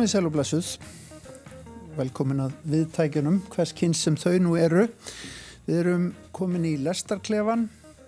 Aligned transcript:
komið 0.00 0.12
sæl 0.14 0.26
og 0.30 0.32
blessuð. 0.32 0.68
Velkomin 1.92 2.38
að 2.40 2.52
viðtækjunum, 2.72 3.34
hvers 3.52 3.74
kynns 3.76 4.00
sem 4.00 4.14
þau 4.16 4.38
nú 4.40 4.54
eru. 4.56 4.86
Við 5.66 5.80
erum 5.82 6.06
komin 6.32 6.64
í 6.64 6.70
Lestarklefan 6.80 7.66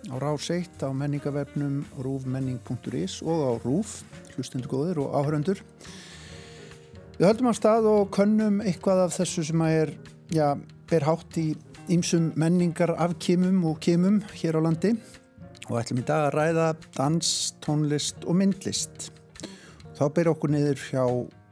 á 0.09 0.15
Ráseitt 0.17 0.81
á 0.81 0.89
menningavefnum 0.89 1.83
rúfmenning.is 2.01 3.19
og 3.21 3.43
á 3.45 3.51
Rúf, 3.61 3.91
hlustundu 4.33 4.71
góður 4.71 5.03
og 5.03 5.19
áhöröndur. 5.19 5.61
Við 7.19 7.27
höldum 7.27 7.51
á 7.53 7.59
stað 7.59 7.91
og 7.91 8.09
könnum 8.17 8.63
eitthvað 8.65 9.03
af 9.03 9.13
þessu 9.19 9.45
sem 9.51 9.61
að 9.61 9.77
er, 9.83 9.93
já, 10.33 10.47
ber 10.89 11.05
hátt 11.05 11.37
í 11.37 11.51
ýmsum 11.93 12.31
menningar 12.33 12.95
af 12.97 13.19
kimum 13.21 13.61
og 13.69 13.77
kimum 13.85 14.17
hér 14.33 14.57
á 14.57 14.65
landi 14.65 14.95
og 15.69 15.77
ætlum 15.77 16.01
í 16.01 16.09
dag 16.09 16.31
að 16.31 16.39
ræða 16.39 16.67
dans, 16.97 17.53
tónlist 17.61 18.25
og 18.25 18.41
myndlist. 18.41 19.11
Þá 19.93 20.07
ber 20.09 20.33
okkur 20.33 20.55
niður 20.57 20.85
hjá 20.89 21.05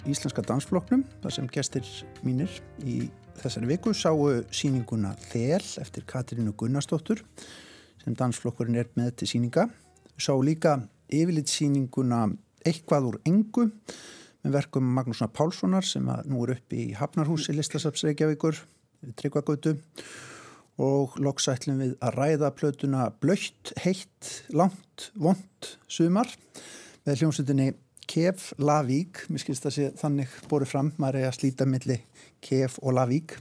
Íslenska 0.10 0.42
dansfloknum, 0.42 1.04
þar 1.22 1.34
sem 1.36 1.48
gestir 1.54 1.86
mínir 2.26 2.50
í 2.82 3.04
þessari 3.38 3.70
viku 3.70 3.94
sáu 3.94 4.42
síninguna 4.54 5.12
Þel 5.30 5.62
eftir 5.82 6.08
Katrínu 6.10 6.56
Gunnarsdóttur 6.58 7.22
sem 8.02 8.16
dansflokkurinn 8.18 8.80
er 8.82 8.90
með 8.98 9.12
til 9.22 9.30
síninga. 9.36 9.68
Sáu 10.18 10.42
líka 10.42 10.80
yfirleitt 11.12 11.52
síninguna 11.54 12.26
Eitthvað 12.66 13.08
úr 13.12 13.20
engu 13.30 13.68
með 14.42 14.58
verkum 14.58 14.90
Magnúsna 14.98 15.30
Pálssonar 15.30 15.86
sem 15.86 16.06
nú 16.06 16.44
er 16.46 16.56
upp 16.56 16.74
í 16.78 16.92
Hafnarhúsi 16.98 17.54
listasafsreikjavíkur 17.58 18.58
Tryggvagötu 19.18 19.76
og 20.82 21.18
loksætlum 21.22 21.82
við 21.82 21.96
að 22.02 22.18
ræða 22.18 22.52
plötuna 22.58 23.08
blöytt, 23.22 23.74
heitt, 23.82 24.34
langt, 24.54 25.10
vond, 25.14 25.72
sumar 25.90 26.30
með 27.06 27.22
hljómsutinni 27.22 27.72
Kef 28.10 28.52
Lavík, 28.62 29.26
mér 29.30 29.44
skilst 29.44 29.66
að 29.70 29.76
sé 29.76 29.88
þannig 30.00 30.34
borðið 30.52 30.72
fram, 30.74 30.92
maður 31.02 31.22
er 31.22 31.30
að 31.30 31.38
slíta 31.40 31.68
milli 31.70 31.98
Kef 32.44 32.78
og 32.82 32.96
Lavík. 32.98 33.38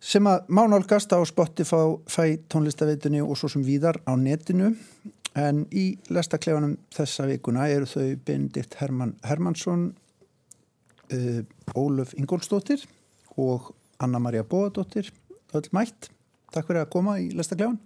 Sem 0.00 0.26
að 0.30 0.48
mánálgast 0.48 1.12
á 1.12 1.20
Spotify 1.28 2.38
tónlistaveitunni 2.48 3.20
og 3.20 3.36
svo 3.36 3.50
sem 3.52 3.64
víðar 3.66 4.00
á 4.08 4.16
netinu. 4.16 4.72
En 5.38 5.66
í 5.70 5.92
lestaklefanum 6.10 6.78
þessa 6.94 7.28
vikuna 7.28 7.68
eru 7.70 7.86
þau 7.86 8.16
Benedikt 8.26 8.78
Herman 8.80 9.12
Hermansson 9.22 9.90
uh, 11.12 11.42
Óluf 11.78 12.16
Ingólstóttir 12.18 12.82
og 13.38 13.70
Anna-Maria 14.02 14.42
Bóðadóttir 14.42 15.12
öll 15.54 15.68
mætt, 15.76 16.08
takk 16.50 16.66
fyrir 16.66 16.82
að 16.82 16.92
koma 16.94 17.18
í 17.22 17.28
lestaklefann 17.36 17.78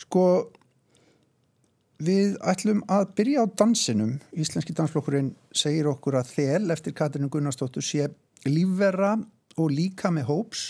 sko 0.00 0.24
Við 2.00 2.38
ætlum 2.48 2.78
að 2.88 3.10
byrja 3.18 3.42
á 3.44 3.46
dansinum. 3.60 4.14
Íslenski 4.32 4.72
dansflokkurinn 4.72 5.34
segir 5.52 5.90
okkur 5.90 6.16
að 6.16 6.30
þel 6.32 6.72
eftir 6.72 6.94
Katrinu 6.96 7.28
Gunnarsdóttur 7.28 7.84
sé 7.84 8.06
lífverra 8.48 9.18
og 9.60 9.74
líka 9.74 10.08
með 10.08 10.30
hóps. 10.30 10.62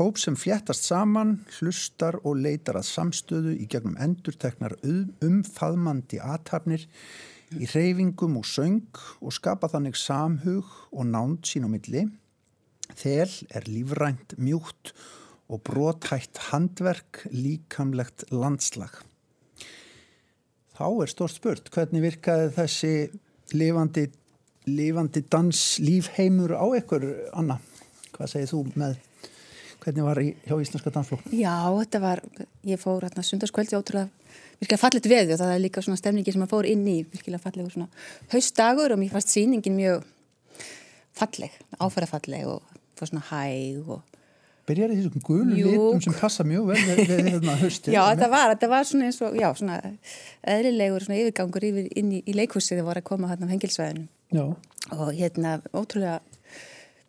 Hóps 0.00 0.24
sem 0.26 0.34
fléttast 0.34 0.88
saman, 0.88 1.36
hlustar 1.60 2.18
og 2.24 2.40
leitar 2.42 2.80
að 2.80 2.88
samstöðu 2.88 3.52
í 3.54 3.68
gegnum 3.70 3.94
endurteknar 4.02 4.74
umfaðmandi 4.82 6.18
aðtapnir 6.18 6.88
í 7.54 7.68
reyfingum 7.70 8.40
og 8.40 8.48
söng 8.48 8.98
og 9.20 9.36
skapa 9.36 9.70
þannig 9.70 10.00
samhug 10.00 10.74
og 10.90 11.06
nánd 11.06 11.46
sín 11.46 11.68
á 11.68 11.70
milli. 11.70 12.08
Þel 12.98 13.30
er 13.54 13.70
lífrænt 13.70 14.34
mjúkt 14.42 14.90
og 15.46 15.62
brothætt 15.68 16.48
handverk 16.50 17.28
líkamlegt 17.30 18.26
landslag. 18.34 19.04
Þá 20.82 20.88
er 21.04 21.10
stórt 21.12 21.36
spurt, 21.36 21.68
hvernig 21.70 22.02
virkaði 22.02 22.46
þessi 22.56 22.88
lifandi, 23.54 24.08
lifandi 24.66 25.20
danslífheimur 25.30 26.56
á 26.58 26.66
ykkur, 26.80 27.04
Anna? 27.38 27.60
Hvað 28.16 28.32
segir 28.32 28.50
þú 28.50 28.62
með, 28.82 28.96
hvernig 29.84 30.08
var 30.08 30.20
í, 30.24 30.32
hjá 30.42 30.56
Íslenska 30.56 30.90
dansflokk? 30.90 31.28
Já, 31.38 31.54
þetta 31.76 32.00
var, 32.02 32.24
ég 32.66 32.82
fór 32.82 33.06
hérna 33.06 33.22
sundarskvöldi 33.28 33.78
ótrúlega 33.78 34.10
virkilega 34.58 34.82
fallit 34.82 35.06
veðu 35.12 35.36
og 35.36 35.42
það 35.44 35.54
er 35.54 35.62
líka 35.62 35.86
svona 35.86 36.00
stemningi 36.02 36.34
sem 36.34 36.42
að 36.42 36.50
fór 36.56 36.70
inn 36.72 36.82
í 36.90 36.98
virkilega 37.12 37.44
fallegur 37.46 37.76
svona 37.76 37.88
haustdagur 38.34 38.96
og 38.96 39.00
mér 39.04 39.14
fannst 39.14 39.34
síningin 39.36 39.78
mjög 39.78 40.02
falleg, 41.18 41.54
áfærafalleg 41.78 42.50
og 42.56 42.82
fór 42.98 43.12
svona 43.12 43.26
hæg 43.30 43.86
og 43.86 44.11
Byrjar 44.72 44.92
í 44.94 44.98
þessum 44.98 45.24
gulum 45.26 45.52
litum 45.52 46.02
sem 46.04 46.14
passa 46.16 46.44
mjög 46.48 46.70
vel 46.72 46.80
við, 46.80 47.02
við 47.12 47.28
hérna 47.28 47.56
höstu. 47.60 47.92
Já, 47.94 48.00
þetta 48.08 48.28
var, 48.32 48.54
þetta 48.54 48.70
var 48.72 48.88
svona 48.88 49.08
eins 49.10 49.20
og, 49.22 49.36
já, 49.36 49.48
svona 49.58 49.78
eðlilegur 50.54 51.04
svona 51.04 51.18
yfirgangur 51.20 51.66
yfir 51.68 51.90
inn 52.00 52.14
í, 52.16 52.22
í 52.24 52.36
leikhúsið 52.36 52.78
þegar 52.78 52.88
voru 52.88 53.02
að 53.02 53.08
koma 53.10 53.32
hérna 53.32 53.48
á 53.48 53.52
hengilsvæðinu. 53.52 54.06
Já. 54.32 54.44
Og 54.96 55.10
hérna, 55.18 55.58
ótrúlega 55.76 56.20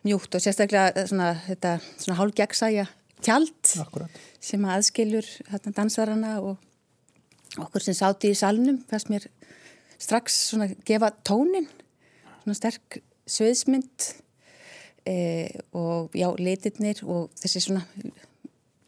mjúkt 0.04 0.36
og 0.36 0.44
sérstaklega 0.44 1.06
svona, 1.08 1.30
þetta 1.46 1.78
svona 1.96 2.18
hálfgjagsæja 2.20 2.84
tjald 3.24 3.72
Akkurat. 3.80 4.20
sem 4.44 4.64
aðskilur 4.68 5.28
hérna 5.48 5.72
dansarana 5.78 6.34
og 6.44 7.60
okkur 7.64 7.86
sem 7.86 7.96
sáti 7.96 8.34
í 8.34 8.38
salnum, 8.38 8.82
fannst 8.90 9.08
mér 9.12 9.26
strax 9.96 10.36
svona 10.50 10.68
gefa 10.86 11.12
tónin, 11.24 11.70
svona 12.42 12.58
sterk 12.58 13.00
söðsmynd 13.30 14.10
E, 15.04 15.16
og 15.76 16.14
já, 16.16 16.30
litirnir 16.40 17.02
og 17.04 17.28
þessi 17.36 17.60
svona 17.60 17.82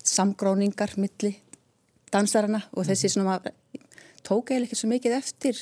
samgróningar 0.06 0.94
milli 0.96 1.34
dansarana 2.14 2.62
og 2.72 2.86
þessi 2.88 3.10
svona 3.12 3.36
tók 4.26 4.50
eða 4.50 4.66
ekki 4.66 4.78
svo 4.78 4.88
mikið 4.90 5.14
eftir 5.16 5.58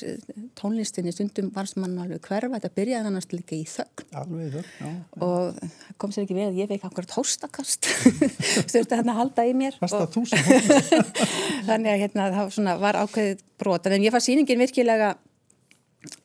tónlistinni. 0.57 1.13
Stundum 1.13 1.51
varst 1.53 1.77
mann 1.77 1.97
alveg 2.01 2.23
hverfa. 2.25 2.55
Þetta 2.55 2.71
byrjaði 2.79 3.11
annars 3.11 3.27
líka 3.33 3.57
í 3.57 3.65
þögn. 3.69 4.07
Alveg 4.21 4.55
já, 4.55 4.63
já. 4.81 4.93
og 5.27 5.99
kom 6.01 6.13
sér 6.13 6.25
ekki 6.25 6.37
við 6.37 6.47
að 6.47 6.61
ég 6.61 6.71
fekk 6.71 6.87
akkurat 6.89 7.15
hóstakast. 7.19 7.91
Stjórnst 8.69 8.95
að 8.95 8.97
hérna 9.01 9.17
halda 9.19 9.45
í 9.45 9.53
mér 9.57 9.77
og... 9.85 10.17
þannig 11.67 11.91
að 11.91 12.01
hérna 12.05 12.29
það 12.33 12.71
var 12.81 13.01
ákveðið 13.03 13.45
brot. 13.61 13.91
En 13.91 14.07
ég 14.07 14.15
fann 14.15 14.25
síningin 14.25 14.61
virkilega 14.63 15.13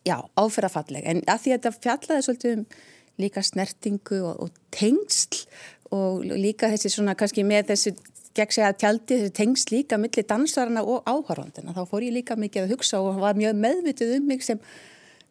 já, 0.07 0.17
áferðafalleg. 0.41 1.05
En 1.05 1.23
að 1.27 1.45
því 1.45 1.55
að 1.55 1.59
þetta 1.59 1.77
fjallaði 1.85 2.27
svolítið 2.29 2.57
um 2.57 2.65
líka 3.23 3.43
snertingu 3.47 4.23
og, 4.25 4.47
og 4.47 4.63
tengsl 4.75 5.45
og 5.97 6.25
líka 6.25 6.71
þessi 6.71 6.93
svona 6.95 7.17
kannski 7.19 7.45
með 7.47 7.73
þessi 7.73 7.95
gegn 8.39 8.55
segja 8.55 8.73
tjaldi 8.79 9.19
þessi 9.19 9.37
tengsl 9.41 9.75
líka 9.75 9.99
millir 10.01 10.27
dansarana 10.29 10.85
og 10.87 11.07
áhörvandina 11.09 11.75
þá 11.77 11.83
fór 11.91 12.07
ég 12.07 12.15
líka 12.21 12.39
mikið 12.39 12.67
að 12.67 12.75
hugsa 12.77 13.03
og 13.03 13.21
var 13.23 13.39
mjög 13.39 13.59
meðvitið 13.59 14.17
um 14.19 14.29
mig 14.31 14.45
sem, 14.47 14.61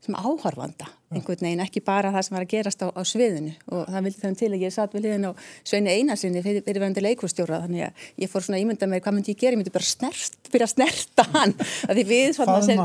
sem 0.04 0.18
áhörvanda 0.20 0.90
einhvern 1.10 1.42
veginn, 1.42 1.62
ekki 1.64 1.82
bara 1.86 2.12
það 2.14 2.26
sem 2.26 2.36
var 2.36 2.46
að 2.46 2.52
gerast 2.52 2.84
á, 2.86 2.88
á 2.94 3.02
sviðinu. 3.08 3.54
Og 3.74 3.88
það 3.90 4.06
vildi 4.06 4.22
þannig 4.22 4.40
til 4.42 4.50
að 4.52 4.64
ég 4.64 4.74
satt 4.76 4.94
við 4.94 5.06
liðin 5.08 5.26
á 5.26 5.32
Sveini 5.66 5.94
Einarsinni 5.96 6.44
fyrir, 6.46 6.64
fyrir 6.66 6.84
verðandi 6.84 7.04
leikustjóra 7.06 7.62
þannig 7.64 7.88
að 7.88 8.04
ég 8.22 8.32
fór 8.32 8.46
svona 8.46 8.62
ímynda 8.62 8.90
með 8.90 9.02
hvað 9.06 9.18
myndi 9.18 9.34
ég 9.34 9.42
gera, 9.42 9.56
ég 9.56 9.62
myndi 9.64 9.74
bara 9.74 9.90
snert, 9.90 10.38
byrja 10.54 10.70
að 10.70 10.74
snerta 10.76 11.26
hann. 11.34 11.56
Að 11.90 12.02
því 12.02 12.06
við 12.12 12.30
svona, 12.38 12.60
sem, 12.68 12.84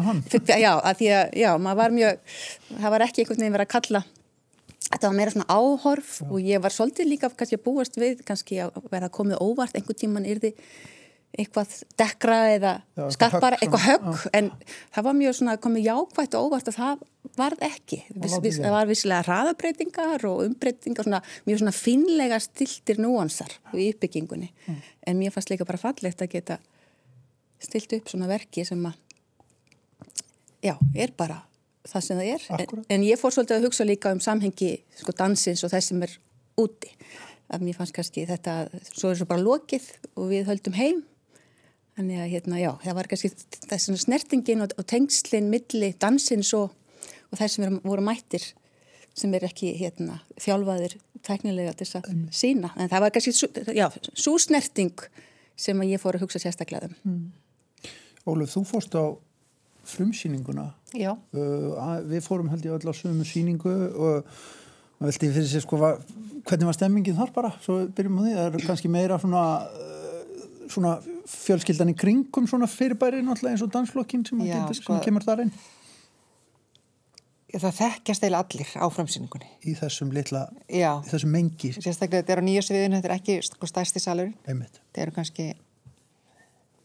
já, 0.49 0.73
að 0.73 1.01
því 1.03 1.11
að 1.19 1.39
já, 1.43 1.51
maður 1.67 1.81
var 1.83 1.97
mjög 1.99 2.39
það 2.71 2.95
var 2.97 3.07
ekki 3.09 3.25
einhvern 3.25 3.45
veginn 3.45 3.59
verið 3.59 3.69
að 3.69 3.75
kalla 3.77 4.05
Þetta 4.95 5.11
var 5.11 5.17
meira 5.19 5.35
svona 5.35 5.47
áhorf 5.51 6.17
Já. 6.21 6.27
og 6.31 6.43
ég 6.43 6.65
var 6.65 6.75
svolítið 6.75 7.11
líka 7.11 7.31
kannski 7.35 7.59
að 7.59 7.65
búast 7.67 7.97
við, 7.99 8.21
kannski 8.27 8.61
að 8.63 8.77
vera 8.93 9.11
komið 9.13 9.41
óvart, 9.43 9.75
einhvern 9.75 9.99
tíman 9.99 10.29
yrði 10.29 10.55
eitthvað 11.35 11.73
dekra 11.99 12.37
eða 12.55 12.73
Já, 12.95 13.05
skarpara, 13.17 13.59
eitthvað 13.59 13.87
högg, 13.89 14.05
högg 14.07 14.37
en 14.39 14.51
það 14.95 15.07
var 15.09 15.17
mjög 15.19 15.37
svona 15.39 15.57
komið 15.63 15.89
jákvægt 15.89 16.37
og 16.39 16.47
óvart 16.47 16.71
að 16.71 16.77
það 16.79 17.03
varð 17.35 17.65
ekki. 17.67 17.99
Vis, 18.15 18.37
vis, 18.45 18.59
það 18.63 18.75
var 18.77 18.91
vissilega 18.91 19.27
raðabreitingar 19.27 20.27
og 20.29 20.45
umbreytingar, 20.45 21.09
svona, 21.09 21.21
mjög 21.49 21.63
svona 21.65 21.75
finlega 21.75 22.39
stiltir 22.43 23.01
núansar 23.03 23.57
í 23.75 23.89
uppbyggingunni. 23.91 24.53
Mm. 24.69 24.79
En 25.11 25.19
mér 25.19 25.35
fannst 25.35 25.51
líka 25.51 25.67
bara 25.67 25.81
fallegt 25.81 26.23
að 26.23 26.37
geta 26.37 26.61
stilt 27.65 27.97
upp 27.99 28.13
svona 28.13 28.31
verki 28.31 28.63
sem 28.69 28.87
að, 28.87 28.95
já, 30.63 30.77
er 30.95 31.15
bara 31.19 31.41
það 31.89 32.05
sem 32.07 32.21
það 32.21 32.31
er, 32.33 32.45
en, 32.57 32.85
en 32.97 33.07
ég 33.07 33.21
fór 33.21 33.35
svolítið 33.35 33.59
að 33.59 33.67
hugsa 33.69 33.87
líka 33.87 34.13
um 34.15 34.23
samhengi 34.25 34.71
sko 35.01 35.15
dansins 35.17 35.65
og 35.67 35.73
þess 35.73 35.93
sem 35.93 36.05
er 36.07 36.15
úti. 36.61 36.93
Að 37.53 37.67
mér 37.67 37.77
fannst 37.77 37.95
kannski 37.97 38.25
þetta, 38.29 38.55
svo 38.89 39.11
er 39.13 39.19
svo 39.21 39.29
bara 39.29 39.45
lokið 39.45 39.91
og 40.17 40.31
við 40.31 40.49
höldum 40.49 40.77
heim. 40.79 41.03
Þannig 41.95 42.23
að 42.25 42.31
hérna 42.33 42.59
já, 42.59 42.71
það 42.83 42.97
var 42.99 43.09
kannski 43.11 43.31
þessan 43.69 44.01
snertingin 44.01 44.65
og, 44.65 44.73
og 44.81 44.87
tengslinn 44.91 45.51
milli 45.53 45.93
dansins 46.01 46.51
og, 46.57 46.73
og 47.31 47.39
þess 47.39 47.59
sem 47.61 47.79
voru 47.85 48.05
mættir 48.07 48.49
sem 49.15 49.35
er 49.37 49.47
ekki 49.47 49.77
hérna 49.79 50.19
þjálfaðir 50.43 50.97
teknilega 51.25 51.75
til 51.77 51.87
þess 51.87 52.01
að 52.01 52.09
um. 52.11 52.25
sína 52.35 52.73
en 52.75 52.91
það 52.91 53.05
var 53.05 53.15
kannski, 53.15 53.51
já, 53.77 53.87
svo 54.11 54.35
snerting 54.43 55.07
sem 55.55 55.85
ég 55.87 56.03
fór 56.03 56.19
að 56.19 56.27
hugsa 56.27 56.43
sérstaklega 56.43 56.91
um. 56.91 56.97
Mm. 57.07 57.93
Óluf, 58.25 58.57
þú 58.57 58.65
fórst 58.67 58.97
á 58.99 59.15
frumsýninguna. 59.89 60.67
Uh, 61.35 62.03
við 62.11 62.23
fórum 62.27 62.51
held 62.53 62.65
ég 62.67 62.77
öll 62.77 62.91
á 62.91 62.95
sömu 62.95 63.27
síningu 63.29 63.73
og 63.95 64.29
maður 65.01 65.11
veldi 65.11 65.31
fyrir 65.35 65.51
sig 65.51 65.65
sko 65.65 65.79
var, 65.81 65.99
hvernig 66.47 66.69
var 66.71 66.77
stemmingin 66.79 67.19
þar 67.19 67.33
bara? 67.35 67.53
Svo 67.65 67.81
byrjum 67.97 68.21
við 68.21 68.29
því, 68.31 68.35
það 68.39 68.59
er 68.61 68.67
kannski 68.69 68.91
meira 68.95 69.19
svona, 69.23 69.45
uh, 69.69 70.67
svona 70.73 70.97
fjölskyldan 71.29 71.93
í 71.93 71.97
kringum 71.99 72.47
svona 72.51 72.69
fyrirbæri 72.71 73.23
náttúrulega 73.25 73.57
eins 73.57 73.65
og 73.65 73.73
dansflokkin 73.75 74.27
sem, 74.29 74.45
Já, 74.47 74.59
getur, 74.61 74.81
sko, 74.81 74.93
sem 74.95 75.07
kemur 75.09 75.25
þar 75.27 75.47
inn. 75.47 75.55
Það 77.55 77.77
þekkjast 77.79 78.25
eða 78.27 78.39
allir 78.43 78.71
á 78.83 78.87
framsýningunni. 78.91 79.47
Í 79.71 79.77
þessum 79.79 80.09
litla, 80.11 80.41
Já, 80.67 80.97
í 80.99 81.11
þessum 81.13 81.31
mengi. 81.31 81.71
sérstaklega 81.77 82.25
þetta 82.25 82.35
er 82.35 82.41
á 82.43 82.45
nýja 82.49 82.63
sviðinu, 82.67 82.99
þetta 82.99 83.11
er 83.13 83.15
ekki 83.15 83.37
sko, 83.47 83.69
stærsti 83.71 84.03
salur. 84.03 84.33
Þetta 84.43 85.03
eru 85.05 85.15
kannski, 85.15 85.47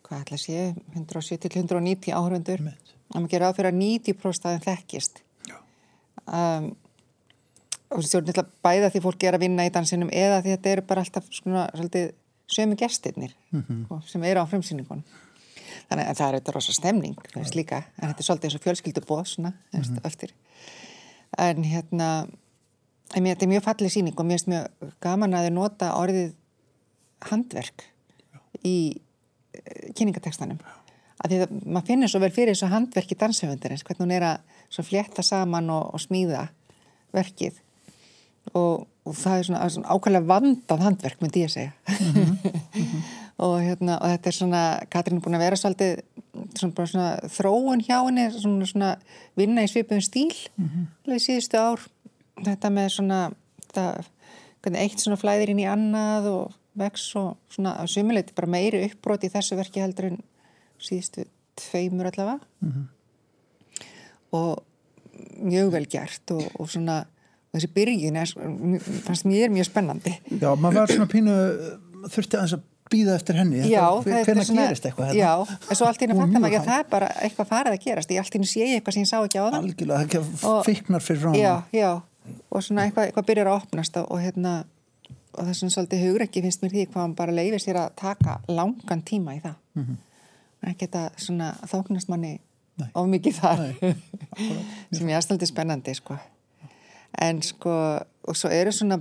hvað 0.10 0.22
ætla 0.26 0.38
að 0.38 0.44
sé, 0.44 0.76
170-190 0.98 2.14
áhörfundur. 2.18 2.64
Það 3.10 3.16
maður 3.22 3.32
gerir 3.34 3.46
á 3.50 3.56
fyrir 3.58 3.70
að 3.72 3.80
90% 3.82 4.46
af 4.50 4.56
þeim 4.56 4.66
þekkist. 4.66 5.22
Um, 6.30 6.68
og 7.90 8.04
stjórn 8.06 8.30
ætla 8.30 8.44
bæða 8.66 8.90
því 8.94 9.02
fólki 9.06 9.30
er 9.30 9.38
að 9.38 9.44
vinna 9.48 9.66
í 9.66 9.72
dansinum 9.74 10.12
eða 10.14 10.42
því 10.44 10.52
þetta 10.56 10.74
eru 10.76 10.84
bara 10.90 11.02
alltaf 11.06 11.30
svona 11.34 11.64
svolítið 11.74 12.12
sömu 12.50 12.76
gestirnir 12.78 13.34
Mhm. 13.54 14.02
sem 14.06 14.24
eru 14.24 14.42
á 14.42 14.50
frumsýningunum. 14.50 15.04
Þannig 15.90 16.06
að 16.10 16.18
það 16.18 16.28
er 16.34 16.40
þetta 16.40 16.54
rosa 16.54 16.74
stemning 16.74 17.16
veist, 17.36 17.56
líka, 17.56 17.84
en 17.98 18.10
þetta 18.10 18.20
er 18.20 18.28
svolítið 18.28 18.46
eins 18.50 18.56
og 18.56 18.62
fjölskyldubóð 18.66 19.26
svona, 19.26 19.54
veist, 19.74 19.92
Mhm. 19.92 20.06
eftir. 20.06 20.30
En 21.38 21.64
hérna, 21.64 22.28
en 23.16 23.24
mér, 23.24 23.36
þetta 23.36 23.44
er 23.44 23.54
mjög 23.60 23.64
fallið 23.64 23.94
sýning 23.96 24.20
og 24.20 24.26
mér 24.26 24.38
finnst 24.38 24.48
mjög 24.48 24.68
gaman 25.02 25.32
að 25.34 25.48
þau 25.50 25.54
nota 25.54 25.92
orðið 25.94 26.34
handverk 27.22 27.84
í 28.64 28.98
kynningatekstanum. 29.96 30.60
Að 31.20 31.32
því 31.32 31.40
að 31.44 31.56
maður 31.66 31.88
finnir 31.88 32.12
svo 32.12 32.22
vel 32.24 32.32
fyrir 32.32 32.56
þessu 32.56 32.70
handverki 32.72 33.18
danshöfundarins, 33.20 33.84
hvernig 33.84 34.06
hún 34.06 34.16
er 34.16 34.28
að 34.30 34.86
flétta 34.88 35.26
saman 35.26 35.72
og, 35.74 35.90
og 35.94 36.04
smíða 36.04 36.48
verkið 37.16 37.58
og, 38.56 38.86
og 39.06 39.18
það 39.18 39.38
er 39.38 39.48
svona, 39.48 39.70
svona 39.74 39.96
ákvæmlega 39.96 40.30
vandað 40.30 40.86
handverk, 40.86 41.20
myndi 41.22 41.44
ég 41.44 41.52
segja. 41.54 41.74
og, 43.44 43.56
hérna, 43.64 43.98
og 44.00 44.14
þetta 44.14 44.32
er 44.32 44.38
svona, 44.38 44.64
Katrín 44.92 45.20
er 45.20 45.26
búin 45.26 45.38
að 45.38 45.46
vera 45.46 45.60
svolítið 45.60 46.02
svona, 46.60 46.88
svona 46.94 47.10
þróun 47.36 47.84
hjá 47.86 47.98
henni, 47.98 48.28
svona, 48.36 48.70
svona 48.70 48.94
vinna 49.40 49.66
í 49.66 49.72
svipuðum 49.72 50.06
stíl, 50.06 50.32
mm 50.56 50.70
-hmm. 50.70 51.20
síðustu 51.20 51.60
ár. 51.60 51.86
Þetta 52.40 52.72
með 52.72 52.90
svona, 52.96 53.20
þetta, 53.68 53.86
hvernig 54.64 54.82
eitt 54.82 55.04
svona 55.04 55.20
flæðir 55.20 55.54
inn 55.54 55.64
í 55.66 55.70
annað 55.70 56.32
og 56.32 56.56
vex 56.80 57.10
og 57.20 57.36
svona 57.54 57.76
að 57.82 57.92
sumuleiti 57.94 58.36
bara 58.38 58.50
meiri 58.56 58.82
uppbrot 58.88 59.26
í 59.28 59.32
þessu 59.34 59.58
verki 59.60 59.84
heldur 59.84 60.10
en 60.12 60.18
síðustu 60.80 61.26
tveimur 61.60 62.10
allavega. 62.10 62.40
Og 64.36 64.64
mjög 65.44 65.72
vel 65.74 65.86
gert 65.90 66.32
og, 66.36 66.44
og 66.60 66.70
svona 66.72 67.02
þessi 67.56 67.70
byrjun 67.74 68.20
er, 68.22 68.34
fannst 69.08 69.26
mér 69.28 69.50
mjög 69.54 69.70
spennandi. 69.72 70.14
Já, 70.38 70.52
maður 70.56 70.84
var 70.84 70.94
svona 70.94 71.10
pínu, 71.10 71.38
þurfti 72.14 72.38
aðeins 72.38 72.58
að 72.60 72.66
býða 72.90 73.16
eftir 73.20 73.38
henni. 73.38 73.64
Já, 73.70 73.84
er 74.02 74.24
hvernig 74.26 74.48
svona- 74.48 74.68
gerist 74.70 74.86
eitthvað 74.86 75.12
hérna? 75.12 75.20
Já, 75.20 75.58
en 75.70 75.78
svo 75.78 75.88
allt 75.90 76.00
í 76.00 76.06
henni 76.06 76.16
Og 76.16 76.22
fattar 76.24 76.34
mjög 76.34 76.42
maður 76.46 76.54
ekki 76.54 76.62
að 76.62 76.70
það 76.70 76.80
er 76.84 76.88
bara 76.94 77.10
eitthvað 77.26 77.50
farið 77.52 77.76
að 77.76 77.84
gerast. 77.86 78.14
Í 78.14 78.20
allt 78.22 78.30
í 78.34 78.38
henni 78.40 78.50
sé 78.50 78.64
ég 78.66 78.76
eitthvað 78.80 78.96
sem 78.98 79.04
ég 79.04 79.10
sá 79.12 79.18
ekki 79.20 79.42
á 79.42 79.46
það 79.46 79.58
Algjörlega, 79.60 80.22
það 80.44 80.64
fiknar 80.70 81.06
fyrir 81.06 81.22
frá 81.22 81.32
Já, 81.38 81.54
já, 81.74 81.90
og 82.50 82.64
svona 82.66 82.86
eitthvað, 82.88 83.10
eitthvað 83.10 83.28
byrjar 83.30 83.50
að 83.52 83.58
opnast 83.60 83.98
og, 84.02 84.08
og 84.10 84.24
hérna 84.24 84.54
og 85.40 85.46
það 85.46 85.54
er 85.54 85.60
svona 85.60 85.76
svolítið 85.76 86.06
hugrekki 86.06 86.44
finnst 86.44 86.64
mér 86.64 86.76
því 86.76 86.86
hvað 86.90 87.02
hann 87.02 87.16
bara 87.16 87.36
leifir 87.36 87.64
sér 87.64 87.80
að 87.82 87.96
taka 88.02 88.40
langan 88.48 89.04
tíma 89.08 89.36
í 89.38 89.42
það 89.44 89.56
mm. 89.76 89.84
-hmm. 89.84 89.98
ekki 90.72 90.88
þetta 90.88 91.04
svona 91.18 91.54
þóknast 91.72 92.10
manni 92.10 92.40
of 92.96 93.08
mikið 93.08 93.40
þar 93.40 93.64
sem 94.96 95.10
ég 95.10 95.16
aðstældi 95.16 95.46
spennandi 95.46 95.96
sko. 95.96 96.18
en 97.22 97.42
sko 97.42 98.00
og 98.28 98.36
svo 98.36 98.50
eru 98.50 98.72
svona 98.72 99.00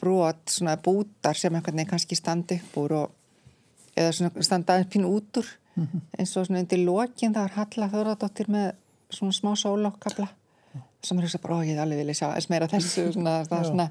brot 0.00 0.50
svona 0.50 0.76
bútar 0.76 1.34
sem 1.36 1.54
einhvern 1.54 1.76
veginn 1.76 1.90
kannski 1.90 2.14
standa 2.14 2.54
upp 2.54 2.76
úr 2.76 2.92
og 2.92 3.10
eða 3.96 4.12
svona 4.12 4.42
standa 4.42 4.74
aðeins 4.74 4.92
pín 4.92 5.04
út 5.04 5.38
úr 5.38 5.46
Mhm. 5.76 6.00
eins 6.18 6.36
og 6.36 6.46
svona 6.46 6.62
undir 6.64 6.80
lokin 6.84 7.34
það 7.34 7.42
var 7.42 7.54
Halla 7.56 7.88
Þóradóttir 7.92 8.48
með 8.48 8.70
svona 9.12 9.32
smá 9.36 9.52
sólokkabla 9.60 10.28
sem 11.04 11.18
er 11.18 11.26
hugsa 11.26 11.38
bara, 11.38 11.54
ó 11.54 11.64
ég 11.64 11.74
hef 11.76 11.82
alveg 11.84 12.00
vilja 12.00 12.14
sjá 12.14 12.28
eins 12.34 12.48
meira 12.50 12.68
þessu, 12.70 13.12
svona, 13.12 13.44
það 13.44 13.58
er 13.58 13.68
svona 13.68 13.86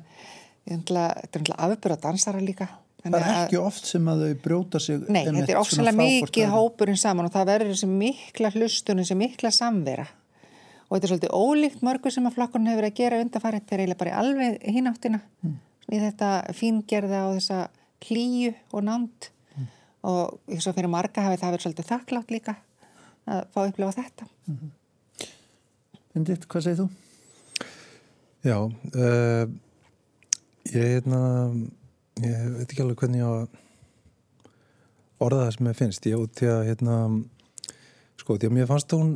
þetta 0.66 0.98
er 1.00 1.14
náttúrulega 1.22 1.70
afbyrða 1.70 2.02
dansara 2.08 2.42
líka 2.44 2.68
Það 3.06 3.16
er 3.20 3.24
að- 3.30 3.44
ekki 3.46 3.58
oft 3.62 3.86
sem 3.86 4.06
að 4.10 4.22
þau 4.24 4.38
brjóta 4.42 4.80
sig 4.82 5.10
Nei, 5.10 5.26
þetta 5.26 5.52
er 5.52 5.60
hvort 5.62 5.98
mikið 6.00 6.48
hópurinn 6.50 6.98
saman 6.98 7.28
og 7.28 7.34
það 7.36 7.50
verður 7.52 7.74
þessi 7.76 7.90
mikla 7.90 8.50
hlustun, 8.56 8.98
þessi 8.98 9.18
mikla 9.20 9.52
samvera 9.54 10.08
og 10.86 10.98
þetta 10.98 11.06
er 11.06 11.12
svolítið 11.12 11.36
ólíkt 11.38 11.84
mörgu 11.86 12.12
sem 12.12 12.26
að 12.26 12.36
flokkurinn 12.38 12.72
hefur 12.72 12.88
að 12.88 12.98
gera 12.98 13.22
undarfærið 13.22 13.66
þegar 13.66 13.84
eiginlega 13.84 14.02
bara 14.02 14.12
í 14.12 14.18
alveg 14.22 14.66
hináttina 14.76 15.20
mm. 15.44 15.56
í 15.92 16.02
þetta 16.02 16.30
fíngerða 16.58 17.22
og 17.30 17.38
þessa 17.38 17.60
klíu 18.02 18.54
og 18.72 18.86
nánd 18.86 19.30
mm. 19.56 19.68
og 20.10 20.40
ég 20.50 20.62
svo 20.66 20.74
fyrir 20.74 20.90
marga 20.90 21.26
hafi 21.26 21.42
það 21.42 21.56
verið 21.56 21.68
svolítið 21.68 21.92
þakklátt 21.92 22.34
líka 22.34 22.58
að 23.26 23.46
fá 23.54 23.62
að 23.62 23.70
upplifa 23.70 23.98
þetta 24.02 24.30
Bindit, 26.16 26.46
hvað 26.48 26.64
segir 26.64 26.78
þú? 26.80 26.88
Já, 28.46 28.58
uh, 28.62 29.50
ég 30.72 30.96
hérna, 30.96 31.22
ég 32.24 32.50
veit 32.58 32.70
ekki 32.70 32.84
alveg 32.84 33.02
hvernig 33.04 33.22
ég 33.22 33.62
orða 35.26 35.46
það 35.46 35.54
sem 35.56 35.70
ég 35.70 35.80
finnst. 35.80 36.10
Ég 36.10 36.22
út 36.22 36.34
til 36.38 36.52
að, 36.52 36.66
hérna, 36.70 36.98
sko, 38.22 38.38
því 38.38 38.50
að 38.50 38.56
mér 38.58 38.70
fannst 38.70 38.96
hún 38.96 39.16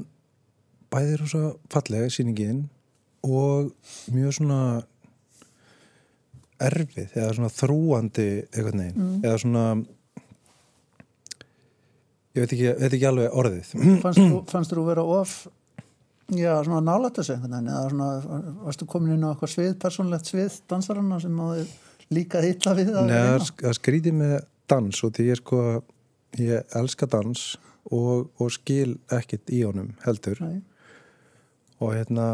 bæðir 0.94 1.26
og 1.26 1.32
svo 1.32 1.44
fallega 1.74 2.10
sýningin 2.14 2.64
og 3.26 3.74
mjög 4.14 4.38
svona 4.40 4.62
erfið 6.60 7.16
eða 7.16 7.36
svona 7.38 7.54
þrúandi 7.54 8.28
eitthvað 8.50 8.78
neginn. 8.80 9.00
Mm. 9.00 9.22
Eða 9.24 9.42
svona, 9.44 9.66
ég 12.36 12.44
veit 12.44 12.56
ekki, 12.58 12.74
veit 12.82 12.92
ekki 12.94 13.10
alveg 13.10 13.40
orðið. 13.42 13.72
Fannst 14.04 14.20
þú, 14.22 14.42
fannst 14.52 14.76
þú 14.76 14.86
vera 14.90 15.06
of 15.20 15.40
já, 16.38 16.54
svona 16.66 16.82
nálætt 16.86 17.20
þessu 17.20 17.36
einhvern 17.36 17.56
veginn 17.56 17.72
eða 17.74 17.92
svona, 17.94 18.42
varstu 18.66 18.88
komin 18.90 19.16
inn 19.16 19.26
á 19.26 19.32
eitthvað 19.32 19.54
svið, 19.54 19.72
persónlegt 19.82 20.30
svið 20.30 20.60
dansaranna 20.70 21.20
sem 21.24 21.42
líka 22.14 22.44
illa 22.46 22.76
við 22.78 22.94
að 22.94 23.10
Nei, 23.10 23.18
það 23.18 23.50
það 23.64 23.78
skrítið 23.80 24.18
með 24.20 24.36
dans 24.70 25.04
og 25.06 25.16
því 25.16 25.28
ég 25.30 25.42
sko 25.42 25.64
ég 26.40 26.78
elska 26.78 27.10
dans 27.10 27.46
og, 27.90 28.30
og 28.38 28.54
skil 28.54 28.98
ekkit 29.16 29.54
í 29.56 29.64
honum 29.66 29.94
heldur. 30.06 30.42
Nei. 30.44 30.62
og 31.80 31.96
hérna 31.96 32.26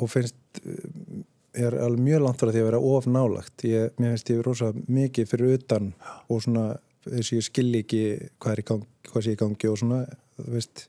og 0.00 0.10
finnst 0.10 0.60
eh, 0.62 1.22
er 1.56 1.76
alveg 1.80 2.02
mjög 2.04 2.24
langt 2.24 2.40
frá 2.40 2.50
því 2.50 2.62
að 2.62 2.68
vera 2.70 2.82
of 2.90 3.06
nálagt 3.08 3.64
ég, 3.68 3.94
mér 4.00 4.14
finnst 4.14 4.32
ég 4.32 4.42
rosa 4.44 4.72
mikið 4.74 5.30
fyrir 5.30 5.56
utan 5.56 5.92
og 6.28 6.42
svona 6.44 6.66
þess 7.06 7.32
að 7.32 7.38
ég 7.38 7.46
skil 7.46 7.68
ekki 7.80 8.02
hvað 8.42 8.52
er 8.52 8.62
í 8.62 8.66
gangi, 8.70 8.88
hvað 9.10 9.24
sé 9.24 9.34
í 9.36 9.40
gangi 9.40 9.70
og 9.70 9.80
svona, 9.80 10.00
þú 10.36 10.54
veist 10.56 10.86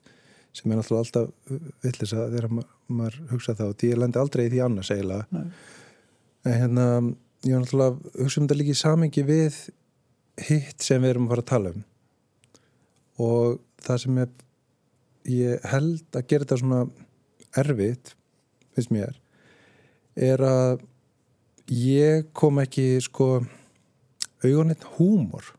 sem 0.56 0.72
er 0.72 0.80
náttúrulega 0.80 1.04
alltaf 1.06 1.54
villis 1.84 2.14
að 2.16 2.36
þegar 2.36 2.54
ma 2.58 2.66
maður 2.88 3.18
hugsa 3.34 3.56
og 3.66 3.76
því 3.76 3.92
ég 3.92 4.00
lendi 4.00 4.22
aldrei 4.22 4.46
í 4.46 4.52
því 4.54 4.64
annars 4.64 4.92
eiginlega 4.94 5.26
Nei. 5.36 5.48
en 6.48 6.58
hérna 6.62 6.88
ég 7.44 7.54
var 7.54 7.64
náttúrulega 7.66 7.92
að 7.92 8.24
hugsa 8.24 8.42
um 8.42 8.48
þetta 8.48 8.60
líka 8.62 8.76
í 8.76 8.82
samengi 8.82 9.26
við 9.28 9.60
hitt 10.48 10.86
sem 10.86 11.04
við 11.04 11.14
erum 11.14 11.28
að 11.28 11.34
fara 11.34 11.46
að 11.46 11.52
tala 11.52 11.74
um 11.76 11.86
og 13.28 13.60
það 13.84 14.04
sem 14.04 14.22
er 14.24 14.36
ég 15.28 15.68
held 15.74 16.16
að 16.16 16.28
gera 16.32 16.46
þetta 16.46 16.60
svona 16.62 16.82
erfitt 17.58 18.14
finnst 18.78 18.94
mér 18.94 19.18
er 20.18 20.44
að 20.48 20.86
ég 21.74 22.30
kom 22.38 22.62
ekki 22.62 22.98
sko 23.04 23.42
auguninn 24.46 24.88
húmor. 24.98 25.54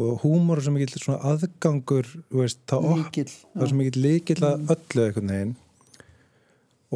Og 0.00 0.22
húmor 0.24 0.60
er 0.60 0.70
ekki 0.70 1.02
svona 1.02 1.20
aðgangur 1.32 2.08
þú 2.08 2.42
veist, 2.42 2.60
það, 2.70 2.86
op, 2.90 3.00
Líkill, 3.00 3.34
það 3.52 3.66
er 3.66 3.72
sem 3.72 3.82
ekki 3.84 4.04
líkill 4.04 4.38
að 4.46 4.72
öllu 4.74 5.04
einhvern 5.04 5.34
veginn. 5.34 5.54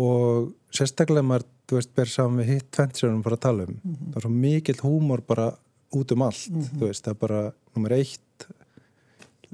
Og 0.05 0.51
sérstaklega 0.75 1.29
maður 1.29 1.47
þú 1.69 1.79
veist, 1.79 1.95
ber 1.97 2.11
saman 2.11 2.43
við 2.43 2.51
hitt 2.55 2.73
tvent 2.75 2.99
sem 2.99 3.07
við 3.07 3.13
erum 3.13 3.25
bara 3.29 3.39
að 3.39 3.45
tala 3.47 3.69
um. 3.69 3.79
Það 3.85 4.19
er 4.19 4.27
svo 4.27 4.35
mikill 4.35 4.81
húmor 4.83 5.25
bara 5.29 5.49
út 5.95 6.17
um 6.17 6.27
allt 6.27 6.61
þú 6.75 6.89
veist, 6.89 7.05
það 7.05 7.15
er 7.15 7.23
bara 7.23 7.41
nummer 7.77 7.97
eitt. 8.01 8.49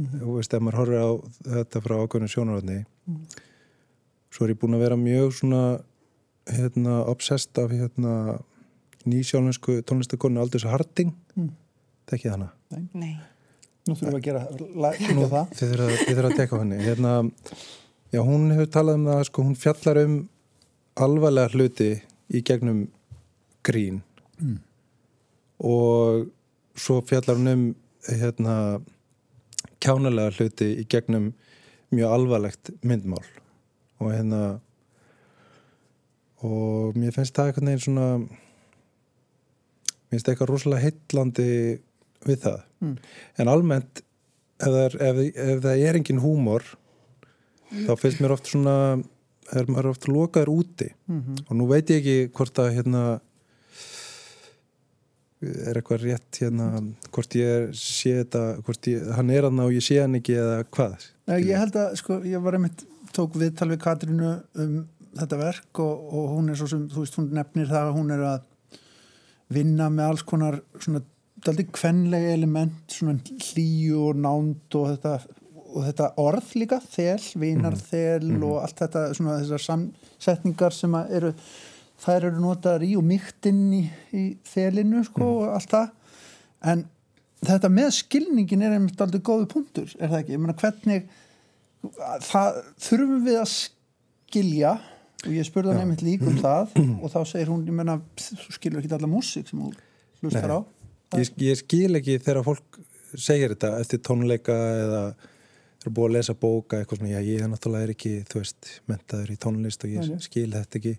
Þú 0.00 0.38
veist, 0.38 0.54
ef 0.56 0.64
maður 0.64 0.80
horfir 0.80 1.04
á 1.04 1.10
þetta 1.58 1.84
frá 1.84 1.96
ákveðinu 2.00 2.32
sjónarotni 2.32 2.82
svo 4.30 4.46
er 4.46 4.54
ég 4.54 4.60
búin 4.60 4.76
að 4.78 4.84
vera 4.84 4.98
mjög 4.98 5.34
svona 5.40 5.62
hérna, 6.50 7.00
obsessed 7.10 7.58
af 7.60 7.72
hérna 7.74 8.14
nýsjálfinsku 9.08 9.80
tónlistakonu 9.88 10.40
Aldurs 10.42 10.66
Harding. 10.68 11.12
Mm. 11.34 11.50
tekkið 12.10 12.32
hana? 12.34 12.48
Nei, 12.70 13.12
Nú 13.88 13.96
þurfum 13.96 14.12
við 14.12 14.18
að 14.18 14.26
gera 14.26 14.42
lækja 14.84 15.28
það. 15.34 15.54
þið 15.58 15.74
þurfa 16.10 16.28
að 16.30 16.36
teka 16.36 16.60
henni. 16.60 16.80
Hérna, 16.84 17.12
já, 18.12 18.20
hún 18.26 18.50
hefur 18.54 18.72
talað 18.76 18.98
um 19.00 19.06
það 19.08 19.22
sko, 19.30 19.44
hún 19.48 19.58
fjallar 19.58 20.02
um 20.04 20.16
alvarlega 21.00 21.54
hluti 21.54 21.90
í 22.30 22.42
gegnum 22.46 22.86
grín. 23.66 24.02
Mm. 24.40 24.58
og 25.60 26.30
svo 26.80 27.02
fjallar 27.04 27.36
hún 27.36 27.48
um 27.52 27.64
hérna 28.08 28.54
kjánalega 29.84 30.32
hluti 30.38 30.68
í 30.80 30.86
gegnum 30.88 31.34
mjög 31.92 32.14
alvarlegt 32.16 32.70
myndmál. 32.80 33.24
Og 34.00 34.12
hérna 34.14 34.60
og 36.40 36.96
mér 36.96 37.12
finnst 37.12 37.36
það 37.36 37.50
eitthvað 37.50 37.66
neginn 37.68 37.84
svona 37.84 38.06
mér 38.20 40.14
finnst 40.14 40.24
það 40.24 40.32
eitthvað 40.32 40.52
rosalega 40.54 40.84
heitlandi 40.86 41.48
við 42.24 42.38
það 42.46 42.60
Mm. 42.80 42.96
en 43.36 43.48
almennt 43.52 44.00
ef 44.60 44.68
það 44.68 44.82
er, 44.86 44.94
ef, 45.08 45.18
ef 45.36 45.58
það 45.64 45.86
er 45.88 45.98
engin 45.98 46.22
húmor 46.22 46.64
þá 47.70 47.90
finnst 48.00 48.22
mér 48.22 48.34
oft 48.34 48.48
svona 48.50 48.76
er 49.50 49.66
maður 49.70 49.90
oft 49.94 50.06
lokaður 50.10 50.52
úti. 50.52 50.86
Og 51.48 51.52
nú 51.58 51.66
veit 51.70 51.90
ég 51.90 52.00
ekki 52.00 52.30
hvort 52.36 52.60
að 52.62 52.72
hérna 52.76 53.02
er 55.40 55.78
eitthvað 55.78 56.04
rétt 56.04 56.38
hérna 56.42 56.66
hvort 57.08 57.34
ég 57.38 57.70
sé 57.78 58.12
þetta 58.18 58.42
hvort 58.66 58.88
ég, 58.92 59.06
hann 59.16 59.30
er 59.32 59.46
hann 59.48 59.62
og 59.64 59.72
ég 59.72 59.84
sé 59.84 59.96
hann 60.02 60.18
ekki 60.18 60.36
eða 60.36 60.64
hvað. 60.68 61.06
Nei, 61.30 61.38
ég 61.48 61.56
held 61.56 61.78
að, 61.80 61.94
sko, 62.02 62.18
ég 62.28 62.42
var 62.44 62.58
einmitt 62.58 62.84
tók 63.16 63.38
viðtal 63.40 63.70
við 63.72 63.80
Katrínu 63.86 64.34
um 64.60 64.74
þetta 65.16 65.38
verk 65.40 65.80
og, 65.82 66.02
og 66.14 66.26
hún 66.36 66.52
er 66.52 66.60
svo 66.60 66.68
sem, 66.70 66.84
þú 66.92 67.02
veist, 67.02 67.16
hún 67.18 67.32
nefnir 67.34 67.70
það 67.70 67.88
að 67.88 67.96
hún 67.96 68.12
er 68.14 68.26
að 68.28 68.76
vinna 69.50 69.88
með 69.90 70.12
alls 70.12 70.26
konar 70.28 70.60
svona 70.78 71.00
daldi 71.44 71.66
kvenlega 71.72 72.34
element, 72.34 72.80
svona 72.92 73.18
hlýju 73.50 74.00
og 74.10 74.18
nánd 74.20 74.78
og 74.78 74.90
þetta 74.94 75.18
og 75.70 75.84
þetta 75.86 76.06
orð 76.18 76.54
líka, 76.58 76.80
þel, 76.82 77.20
vinarþel 77.38 78.24
mm 78.24 78.36
-hmm. 78.36 78.46
og 78.48 78.62
allt 78.64 78.80
þetta, 78.82 79.02
svona 79.14 79.36
þessar 79.38 79.64
samsetningar 79.66 80.74
sem 80.74 80.94
eru 80.94 81.32
þær 82.00 82.26
eru 82.30 82.40
notaðar 82.40 82.84
í 82.86 82.94
og 82.96 83.04
mýkt 83.04 83.46
inn 83.50 83.66
í, 83.76 83.82
í 84.16 84.24
þelinu, 84.44 85.04
sko, 85.04 85.20
mm. 85.20 85.36
og 85.36 85.54
allt 85.54 85.70
það 85.70 85.90
en 86.72 86.84
þetta 87.46 87.68
með 87.72 87.90
skilningin 87.98 88.62
er 88.62 88.76
einmitt 88.76 89.00
aldrei 89.00 89.20
góðu 89.20 89.46
punktur, 89.52 89.92
er 89.98 90.08
það 90.08 90.18
ekki? 90.22 90.32
Ég 90.32 90.40
meina, 90.40 90.56
hvernig 90.60 91.06
það 92.26 92.62
þurfum 92.86 93.22
við 93.24 93.38
að 93.40 93.52
skilja 93.54 94.74
og 95.20 95.32
ég 95.36 95.46
spurði 95.46 95.72
hann 95.72 95.84
einmitt 95.84 96.02
líka 96.04 96.28
um 96.28 96.40
það 96.40 96.76
og 97.02 97.12
þá 97.12 97.20
segir 97.28 97.52
hún, 97.52 97.64
ég 97.68 97.76
menna, 97.76 98.00
þú 98.16 98.56
skilur 98.56 98.82
ekki 98.82 98.92
allar 98.96 99.12
músík 99.12 99.48
sem 99.48 99.60
þú 99.60 99.72
hlustar 100.24 100.56
á 100.56 100.60
ég, 101.18 101.34
ég 101.42 101.58
skil 101.58 101.98
ekki 101.98 102.18
þegar 102.22 102.46
fólk 102.46 102.80
segir 103.18 103.54
þetta 103.54 103.74
eftir 103.82 104.02
tónleika 104.06 104.56
eða 104.84 105.02
eru 105.80 105.92
búið 105.96 106.10
að 106.10 106.16
lesa 106.18 106.34
bóka 106.36 106.80
eitthvað 106.80 107.00
svona, 107.00 107.12
já 107.14 107.20
ég 107.24 107.44
er 107.44 107.48
náttúrulega 107.48 107.86
er 107.86 107.92
ekki 107.94 108.12
þú 108.28 108.42
veist, 108.42 108.72
mentaður 108.90 109.32
í 109.32 109.38
tónlist 109.40 109.86
og 109.86 109.94
ég 109.94 110.10
Nei. 110.10 110.20
skil 110.26 110.50
þetta 110.52 110.78
ekki 110.80 110.92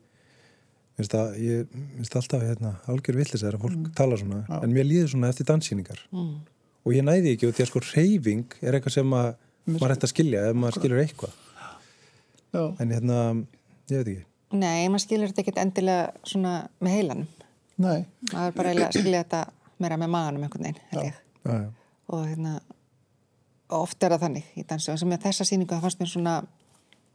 minnst 0.98 1.16
að, 1.18 1.36
ég 1.42 1.76
minnst 1.76 2.18
alltaf 2.18 2.46
hérna 2.46 2.74
algjör 2.92 3.20
villis 3.22 3.44
þegar 3.44 3.60
fólk 3.62 3.78
mm. 3.78 3.92
tala 3.98 4.18
svona 4.20 4.42
já. 4.42 4.58
en 4.58 4.74
mér 4.74 4.90
líður 4.90 5.14
svona 5.14 5.30
eftir 5.32 5.48
danssýningar 5.52 6.02
mm. 6.10 6.34
og 6.82 6.98
ég 6.98 7.06
næði 7.06 7.36
ekki 7.36 7.50
og 7.50 7.56
því 7.56 7.66
að 7.66 7.72
sko 7.72 7.84
reyfing 7.92 8.58
er 8.62 8.78
eitthvað 8.78 8.98
sem 8.98 9.16
að 9.22 9.30
maður 9.70 9.96
hægt 9.96 10.08
að 10.08 10.14
skilja 10.16 10.44
ef 10.50 10.58
maður 10.58 10.80
skilur 10.80 11.04
eitthvað 11.04 11.38
já. 12.58 12.64
en 12.66 12.98
hérna, 12.98 13.22
ég 13.94 14.02
veit 14.02 14.12
ekki 14.16 14.28
Nei, 14.52 14.90
maður 14.92 15.06
skilur 15.06 15.30
þetta 15.30 15.46
ekkert 15.46 15.62
endilega 15.62 16.28
svona 16.28 16.56
með 16.82 16.98
heilanum 16.98 17.30
Nei 17.82 18.00
maður 18.34 18.48
er 18.50 18.58
bara 18.58 18.90
skilja 18.92 19.22
þetta 19.24 19.44
meira 19.82 19.98
með 19.98 20.14
maganum 20.14 20.46
einhvern 20.46 20.68
veginn, 20.68 20.82
held 20.92 21.04
ég. 21.10 21.20
Og 22.12 22.26
hérna 22.28 22.60
og 23.72 23.86
oft 23.86 24.04
er 24.04 24.14
það 24.14 24.26
þannig 24.26 24.50
í 24.60 24.66
dansu 24.68 24.92
en 24.92 25.00
sem 25.00 25.12
með 25.12 25.28
þessa 25.28 25.48
síningu 25.48 25.74
það 25.74 25.86
fannst 25.86 26.02
mér 26.02 26.10
svona 26.12 26.34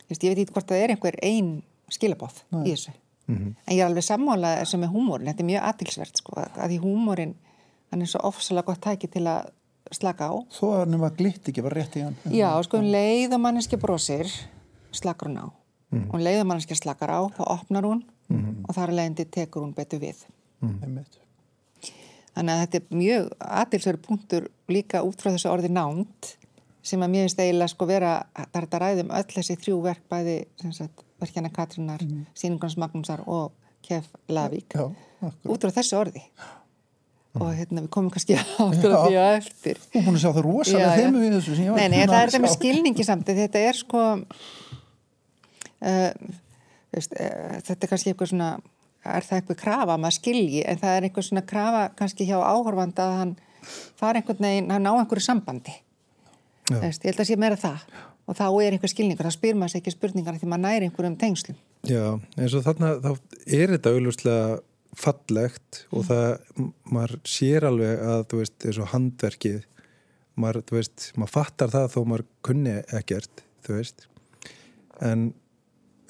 ég 0.07 0.23
veit 0.23 0.39
ekki 0.41 0.55
hvort 0.55 0.71
það 0.71 0.85
er 0.85 0.95
einhver 0.95 1.19
einn 1.27 1.51
skilabóð 1.93 2.39
í 2.63 2.71
þessu. 2.71 2.95
Mm 3.27 3.37
-hmm. 3.37 3.55
en 3.67 3.75
ég 3.75 3.83
er 3.83 3.89
alveg 3.89 4.05
sammálað 4.07 4.65
sem 4.71 4.81
með 4.81 4.93
húmórin 4.95 5.27
þetta 5.27 5.43
er 5.43 5.51
mjög 5.51 5.63
atilsvert 5.71 6.17
sko 6.23 6.37
að 6.39 6.69
því 6.71 6.79
húmórin 6.85 7.35
hann 7.91 8.03
er 8.03 8.07
svo 8.07 8.21
ofsalega 8.23 8.67
gott 8.67 8.81
tæki 8.81 9.09
til 9.11 9.27
að 9.27 9.51
slaka 9.93 10.31
á. 10.31 10.35
Þó 10.51 10.65
að 10.73 10.79
hann 10.79 11.01
var 11.01 11.15
glitt 11.19 11.49
ekki, 11.49 11.63
var 11.63 11.75
rétt 11.75 11.97
í 11.97 12.03
hann. 12.03 12.17
Já, 12.31 12.51
sko 12.63 12.79
um 12.79 12.89
leið 12.91 13.35
og 13.35 13.41
manneski 13.41 13.77
brosir 13.77 14.31
slakar 14.93 15.29
hún 15.29 15.39
á. 15.43 15.47
Mm 15.47 15.99
-hmm. 15.99 16.09
og 16.09 16.15
um 16.15 16.21
leið 16.21 16.41
og 16.41 16.47
manneski 16.47 16.75
slakar 16.75 17.11
á, 17.11 17.21
þá 17.37 17.43
opnar 17.47 17.85
hún 17.85 18.03
mm 18.29 18.37
-hmm. 18.37 18.65
og 18.69 18.75
þar 18.75 18.91
leiðandi 18.91 19.25
tekur 19.25 19.63
hún 19.63 19.75
betur 19.75 20.01
við. 20.01 20.27
Einmitt 20.63 21.26
Þannig 22.37 22.53
að 22.53 22.63
þetta 22.63 22.79
er 22.79 22.99
mjög 23.01 23.31
atilsverður 23.63 24.03
punktur 24.05 24.49
líka 24.69 25.01
út 25.07 25.23
frá 25.23 25.31
þessu 25.31 25.49
orði 25.49 25.71
nánt 25.73 26.35
sem 26.87 27.03
að 27.03 27.15
mér 27.15 27.25
finnst 27.25 27.41
eiginlega 27.41 27.73
sko 27.73 27.89
vera 27.89 28.11
það 28.37 28.59
er 28.61 28.67
að 28.67 28.83
ræðum 28.83 29.15
öll 29.17 29.31
þessi 29.33 29.57
þrjú 29.63 29.79
verk 29.87 30.05
bæði 30.13 30.37
sagt, 30.77 31.03
verkjana 31.23 31.51
Katrínar 31.55 32.05
mm. 32.05 32.27
Sýningans 32.37 32.77
Magnúsar 32.79 33.25
og 33.25 33.57
Kef 33.87 34.07
Lavík. 34.29 34.77
Já, 34.77 34.87
út 35.47 35.65
frá 35.65 35.73
þessu 35.79 35.99
orði. 35.99 36.23
Mm. 37.37 37.43
og 37.45 37.51
hérna 37.53 37.83
við 37.85 37.91
komum 37.93 38.13
kannski 38.13 38.37
áttur 38.39 38.95
að 38.97 39.03
því 39.07 39.19
að 39.21 39.35
eftir. 39.41 39.81
Þú 39.93 40.03
búin 40.07 40.17
að 40.17 40.23
sjá 40.23 40.31
það 40.31 40.47
rosalega 40.47 40.95
þeim 40.97 41.19
við 41.21 41.35
þessu 41.37 41.57
Nei, 41.67 41.89
nei, 41.93 41.99
það 42.07 42.17
er 42.19 42.31
þetta 42.31 42.43
með 42.45 42.55
skilningi 42.55 43.05
samt 43.05 43.33
þetta 43.37 43.59
er 43.61 43.77
sko 43.77 44.05
uh, 45.85 46.13
veist, 46.97 47.13
uh, 47.13 47.59
þetta 47.67 47.77
er 47.77 47.93
kannski 47.93 48.13
eitthvað 48.13 48.33
svona 48.33 48.51
er 49.15 49.27
það 49.27 49.41
eitthvað 49.41 49.61
krafa 49.63 49.95
að 49.95 50.03
maður 50.05 50.17
skilji? 50.19 50.63
En 50.67 50.81
það 50.83 50.97
er 50.97 51.07
eitthvað 51.09 51.29
svona 51.29 51.47
krafa 51.53 51.83
kannski 51.99 52.27
hjá 52.29 52.37
áhorfanda 52.41 53.07
að 53.07 53.17
hann 53.21 53.35
fara 53.99 54.21
einhvern 54.21 54.47
veginn, 54.47 54.71
hann 54.75 54.87
ná 54.87 54.93
einhverju 54.95 55.27
sambandi. 55.27 55.75
Þess, 56.67 57.01
ég 57.03 57.11
held 57.13 57.23
að 57.23 57.29
sé 57.31 57.39
meira 57.39 57.59
það. 57.61 57.85
Og 58.27 58.35
þá 58.35 58.47
er 58.49 58.75
einhver 58.75 58.91
skilningur, 58.91 59.27
þá 59.29 59.37
spyr 59.37 59.59
maður 59.59 59.75
sér 59.75 59.83
ekki 59.83 59.95
spurningar 59.95 60.39
því 60.41 60.49
maður 60.51 60.65
næri 60.65 60.89
einhverjum 60.89 61.19
tengslum. 61.21 61.59
Já, 61.87 62.19
eins 62.35 62.57
og 62.59 62.65
þarna 62.67 62.97
þá 63.05 63.11
er 63.47 63.73
þetta 63.77 63.93
auðvuslega 63.95 64.59
fallegt 64.97 65.81
og 65.93 66.03
mm. 66.03 66.09
það, 66.09 66.69
maður 66.97 67.17
sér 67.29 67.67
alveg 67.69 68.05
að 68.11 68.23
þú 68.31 68.41
veist, 68.41 68.57
eins 68.65 68.81
og 68.83 68.91
handverkið 68.95 69.59
maður, 70.41 70.63
þú 70.67 70.79
veist, 70.81 71.09
maður 71.15 71.35
fattar 71.37 71.75
það 71.75 71.89
þó 71.95 71.99
maður 72.03 72.27
kunni 72.49 72.77
ekkert 72.97 73.45
þú 73.67 73.79
veist. 73.79 74.07
En 75.05 75.29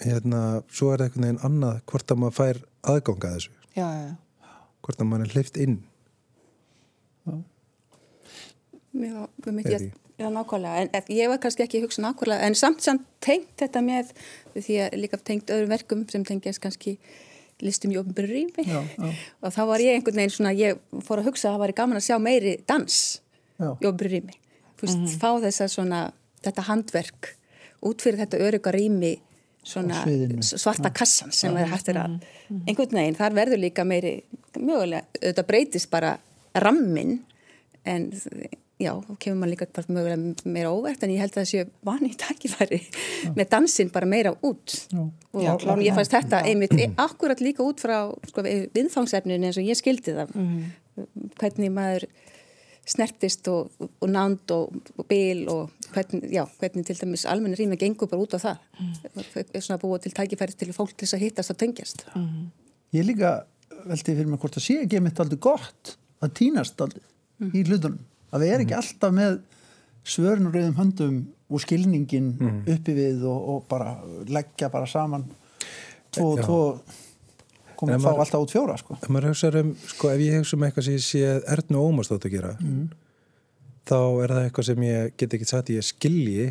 hérna, 0.02 0.62
svo 0.68 0.92
er 0.92 1.02
það 1.02 1.06
einhvern 1.06 1.26
veginn 1.26 1.44
annað 1.48 1.82
hvort 1.90 2.12
að 2.12 2.22
maður 2.22 2.38
fær 2.38 2.62
aðganga 2.92 3.34
þessu. 3.36 3.52
Já, 3.76 3.86
já. 4.00 4.48
hvort 4.86 5.00
að 5.00 5.10
maður 5.10 5.26
er 5.26 5.36
hleyft 5.36 5.60
inn. 5.60 5.78
Já. 7.26 7.36
Já, 8.96 9.22
ég 9.66 9.94
Já, 10.16 10.30
nákvæmlega, 10.32 10.88
en 10.96 11.08
ég 11.12 11.28
var 11.28 11.36
kannski 11.36 11.60
ekki 11.66 11.82
að 11.82 11.90
hugsa 11.90 12.00
nákvæmlega, 12.00 12.46
en 12.48 12.54
samt 12.56 12.80
samt 12.80 13.02
tengt 13.20 13.50
þetta 13.60 13.82
með, 13.84 14.14
því 14.54 14.76
að 14.86 14.94
líka 15.02 15.18
tengt 15.20 15.50
öðrum 15.52 15.74
verkum 15.74 16.06
sem 16.08 16.24
tengjast 16.24 16.62
kannski 16.64 16.94
listum 17.60 17.92
í 17.92 17.98
ofnbyrju 18.00 18.32
rými. 18.32 18.64
Og 19.44 19.52
þá 19.52 19.60
var 19.68 19.84
ég 19.84 19.98
einhvern 19.98 20.22
veginn 20.22 20.32
svona, 20.32 20.54
ég 20.56 20.80
fór 21.04 21.20
að 21.20 21.28
hugsa 21.28 21.50
að 21.50 21.58
það 21.58 21.64
var 21.66 21.74
gaman 21.82 22.00
að 22.00 22.06
sjá 22.08 22.16
meiri 22.22 22.54
dans 22.64 22.96
já. 23.60 23.68
í 23.68 23.90
ofnbyrju 23.90 24.14
rými, 24.14 24.38
þú 24.80 24.86
veist, 24.86 24.96
mm 24.96 25.04
-hmm. 25.04 25.20
fá 25.20 25.30
þess 25.44 25.66
að 25.66 25.74
svona, 25.74 26.00
þetta 26.48 26.66
handverk 26.70 27.30
út 27.84 28.00
fyrir 28.00 28.22
þetta 28.24 28.40
örygga 28.48 28.72
rými 28.72 29.12
svona 29.66 30.02
svarta 30.46 30.92
kassan 30.94 31.32
sem 31.34 31.56
er 31.56 31.70
hægt 31.70 31.88
að 31.90 31.96
mm 31.96 32.18
-hmm. 32.18 32.60
einhvern 32.66 33.00
veginn, 33.00 33.18
þar 33.18 33.34
verður 33.40 33.62
líka 33.64 33.84
meiri 33.84 34.22
mögulega, 34.58 35.02
þetta 35.20 35.46
breytist 35.46 35.90
bara 35.90 36.18
rammin 36.54 37.18
en 37.84 38.12
já, 38.78 38.92
þá 38.92 39.12
kemur 39.18 39.38
maður 39.40 39.50
líka 39.50 39.84
mögulega 39.88 40.34
meira 40.44 40.70
óvert 40.70 41.02
en 41.02 41.10
ég 41.10 41.18
held 41.18 41.32
að 41.32 41.40
það 41.42 41.50
séu 41.50 41.66
vani 41.82 42.08
í 42.08 42.16
takkifæri 42.16 42.80
með 43.36 43.48
dansin 43.50 43.90
bara 43.90 44.06
meira 44.06 44.34
út. 44.42 44.86
Já. 44.92 45.10
og 45.32 45.42
já, 45.42 45.56
klár, 45.58 45.78
ég 45.80 45.94
fannst 45.94 46.12
þetta 46.12 46.44
einmitt 46.44 46.72
akkurat 46.96 47.40
líka 47.40 47.62
út 47.62 47.80
frá 47.80 48.12
sko, 48.28 48.42
viðfangsefninu 48.74 49.46
eins 49.46 49.58
og 49.58 49.64
ég 49.64 49.76
skildi 49.76 50.12
það. 50.12 50.34
Mm 50.34 50.64
hvernig 51.40 51.72
maður 51.72 52.06
snertist 52.86 53.48
og, 53.50 53.72
og 53.82 54.10
nánd 54.10 54.52
og, 54.54 54.76
og 54.96 55.08
bil 55.10 55.46
og 55.50 55.72
hvernig, 55.92 56.30
já, 56.32 56.42
hvernig 56.60 56.86
til 56.86 56.98
dæmis 57.00 57.26
almenna 57.28 57.58
rými 57.58 57.78
gengur 57.80 58.10
bara 58.10 58.24
út 58.24 58.36
á 58.36 58.40
það 58.42 58.56
mm. 58.80 59.44
er 59.52 59.64
svona 59.64 59.80
búið 59.82 60.06
til 60.06 60.16
takkifæri 60.16 60.56
til 60.56 60.72
fólk 60.76 60.94
til 60.94 61.06
þess 61.06 61.18
að 61.18 61.24
hittast 61.26 61.54
og 61.54 61.60
tengjast 61.62 62.06
mm. 62.14 62.48
Ég 62.96 63.06
líka 63.08 63.32
veldi 63.86 64.14
fyrir 64.14 64.28
mig 64.30 64.40
hvort 64.42 64.58
að 64.58 64.66
sé 64.66 64.80
ekki 64.84 65.02
mitt 65.04 65.20
aldrei 65.22 65.40
gott 65.42 65.96
að 66.24 66.34
týnast 66.40 66.80
aldrei 66.80 67.04
í 67.52 67.64
hlutunum 67.66 68.00
að 68.32 68.44
við 68.44 68.52
erum 68.52 68.66
ekki 68.66 68.76
mhm. 68.76 68.82
alltaf 68.82 69.16
með 69.16 69.40
svörnuröðum 70.06 70.76
höndum 70.78 71.16
og 71.46 71.62
skilningin 71.62 72.30
mm. 72.40 72.60
uppi 72.74 72.94
við 72.96 73.26
og, 73.28 73.50
og 73.52 73.66
bara 73.70 73.96
leggja 74.30 74.70
bara 74.72 74.88
saman 74.90 75.26
tvo 76.14 76.30
og 76.32 76.42
tvo 76.42 76.60
komum 77.76 77.98
að 77.98 78.06
fá 78.06 78.12
alltaf 78.14 78.44
út 78.46 78.54
fjóra 78.54 78.76
sko. 78.80 78.96
Ef 78.98 79.42
um, 79.60 79.72
sko 79.92 80.10
ef 80.10 80.22
ég 80.24 80.38
hugsa 80.40 80.56
um 80.56 80.64
eitthvað 80.66 80.88
sem 80.88 80.96
ég 80.96 81.04
sé 81.04 81.34
erðn 81.52 81.78
og 81.78 81.90
ómastótt 81.90 82.26
að 82.28 82.38
gera 82.38 82.54
mm. 82.56 82.86
Þá 83.86 83.98
er 84.24 84.34
það 84.34 84.42
eitthvað 84.44 84.68
sem 84.68 84.84
ég 84.86 85.14
get 85.20 85.36
ekki 85.36 85.48
sagt 85.48 85.72
ég 85.74 85.86
skilji 85.86 86.50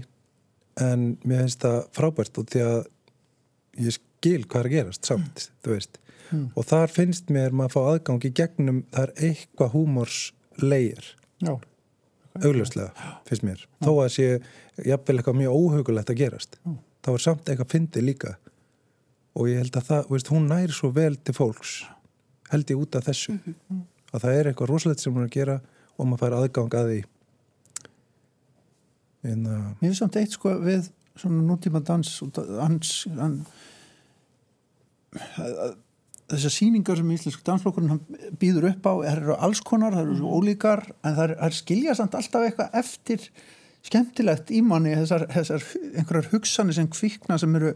en 0.82 1.06
mér 1.24 1.46
finnst 1.46 1.64
það 1.64 1.78
frábært 1.96 2.40
og 2.42 2.50
því 2.52 2.64
að 2.66 2.80
ég 3.86 3.98
skil 3.98 4.42
hvað 4.46 4.60
er 4.62 4.70
að 4.70 4.76
gerast 4.76 5.08
samt, 5.08 5.46
mm. 5.46 5.62
þú 5.64 5.76
veist. 5.76 6.02
Mm. 6.26 6.46
og 6.58 6.66
þar 6.66 6.90
finnst 6.90 7.30
mér 7.30 7.54
maður 7.54 7.70
að 7.70 7.76
fá 7.76 7.82
aðgang 7.94 8.26
í 8.26 8.34
gegnum 8.34 8.82
það 8.90 9.04
er 9.04 9.30
eitthvað 9.30 9.74
húmórsleir 9.76 11.12
Já. 11.44 11.54
Augljóslega, 12.36 13.12
finnst 13.28 13.46
mér. 13.48 13.62
Þó 13.80 13.92
að 14.04 14.10
sé 14.12 14.26
jafnvel 14.84 15.20
eitthvað 15.20 15.38
mjög 15.40 15.54
óhugulegt 15.56 16.10
að 16.12 16.20
gerast 16.20 16.58
þá 17.06 17.12
er 17.14 17.24
samt 17.24 17.50
eitthvað 17.50 17.72
fyndið 17.72 18.08
líka. 18.10 18.34
Og 19.36 19.50
ég 19.52 19.62
held 19.62 19.78
að 19.78 19.90
það, 19.90 20.08
veist, 20.12 20.32
hún 20.32 20.48
næri 20.50 20.76
svo 20.76 20.90
vel 20.96 21.14
til 21.16 21.36
fólks 21.36 21.76
held 22.52 22.72
ég 22.72 22.82
út 22.82 22.96
af 22.98 23.06
þessu. 23.08 23.36
Mm 23.36 23.56
-hmm. 23.56 23.82
að 24.14 24.22
það 24.24 24.38
er 24.40 24.48
eitthvað 24.48 24.70
rosalegt 24.70 25.00
sem 25.00 25.14
hún 25.14 25.24
er 25.24 25.30
að 25.30 25.38
gera 25.38 25.62
og 25.98 26.08
maður 26.08 26.22
fær 26.24 26.36
aðgang 26.40 26.74
að 26.74 26.90
því 26.90 27.02
en 29.32 29.50
að 29.50 29.66
Mér 29.80 29.90
finnst 29.90 30.04
samt 30.04 30.20
eitt 30.22 30.38
sko 30.38 30.56
við 30.64 30.92
svona 31.16 31.42
nútíma 31.48 31.82
dans 31.86 32.12
hans 32.60 32.94
hann 33.16 33.42
þessar 36.26 36.54
síningar 36.54 37.00
sem 37.00 37.12
íslensku 37.16 37.44
dansflokkurinn 37.46 38.00
býður 38.42 38.72
upp 38.72 38.88
á 38.90 38.94
eru 39.14 39.36
alls 39.38 39.62
konar, 39.66 39.94
það 39.96 40.08
eru 40.08 40.16
svo 40.20 40.40
ólíkar 40.40 40.88
en 41.06 41.20
það 41.20 41.36
er 41.48 41.60
skiljasamt 41.60 42.18
alltaf 42.18 42.48
eitthvað 42.48 42.80
eftir 42.82 43.30
skemmtilegt 43.86 44.50
í 44.50 44.64
manni 44.66 44.96
þessar, 44.98 45.28
þessar 45.30 45.66
einhverjar 45.92 46.30
hugsanir 46.32 46.78
sem 46.78 46.88
kvikna 46.90 47.38
sem 47.42 47.58
eru, 47.60 47.76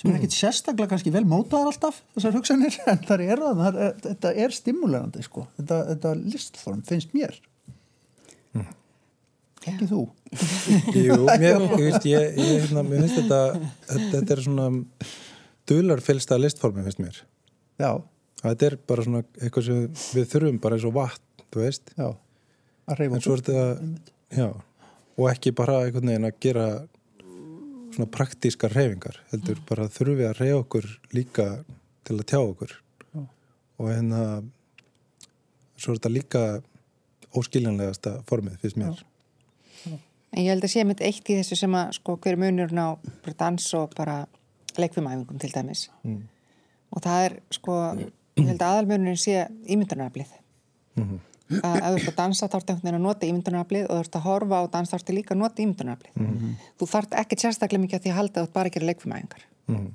sem 0.00 0.10
er 0.10 0.18
ekkit 0.18 0.34
sérstaklega 0.34 0.90
kannski 0.90 1.12
vel 1.14 1.22
mótaðar 1.30 1.70
alltaf 1.70 2.00
þessar 2.16 2.34
hugsanir 2.34 2.80
en 2.90 3.04
það 3.06 3.24
er 3.28 3.44
það, 3.44 3.78
þetta 4.08 4.34
er 4.46 4.56
stimulerandi 4.56 5.22
sko, 5.26 5.46
þetta, 5.60 5.80
þetta 5.92 6.16
listform 6.24 6.82
finnst 6.88 7.14
mér 7.14 7.38
ekki 9.66 9.88
þú 9.90 10.02
Jú, 11.08 11.18
mér, 11.26 11.64
ég 11.64 11.82
veist, 11.82 12.06
ég, 12.08 12.38
ég, 12.38 12.62
hérna, 12.66 12.84
mér 12.86 13.04
finnst 13.04 13.18
þetta, 13.22 13.40
þetta, 14.12 14.22
er 14.36 14.44
svona 14.44 14.68
dularfylsta 15.68 16.38
listformi, 16.40 16.84
finnst 16.86 17.02
mér. 17.02 17.20
já, 17.80 17.90
Þetta 18.38 18.68
er 18.68 18.76
bara 18.86 19.02
svona 19.02 19.24
eitthvað 19.40 19.64
sem 19.66 19.86
við 20.14 20.28
þurfum 20.30 20.58
bara 20.62 20.76
eins 20.78 20.86
og 20.86 20.94
vatn, 20.94 21.46
þú 21.50 21.64
veist. 21.64 21.90
já, 21.98 22.08
að 22.86 23.00
reyfa 23.00 23.66
já, 24.36 24.48
og 25.18 25.26
ekki 25.32 25.54
bara 25.58 25.80
einhvern 25.86 26.12
veginn 26.12 26.28
að 26.28 26.38
gera 26.44 26.68
svona 27.96 28.10
praktískar 28.14 28.76
reyfingar, 28.76 29.18
heldur 29.32 29.58
bara 29.66 29.88
þurfum 29.90 30.20
við 30.20 30.28
að 30.28 30.40
reyja 30.42 30.60
okkur 30.60 30.88
líka 31.16 31.48
til 32.06 32.18
að 32.20 32.28
tjá 32.30 32.38
okkur. 32.38 32.74
Já. 33.10 33.24
Og 33.78 33.90
hérna, 33.90 34.22
svo 35.74 35.94
er 35.94 35.98
þetta 35.98 36.14
líka 36.14 36.42
óskiljanlegasta 37.38 38.18
formið, 38.28 38.60
finnst 38.62 38.78
mér. 38.78 39.02
Ég 40.36 40.50
held 40.52 40.64
að 40.64 40.72
sé 40.74 40.84
mitt 40.84 41.00
eitt 41.00 41.30
í 41.30 41.38
þessu 41.38 41.56
sem 41.56 41.74
að 41.78 41.94
sko 41.96 42.18
hver 42.20 42.36
munurinn 42.40 42.80
á 42.80 42.88
bara 43.24 43.36
dans 43.38 43.68
og 43.78 43.94
bara 43.96 44.18
leikfumæfingum 44.78 45.38
til 45.40 45.52
dæmis. 45.54 45.86
Mm. 46.04 46.26
Og 46.92 47.04
það 47.04 47.24
er 47.24 47.36
sko, 47.54 47.78
ég 48.38 48.50
held 48.50 48.60
að 48.60 48.74
aðalmunurinn 48.74 49.20
sé 49.20 49.46
ímyndunaraflið. 49.68 50.36
Mhm. 50.98 51.24
Að 51.48 51.76
ef 51.78 51.86
þú 51.94 51.98
ert 51.98 52.08
að 52.10 52.16
dansa 52.18 52.46
þá 52.48 52.56
ertu 52.58 52.72
einhvern 52.74 52.84
veginn 52.84 52.98
að 52.98 53.06
nota 53.06 53.28
ímyndunaraflið 53.28 53.84
og 53.86 53.94
þú 53.94 54.00
ert 54.04 54.16
að 54.18 54.26
horfa 54.26 54.58
á 54.60 54.64
dans 54.74 54.90
þá 54.90 54.96
ertu 54.98 55.14
líka 55.16 55.34
að 55.34 55.40
nota 55.42 55.62
ímyndunaraflið. 55.64 56.14
Mhm. 56.14 56.50
Þú 56.78 56.88
þart 56.92 57.16
ekki 57.22 57.38
sérstaklega 57.40 57.84
mikið 57.84 57.98
að 57.98 58.04
því 58.04 58.12
að 58.12 58.18
halda 58.20 58.34
að 58.34 58.42
þú 58.42 58.48
ert 58.48 58.56
bara 58.58 58.68
að 58.68 58.74
gera 58.76 58.88
leikfumæfingar. 58.90 59.44
Mm. 59.68 59.86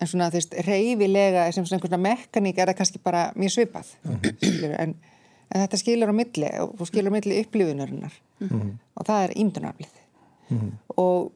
En 0.00 0.06
svona 0.06 0.30
þú 0.30 0.38
veist, 0.38 0.54
reyfilega 0.68 1.52
sem 1.52 1.64
svona 1.64 1.80
einhverja 1.80 1.98
mekaník 1.98 2.58
er 2.58 2.68
það 2.68 2.76
kannski 2.76 3.00
bara 3.02 3.32
mjög 3.34 3.54
svipað. 3.56 3.88
skilurðu, 4.38 4.76
En, 4.78 4.94
en 5.50 5.60
þetta 5.64 5.76
skilur 5.80 6.12
á 6.12 6.14
milli 6.14 6.50
og 6.60 6.86
skilur 6.86 7.10
á 7.10 7.16
milli 7.16 7.40
upplifunarinnar 7.42 8.12
og 8.40 9.06
það 9.06 9.22
er 9.24 9.36
ímyndunaraflið. 9.36 10.00
Og 10.96 11.30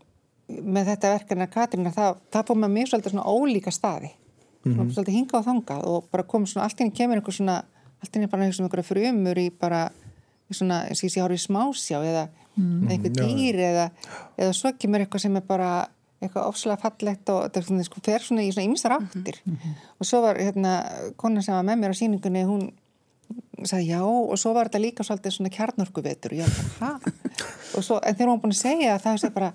með 0.62 0.90
þetta 0.92 1.12
verkefni 1.16 1.47
að 1.47 1.54
Katrína 1.54 1.92
það, 1.92 2.18
það 2.32 2.49
fór 2.49 2.61
með 2.62 2.75
mjög 2.76 2.90
svolítið 2.90 3.14
svona 3.14 3.30
ólíka 3.32 3.73
staði. 3.73 4.11
Mm 4.62 4.75
-hmm. 4.75 4.90
svolítið 4.94 5.14
hingað 5.14 5.40
og 5.40 5.47
þangað 5.47 5.87
og 5.90 6.04
bara 6.11 6.23
kom 6.23 6.47
svona, 6.47 6.64
allt 6.64 6.78
henni 6.78 6.94
kemur 6.94 7.16
einhver 7.16 7.35
svona 7.35 7.64
allt 8.02 8.16
í 8.16 8.18
henni 8.18 8.30
bara 8.30 8.42
einhver 8.42 8.59
svona 8.59 8.85
frumur 8.87 9.38
í 9.38 9.50
bara 9.50 9.90
svona, 10.52 10.85
ég 10.90 10.99
sé 10.99 11.09
ég 11.09 11.25
horfið 11.25 11.44
smásjá 11.47 12.03
eða 12.03 12.29
mm, 12.57 12.88
einhver 12.90 13.14
dýr 13.16 13.59
eða, 13.70 13.90
eða 14.37 14.53
svo 14.57 14.72
kemur 14.79 15.00
eitthvað 15.05 15.24
sem 15.24 15.37
er 15.37 15.46
bara 15.46 15.70
eitthvað 16.22 16.48
ofslega 16.50 16.83
fallegt 16.83 17.33
og 17.33 17.40
þetta 17.46 17.61
er 17.81 17.87
sko, 17.88 18.03
fer 18.05 18.22
svona 18.22 18.44
í 18.44 18.53
svona 18.55 18.68
ymsar 18.68 18.94
áttir. 18.98 19.40
Og 19.98 20.07
svo 20.07 20.20
var 20.22 20.38
hérna 20.38 20.77
konan 21.18 21.42
sem 21.42 21.57
var 21.57 21.66
með 21.66 21.81
mér 21.81 21.94
á 21.94 21.96
síningunni 21.98 22.44
hún 22.46 22.68
sagði 23.68 23.92
já 23.92 24.01
og 24.07 24.35
svo 24.40 24.55
var 24.57 24.70
þetta 24.70 24.83
líka 24.83 25.07
svolítið 25.07 25.37
svona 25.37 25.53
kjarnorkuvetur 25.55 26.35
og 26.35 26.42
ég 26.42 26.48
var 26.48 26.72
bara, 26.81 26.90
hæ? 26.96 27.38
og 27.77 27.87
svo, 27.87 28.01
en 28.01 28.18
þegar 28.18 28.29
hún 28.29 28.35
var 28.35 28.42
búin 28.44 28.57
að 28.57 28.61
segja 28.62 28.98
það 29.03 29.20
það 29.22 29.29
er 29.29 29.37
bara, 29.37 29.53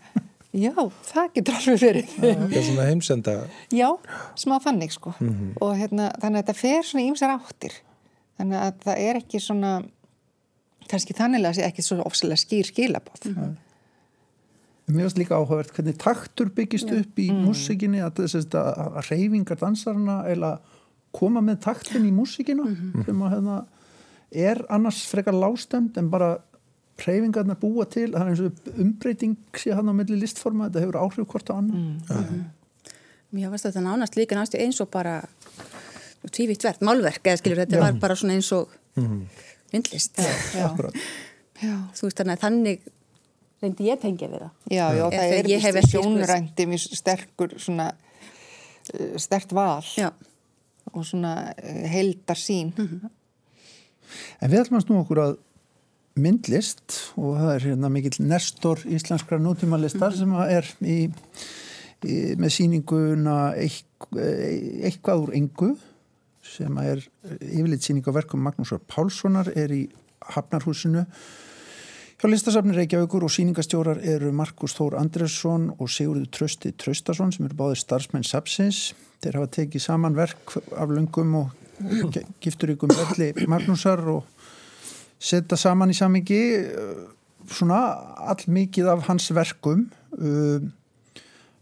já, 0.53 0.73
það 1.11 1.27
getur 1.35 1.59
alveg 1.59 1.83
verið. 1.83 2.15
Það 2.21 2.57
er 2.61 2.65
svona 2.69 2.87
heimsenda, 2.91 3.35
já, 3.73 3.89
smá 4.39 4.57
þannig 4.63 4.95
sko. 4.95 5.13
Og 5.61 5.75
hérna, 5.77 6.09
þannig 6.21 6.39
að 6.39 6.41
þetta 6.43 6.57
fer 6.61 6.87
svona 6.87 7.05
ímsar 7.11 7.35
áttir. 7.35 7.77
Þannig 8.37 8.63
að 8.63 8.81
það 8.85 9.05
er 9.09 9.19
ekki 9.21 9.41
svona 9.41 9.77
kannski 10.91 11.15
þannig 11.17 11.41
að 11.41 11.47
það 11.47 11.57
sé 11.57 11.65
ekki 11.67 11.85
svona 11.85 12.05
ofsalega 12.07 12.43
skýr 12.43 12.69
skilabóð 12.71 13.31
Mér 14.87 15.03
finnst 15.03 15.17
líka 15.19 15.35
áhugavert 15.35 15.73
hvernig 15.75 15.97
taktur 15.99 16.47
byggist 16.55 16.91
upp 16.95 17.17
í 17.19 17.27
músikinni 17.35 17.99
að, 18.05 18.21
þess 18.21 18.53
að, 18.55 18.69
að 18.87 19.09
reyfingar 19.09 19.59
dansarna 19.59 20.21
eða 20.31 20.51
koma 21.15 21.41
með 21.43 21.59
taktin 21.65 22.05
í 22.07 22.13
músikina 22.15 22.69
sem 23.03 23.25
að 23.25 23.33
hérna, 23.35 23.57
er 24.31 24.63
annars 24.73 25.05
frekar 25.09 25.35
lástemt 25.35 25.97
en 25.97 26.09
bara 26.11 26.37
reyfingarnar 26.97 27.59
búa 27.61 27.85
til 27.89 28.09
það 28.11 28.23
er 28.23 28.31
eins 28.31 28.43
og 28.43 28.69
umbreyting 28.81 29.37
sé 29.55 29.75
hann 29.77 29.89
á 29.89 29.93
milli 29.93 30.17
listforma 30.19 30.67
þetta 30.67 30.85
hefur 30.85 31.01
áhrif 31.03 31.29
hvort 31.29 31.51
á 31.51 31.55
annan 31.59 32.47
Mér 33.35 33.51
varst 33.51 33.67
þetta 33.67 33.83
nánast 33.83 34.15
líka 34.15 34.37
nástu 34.37 34.59
eins 34.61 34.79
og 34.79 34.87
bara 34.91 35.19
tvívitt 36.31 36.63
verð, 36.63 36.83
málverk 36.87 37.27
eða 37.27 37.39
skilur 37.41 37.59
þetta 37.63 37.81
var 37.81 37.97
bara 38.01 38.15
svona 38.17 38.37
eins 38.37 38.49
og 38.55 38.71
myndlist. 39.73 40.21
Já, 40.55 40.69
já, 41.65 41.73
þú 41.97 42.07
veist 42.07 42.21
þannig 42.21 42.37
að 42.37 42.45
þannig 42.45 42.87
reyndi 43.63 43.89
ég 43.89 44.01
tengja 44.01 44.29
við 44.31 44.43
það? 44.45 44.55
Já, 44.71 44.85
já, 44.97 45.03
það 45.13 45.35
er 45.37 45.51
ég 45.51 45.65
hef 45.65 45.79
sko, 45.81 45.91
sjónrændi 45.91 46.67
mjög 46.71 46.97
sterkur 47.01 47.55
svona 47.61 47.89
uh, 47.91 49.13
stert 49.21 49.53
val 49.57 49.85
Já, 49.97 50.11
og 50.93 51.07
svona 51.07 51.35
uh, 51.51 51.85
heildar 51.91 52.39
sín 52.39 52.73
En 54.41 54.51
við 54.51 54.63
ætlum 54.63 54.79
að 54.79 54.85
snú 54.85 55.01
okkur 55.01 55.23
að 55.23 55.35
myndlist 56.17 56.95
og 57.19 57.37
það 57.37 57.51
er 57.53 57.65
hérna 57.67 57.91
mikill 57.93 58.25
nestor 58.25 58.81
íslenskra 58.89 59.39
nútímalistar 59.41 60.15
sem 60.17 60.33
að 60.33 60.53
er 60.57 60.71
í, 60.81 60.97
í, 62.01 62.15
með 62.39 62.55
sýninguna 62.55 63.37
eitth, 63.61 64.09
eitthvað 64.17 65.27
úr 65.27 65.35
engu 65.37 65.73
sem 66.47 66.79
er 66.81 67.03
yfirleitt 67.37 67.85
sýning 67.85 68.07
á 68.07 68.11
verkum 68.15 68.41
Magnúsar 68.45 68.81
Pálssonar 68.89 69.51
er 69.53 69.73
í 69.75 69.83
Hafnarhúsinu 70.33 71.05
hjá 72.17 72.29
listasafni 72.31 72.73
Reykjavíkur 72.73 73.27
og 73.27 73.33
sýningastjórar 73.33 73.99
eru 74.01 74.31
Markus 74.33 74.73
Þór 74.73 74.95
Andresson 74.97 75.69
og 75.77 75.91
Sigurður 75.93 76.31
Trösti 76.33 76.71
Tröstason 76.73 77.33
sem 77.35 77.45
eru 77.45 77.59
báðir 77.59 77.77
starfsmenn 77.83 78.25
Sapsins. 78.25 78.95
Þeir 79.21 79.37
hafa 79.37 79.51
tekið 79.59 79.83
saman 79.83 80.17
verk 80.17 80.55
af 80.57 80.89
löngum 80.89 81.35
og 81.37 81.53
gifturíkum 82.41 82.91
ölli 82.91 83.33
Magnúsar 83.49 84.01
og 84.09 84.25
setja 85.19 85.57
saman 85.57 85.93
í 85.93 85.97
samingi 85.97 86.41
svona 87.51 87.79
allmikið 88.31 88.89
af 88.91 89.05
hans 89.07 89.29
verkum. 89.35 89.87
Uh, 90.17 90.67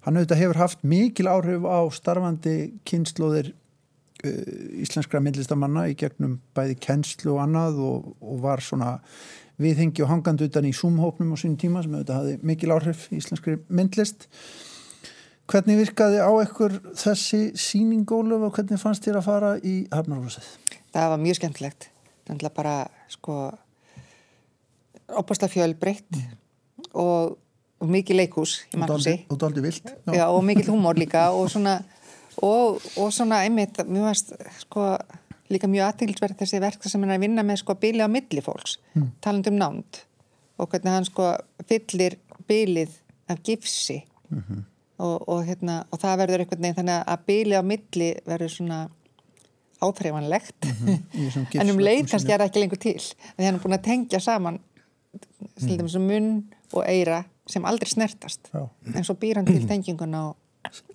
hann 0.05 0.17
auðvitað 0.19 0.41
hefur 0.41 0.61
haft 0.61 0.83
mikil 0.85 1.29
áhrif 1.29 1.65
á 1.65 1.79
starfandi 1.93 2.55
kynnslóðir 2.87 3.51
uh, 3.51 4.81
íslenskra 4.81 5.21
myndlistamanna 5.23 5.87
í 5.91 5.97
gegnum 5.99 6.39
bæði 6.57 6.77
kennslu 6.87 7.35
og 7.35 7.43
annað 7.45 7.81
og, 7.85 8.13
og 8.21 8.39
var 8.45 8.63
svona 8.65 8.99
viðhengi 9.61 10.03
og 10.03 10.11
hangandi 10.11 10.49
utan 10.49 10.67
í 10.67 10.73
Zoom-hópnum 10.75 11.35
á 11.35 11.37
sínum 11.39 11.59
tíma 11.59 11.83
sem 11.83 11.93
auðvitað 11.95 12.21
hafði 12.21 12.39
mikil 12.43 12.73
áhrif 12.75 13.05
í 13.11 13.21
íslenskri 13.21 13.59
myndlist 13.71 14.27
Hvernig 15.45 15.77
virkaði 15.77 16.17
á 16.25 16.31
ekkur 16.41 16.79
þessi 16.97 17.51
sýningólöf 17.53 18.47
og 18.47 18.55
hvernig 18.55 18.81
fannst 18.81 19.05
þér 19.05 19.19
að 19.19 19.27
fara 19.27 19.51
í 19.61 19.75
Hafnarhúsið? 19.93 20.47
það 20.95 21.11
var 21.11 21.21
mjög 21.21 21.39
skemmtilegt 21.39 21.89
þannig 22.25 22.47
að 22.47 22.55
bara 22.55 22.75
sko 23.11 23.35
opasla 25.21 25.49
fjölbreytt 25.51 26.21
og, 26.93 27.35
og 27.81 27.91
mikið 27.91 28.21
leikús 28.21 28.57
í 28.71 28.79
mannhúsi 28.81 29.17
Og 29.29 29.39
daldi 29.41 29.63
vilt. 29.65 29.91
Já, 30.09 30.25
og 30.29 30.41
mikill 30.47 30.71
húmor 30.71 30.97
líka 30.97 31.27
og 31.35 31.49
svona, 31.53 31.77
og, 32.41 32.81
og 32.97 33.13
svona 33.13 33.43
einmitt, 33.45 33.81
mjög 33.85 34.09
varst 34.09 34.33
sko 34.63 34.95
líka 35.51 35.69
mjög 35.69 35.91
aðtilsverð 35.91 36.39
þessi 36.41 36.61
verk 36.63 36.87
sem 36.89 37.03
er 37.05 37.15
að 37.17 37.25
vinna 37.27 37.45
með 37.45 37.61
sko 37.61 37.75
bíli 37.81 38.01
á 38.01 38.09
milli 38.09 38.41
fólks 38.45 38.79
mm. 38.95 39.09
talandi 39.21 39.53
um 39.53 39.59
nánd 39.59 40.01
og 40.57 40.71
hvernig 40.71 40.95
hann 40.95 41.05
sko 41.05 41.33
fyllir 41.69 42.17
bílið 42.49 42.95
af 43.29 43.43
gifsi 43.43 43.99
mm 44.29 44.39
-hmm. 44.39 44.63
Og, 44.97 45.27
og 45.27 45.41
hérna 45.47 45.81
og 45.91 45.99
það 46.01 46.21
verður 46.21 46.43
einhvern 46.43 46.61
veginn 46.61 46.77
þannig 46.79 47.09
að 47.13 47.25
bíli 47.29 47.59
á 47.59 47.63
milli 47.63 48.09
verður 48.25 48.53
svona 48.53 48.79
áþreifanlegt 49.83 50.65
mm 50.65 50.97
-hmm. 51.13 51.45
en 51.61 51.69
um 51.69 51.79
leið 51.79 52.09
kannski 52.09 52.31
er 52.31 52.39
það 52.39 52.49
ekki 52.49 52.63
lengur 52.63 52.81
til 52.81 52.99
því 52.99 53.45
hann 53.45 53.55
er 53.55 53.63
búin 53.63 53.77
að 53.79 53.87
tengja 53.89 54.19
saman 54.19 54.59
um 55.61 56.07
munn 56.07 56.29
og 56.73 56.83
eira 56.87 57.23
sem 57.47 57.65
aldrei 57.65 57.89
snertast 57.89 58.49
Já. 58.53 58.69
en 58.95 59.03
svo 59.03 59.15
býr 59.15 59.35
hann 59.35 59.45
til 59.45 59.67
tenginguna 59.67 60.29
og 60.29 60.35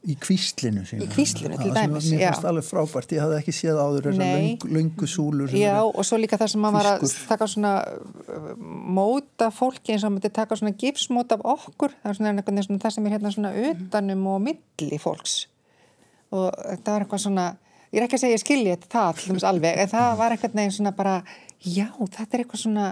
Í 0.00 0.16
kvíslinu 0.20 0.82
sína. 0.88 1.04
Í 1.04 1.08
kvíslinu, 1.12 1.58
til 1.60 1.70
Já, 1.70 1.74
dæmis, 1.76 2.06
sem 2.08 2.16
Mér 2.18 2.24
já. 2.24 2.30
fannst 2.32 2.48
alveg 2.50 2.66
frábært, 2.66 3.14
ég 3.14 3.22
hafði 3.24 3.38
ekki 3.40 3.54
séð 3.54 3.80
áður 3.80 4.08
þessar 4.08 4.24
Nei. 4.24 4.34
löng, 4.40 4.66
löngu 4.76 5.08
súlur. 5.10 5.50
sem 5.50 5.60
Já, 5.60 5.76
og 5.84 6.06
svo 6.08 6.18
líka 6.20 6.38
það 6.40 6.52
sem 6.54 6.64
maður 6.64 6.78
var 6.78 6.88
að 6.90 7.14
taka 7.28 7.48
svona 7.52 7.72
uh, 7.84 8.50
móta 8.98 9.50
fólki 9.54 9.94
eins 9.94 10.04
og 10.04 10.10
maður 10.10 10.16
myndi 10.16 10.32
taka 10.40 10.60
svona 10.60 10.76
gipsmót 10.80 11.36
af 11.36 11.44
okkur, 11.54 11.94
það 12.02 12.12
er 12.12 12.20
svona, 12.20 12.32
einhvern 12.34 12.62
veginn 12.62 12.82
það 12.82 12.96
sem 12.96 13.06
er 13.06 13.16
hérna 13.16 13.34
svona 13.36 13.52
utanum 13.70 14.26
og 14.32 14.40
milli 14.48 15.00
fólks 15.02 15.36
og 16.30 16.48
þetta 16.54 16.94
var 16.94 17.04
eitthvað 17.04 17.24
svona 17.26 17.46
ég 17.90 18.00
er 18.00 18.06
ekki 18.06 18.18
að 18.18 18.24
segja 18.24 18.38
ég 18.38 18.42
skilji 18.44 18.74
þetta 18.74 19.04
það 19.28 19.46
alveg, 19.50 19.78
en 19.82 19.90
það 19.90 20.10
var 20.20 20.34
eitthvað 20.34 20.58
neginn 20.58 20.76
svona 20.76 20.92
bara 20.96 21.14
já, 21.60 21.88
þetta 21.98 22.28
er 22.30 22.44
eitthvað 22.44 22.64
svona 22.64 22.90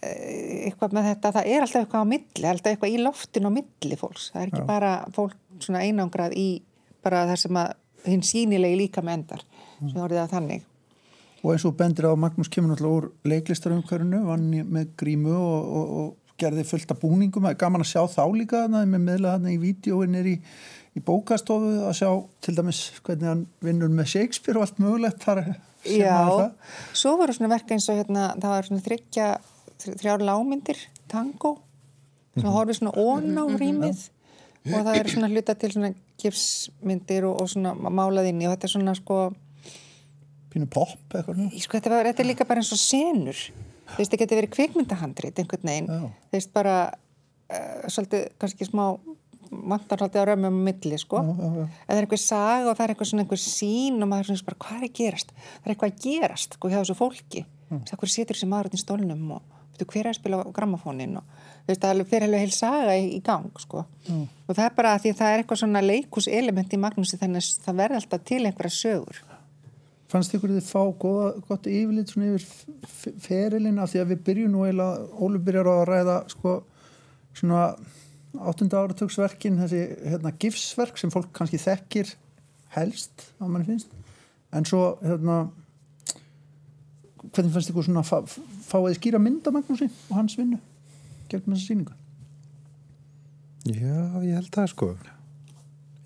eitthvað 0.00 0.96
með 0.96 1.08
þetta, 1.10 1.32
það 1.36 1.52
er 1.52 1.64
alltaf 1.64 1.82
eitthvað 1.82 2.04
á 2.06 2.12
milli, 2.12 2.48
alltaf 2.50 2.72
eitthvað 2.72 2.94
í 2.94 3.02
loftin 3.04 3.48
á 3.48 3.50
milli 3.52 3.98
fólks, 4.00 4.30
það 4.34 4.42
er 4.42 4.50
ekki 4.50 4.66
bara 4.68 4.92
fólk 5.16 5.36
svona 5.60 5.84
einangrað 5.84 6.36
í 6.40 6.48
bara 7.04 7.26
það 7.30 7.42
sem 7.44 7.60
að 7.60 7.76
hinn 8.08 8.24
sýnilegi 8.24 8.80
líka 8.80 9.04
með 9.04 9.18
endar 9.18 9.44
sem 9.80 10.00
orðið 10.00 10.22
að 10.24 10.34
þannig. 10.36 10.66
Og 11.40 11.54
eins 11.54 11.64
og 11.64 11.76
bendir 11.76 12.08
á 12.08 12.12
Magnús 12.20 12.50
kemur 12.52 12.74
náttúrulega 12.74 13.00
úr 13.00 13.30
leiklistarumhverfinu, 13.32 14.24
vann 14.26 14.48
með 14.68 14.90
grímu 15.00 15.32
og, 15.36 15.70
og, 15.80 15.94
og 16.00 16.36
gerði 16.40 16.66
fullt 16.68 16.92
af 16.92 17.00
búningum, 17.00 17.44
það 17.44 17.54
er 17.54 17.60
gaman 17.60 17.84
að 17.84 17.90
sjá 17.92 18.02
þá 18.12 18.22
líka 18.36 18.64
þannig 18.64 18.92
með 18.92 19.06
meðlega 19.06 19.36
hann 19.36 19.48
í 19.50 19.56
vídjóin 19.60 20.18
er 20.20 20.28
í, 20.28 20.36
í 20.96 21.02
bókastofu 21.04 21.72
að 21.88 21.96
sjá 22.00 22.10
til 22.44 22.56
dæmis 22.56 22.82
hvernig 23.04 23.28
hann 23.28 23.42
vinnur 23.64 23.92
með 23.92 24.12
Shakespeare 24.14 24.60
og 24.60 24.66
allt 24.66 24.80
mögulegt 24.82 25.24
þar 25.24 25.42
sem 25.44 25.96
Já, 25.96 26.16
það. 26.28 26.74
svo 27.02 27.14
voru 27.20 27.36
svona 27.36 27.52
verka 27.54 27.76
eins 27.76 27.88
og 27.88 28.00
hérna, 28.00 28.26
það 28.36 28.54
var 28.54 28.68
svona 28.68 28.84
þryggja, 28.84 29.28
þrjár 29.84 30.24
lámyndir, 30.28 30.78
tango, 31.08 31.58
Mhm. 32.36 32.46
horfið 32.54 32.78
svona 32.78 32.92
ón 32.94 33.34
á 33.34 33.44
rýmið 33.58 34.08
og 34.70 34.84
það 34.86 34.96
eru 35.00 35.08
svona 35.10 35.28
hluta 35.32 35.54
til 35.58 35.70
svona 35.72 35.94
gipsmyndir 36.20 37.24
og, 37.26 37.40
og 37.42 37.48
svona 37.48 37.72
málað 37.74 38.28
inn 38.30 38.42
í 38.42 38.46
og 38.46 38.54
þetta 38.54 38.68
er 38.68 38.74
svona 38.74 38.94
sko, 38.94 39.16
pínu 40.52 40.68
pop 40.70 41.14
eitthvað 41.14 41.58
sko 41.58 41.78
þetta, 41.78 41.90
var, 41.90 42.08
þetta 42.10 42.22
er 42.24 42.28
líka 42.30 42.46
bara 42.48 42.62
eins 42.62 42.72
og 42.74 42.80
senur, 42.80 43.38
þú 43.92 43.98
veist, 43.98 44.12
það 44.12 44.22
getur 44.22 44.40
verið 44.40 44.54
kvikmyndahandrit 44.56 45.40
einhvern 45.42 45.70
veginn, 45.72 45.90
þú 46.30 46.36
veist 46.38 46.52
bara 46.54 46.76
uh, 47.50 47.88
svolítið 47.90 48.28
kannski 48.40 48.68
smá 48.70 48.84
vantar 49.50 49.98
svolítið 49.98 50.22
á 50.22 50.28
römmum 50.30 50.58
á 50.62 50.64
milli, 50.70 50.98
sko 51.02 51.18
Já, 51.18 51.30
já, 51.34 51.48
já. 51.50 51.64
en 51.66 51.90
það 51.90 51.96
er 51.96 52.04
einhver 52.06 52.22
saga 52.22 52.70
og 52.70 52.76
það 52.78 52.84
er 52.84 52.92
einhver 52.94 53.10
svona 53.10 53.24
einhver 53.26 53.42
sín 53.42 53.96
og 53.98 54.10
maður 54.10 54.20
er 54.20 54.28
svona 54.30 54.50
bara, 54.50 54.60
hvað 54.66 54.76
er 54.78 54.86
að 54.86 54.98
gerast? 55.00 55.32
Það 55.34 55.66
er 55.66 55.74
eitthvað 55.74 55.90
að 55.90 56.04
gerast, 56.06 56.54
sko, 56.54 56.70
hjá 56.70 56.78
þessu 56.78 56.98
fólki 57.00 57.42
mm. 57.70 57.80
hvað 57.90 58.12
situr 58.14 58.38
þessi 58.38 58.50
maður 58.50 58.70
út 58.70 58.78
í 58.78 58.82
stólnum 58.84 59.24
og 59.38 59.56
veitu, 59.80 59.88
hver 59.94 60.06
er 60.06 60.12
að 60.12 60.18
spila 60.20 60.42
á 60.44 60.52
grammafónin 60.56 61.16
og 61.20 61.24
þú 61.64 61.72
veist, 61.72 61.82
það 61.82 62.04
fyrir 62.12 62.26
alveg 62.28 62.44
heil 62.44 62.54
saga 62.56 62.94
í, 63.00 63.08
í 63.16 63.20
gang, 63.24 63.50
sko. 63.62 63.84
Mm. 64.08 64.24
og 64.46 64.54
það 64.56 64.64
er 64.68 64.76
bara 64.76 64.94
því 65.00 65.12
að 65.14 65.18
það 65.20 65.32
er 65.34 65.42
eitthvað 65.44 65.60
svona 65.64 65.82
leikuselement 65.84 66.72
í 66.76 66.80
Magnúsi 66.84 67.18
þannig 67.20 67.44
að 67.44 67.66
það 67.66 67.80
verði 67.84 68.00
alltaf 68.00 68.24
til 68.30 68.40
einhverja 68.48 68.76
sögur. 68.76 69.20
Fannst 70.10 70.32
ykkur 70.34 70.50
þið 70.56 70.64
fá 70.66 70.80
góða, 70.98 71.26
gott 71.46 71.66
yfirlit 71.70 72.10
svona 72.10 72.32
yfir 72.32 72.46
f- 72.88 73.20
ferilinn? 73.22 73.76
Af 73.78 73.92
því 73.92 74.00
að 74.02 74.08
við 74.10 74.22
byrjum 74.26 74.50
nú 74.56 74.64
eiginlega, 74.66 75.04
Ólu 75.22 75.38
byrjar 75.46 75.68
á 75.70 75.74
að 75.76 75.84
ræða 75.92 76.16
sko 76.32 76.54
svona 77.38 77.60
áttunda 78.50 78.80
áratugsverkin, 78.82 79.60
þessi 79.62 79.84
hérna 80.10 80.32
gifsverk 80.42 80.98
sem 80.98 81.10
fólk 81.14 81.30
kannski 81.34 81.60
þekkir 81.62 82.10
helst, 82.74 83.28
á 83.38 83.46
manni 83.46 83.68
finnst. 83.70 83.94
En 84.50 84.66
svo 84.66 84.96
hérna 84.98 85.44
hvernig 87.30 87.52
fannst 87.54 87.70
ykkur 87.70 87.86
svona 87.86 88.02
fáið 88.70 88.98
skýra 88.98 89.20
mynda 89.22 89.52
Magnúsi 89.54 89.88
og 90.08 90.14
hans 90.16 90.36
vinnu 90.38 90.60
gegnum 91.30 91.56
þessa 91.56 91.70
sýningu? 91.70 91.96
Já, 93.70 94.22
ég 94.24 94.38
held 94.38 94.50
það 94.54 94.70
sko. 94.72 94.88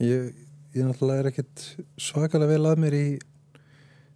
Ég, 0.03 0.35
ég 0.74 0.88
náttúrulega 0.88 1.22
er 1.22 1.31
ekkit 1.31 1.64
svakalega 2.03 2.50
vel 2.50 2.68
að 2.72 2.83
mér 2.83 2.96
í 2.98 3.07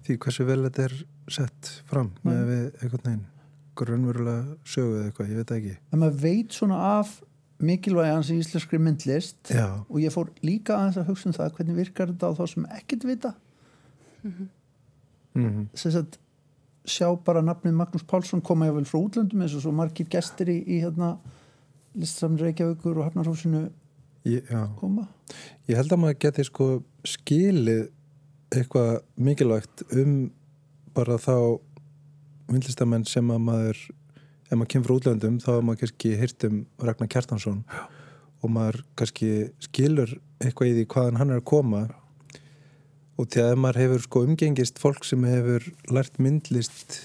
því 0.06 0.18
hversu 0.24 0.46
vel 0.48 0.60
þetta 0.66 0.88
er 0.88 0.96
sett 1.30 1.72
fram 1.88 2.12
með 2.26 2.44
við 2.48 2.64
einhvern 2.82 3.04
veginn 3.04 3.26
grunnverulega 3.78 4.56
sögu 4.66 4.96
eða 4.96 5.08
eitthvað, 5.08 5.28
ég 5.30 5.38
veit 5.38 5.52
ekki. 5.54 5.74
En 5.92 6.00
maður 6.02 6.22
veit 6.24 6.56
svona 6.56 6.78
af 6.98 7.12
mikilvægi 7.62 8.14
hans 8.14 8.30
í 8.30 8.38
íslenskri 8.38 8.78
myndlist 8.82 9.52
Já, 9.54 9.82
og 9.82 9.98
ég 10.02 10.14
fór 10.14 10.30
líka 10.46 10.76
aðeins 10.76 10.98
að 11.00 11.12
hugsa 11.12 11.28
um 11.30 11.36
það 11.36 11.54
hvernig 11.56 11.78
virkar 11.78 12.12
þetta 12.12 12.30
á 12.30 12.38
þá 12.38 12.44
sem 12.52 12.66
ekkert 12.78 13.06
vita? 13.08 13.34
Mm 14.24 15.68
sem 15.78 15.92
sagt 15.94 16.18
sjá 16.90 17.08
bara 17.24 17.42
nafnið 17.44 17.76
Magnús 17.78 18.06
Pálsson 18.08 18.42
koma 18.44 18.70
vel 18.74 18.86
frá 18.88 18.98
útlöndum 19.00 19.44
eins 19.44 19.56
og 19.56 19.64
svo 19.64 19.74
margir 19.74 20.08
gestir 20.10 20.50
í, 20.52 20.58
í 20.64 20.80
hérna 20.82 21.16
listamni 21.98 22.42
Reykjavíkur 22.42 22.98
og 22.98 23.08
Hafnarhúsinu 23.08 23.68
ég, 24.28 24.42
já. 24.48 24.66
koma. 24.78 25.08
Ég 25.68 25.78
held 25.78 25.92
að 25.92 26.02
maður 26.02 26.20
geti 26.24 26.46
sko 26.48 26.68
skilið 27.06 27.88
eitthvað 28.54 29.00
mikilvægt 29.20 29.84
um 29.92 30.18
bara 30.96 31.18
þá 31.20 31.60
myndlistamenn 32.48 33.06
sem 33.08 33.28
að 33.32 33.44
maður 33.44 33.80
ef 34.48 34.56
maður 34.56 34.70
kemur 34.72 34.88
frá 34.88 34.96
útlöndum 34.98 35.38
þá 35.44 35.52
maður 35.60 35.80
kannski 35.84 36.14
hýrt 36.18 36.48
um 36.48 36.60
Ragnar 36.80 37.10
Kjartansson 37.12 37.62
og 38.38 38.52
maður 38.54 38.82
kannski 38.98 39.30
skilur 39.64 40.14
eitthvað 40.40 40.70
í 40.70 40.76
því 40.78 40.86
hvaðan 40.94 41.20
hann 41.20 41.34
er 41.34 41.42
að 41.42 41.48
koma 41.50 41.82
og 43.18 43.26
því 43.32 43.44
að 43.44 43.56
maður 43.58 43.80
hefur 43.82 44.04
sko 44.04 44.24
umgengist 44.28 44.78
fólk 44.78 45.06
sem 45.06 45.24
hefur 45.26 45.64
lært 45.90 46.18
myndlist 46.22 47.00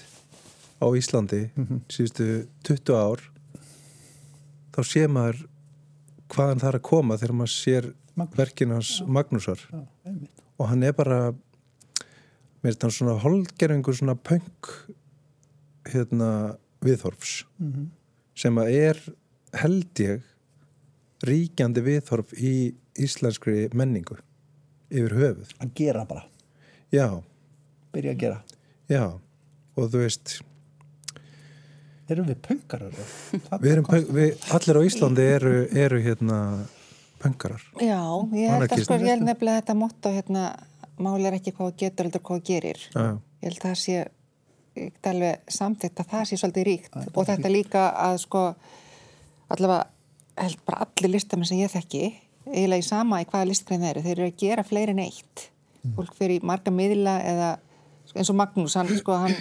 á 0.78 0.86
Íslandi 0.94 1.48
síðustu 1.90 2.46
20 2.66 2.94
ár 2.94 3.24
þá 4.74 4.80
sé 4.86 5.06
maður 5.10 5.44
hvaðan 6.34 6.62
það 6.62 6.70
er 6.70 6.78
að 6.78 6.86
koma 6.88 7.18
þegar 7.20 7.36
maður 7.40 7.54
sér 7.54 7.90
Magnús. 8.14 8.36
verkin 8.38 8.70
hans 8.74 8.90
Magnúsar. 9.06 9.60
Já, 9.70 9.82
og 10.58 10.68
hann 10.70 10.82
er 10.86 10.94
bara 10.94 11.18
mér 12.62 12.70
er 12.70 12.76
þetta 12.76 12.90
svona 12.94 13.16
holdgerfingur 13.22 13.96
svona 13.98 14.14
punk 14.14 14.70
hérna 15.90 16.56
viðhorfs. 16.84 17.44
Mhm. 17.58 17.90
sem 18.34 18.54
að 18.58 18.70
er 18.74 18.98
held 19.54 19.94
ég 20.02 20.22
ríkjandi 21.22 21.82
viðhorf 21.84 22.32
í 22.34 22.74
íslenskri 22.98 23.68
menningu 23.72 24.16
yfir 24.94 25.16
höfuð. 25.20 25.52
að 25.60 25.76
gera 25.82 26.06
bara, 26.08 26.24
Já, 26.94 27.08
byrja 27.94 28.14
að 28.14 28.24
gera. 28.24 28.40
Já. 28.88 29.04
Og 29.74 29.90
þú 29.90 30.04
veist 30.04 30.38
erum 32.08 32.26
við 32.28 32.40
pönkarar 32.44 32.92
við 33.62 33.70
erum, 33.72 33.86
við, 34.14 34.34
allir 34.54 34.78
á 34.78 34.82
Íslandi 34.86 35.26
eru, 35.34 35.54
eru 35.72 36.00
hérna 36.04 36.38
punkarar. 37.24 37.62
Já, 37.80 38.00
ég 38.36 38.52
held 38.52 38.66
að 38.68 38.82
sko, 38.84 38.98
ég 39.00 39.14
held 39.14 39.24
nefnilega 39.24 39.62
þetta 39.62 39.76
motto 39.78 40.12
hérna, 40.12 40.42
máli 41.00 41.28
er 41.30 41.38
ekki 41.38 41.54
hvað 41.56 41.72
getur 41.80 42.08
heldur 42.08 42.24
hvað 42.28 42.44
gerir. 42.50 42.82
Já, 42.92 43.16
Ég 43.44 43.50
held 43.50 43.58
að 43.60 43.64
það 43.64 43.80
sé 43.80 43.96
alveg 45.08 45.54
samþitt 45.54 46.00
að 46.00 46.10
það 46.10 46.28
sé 46.28 46.38
svolítið 46.40 46.66
ríkt. 46.68 46.94
Og 47.12 47.26
þetta 47.28 47.50
líka 47.52 47.82
að 48.04 48.20
sko 48.24 48.44
allavega 49.52 49.82
held 50.40 50.62
bara 50.66 50.86
allir 50.86 51.12
listamenn 51.12 51.48
sem 51.48 51.60
ég 51.60 51.72
þekki 51.72 52.04
eiginlega 52.50 52.82
í 52.82 52.86
sama 52.86 53.20
í 53.22 53.28
hvaða 53.28 53.50
listgrein 53.50 53.84
þeir 53.84 53.92
eru. 53.94 54.04
Þeir 54.06 54.16
eru 54.18 54.30
að 54.30 54.40
gera 54.42 54.64
fleiri 54.66 54.94
en 54.94 55.04
eitt. 55.04 55.46
Fólk 55.94 56.14
fyrir 56.16 56.44
marga 56.46 56.72
miðla 56.72 57.18
eða 57.24 57.48
sko, 58.04 58.18
eins 58.20 58.30
og 58.32 58.38
Magnús, 58.40 58.76
hann, 58.78 58.92
sko, 58.96 59.16
hann, 59.20 59.34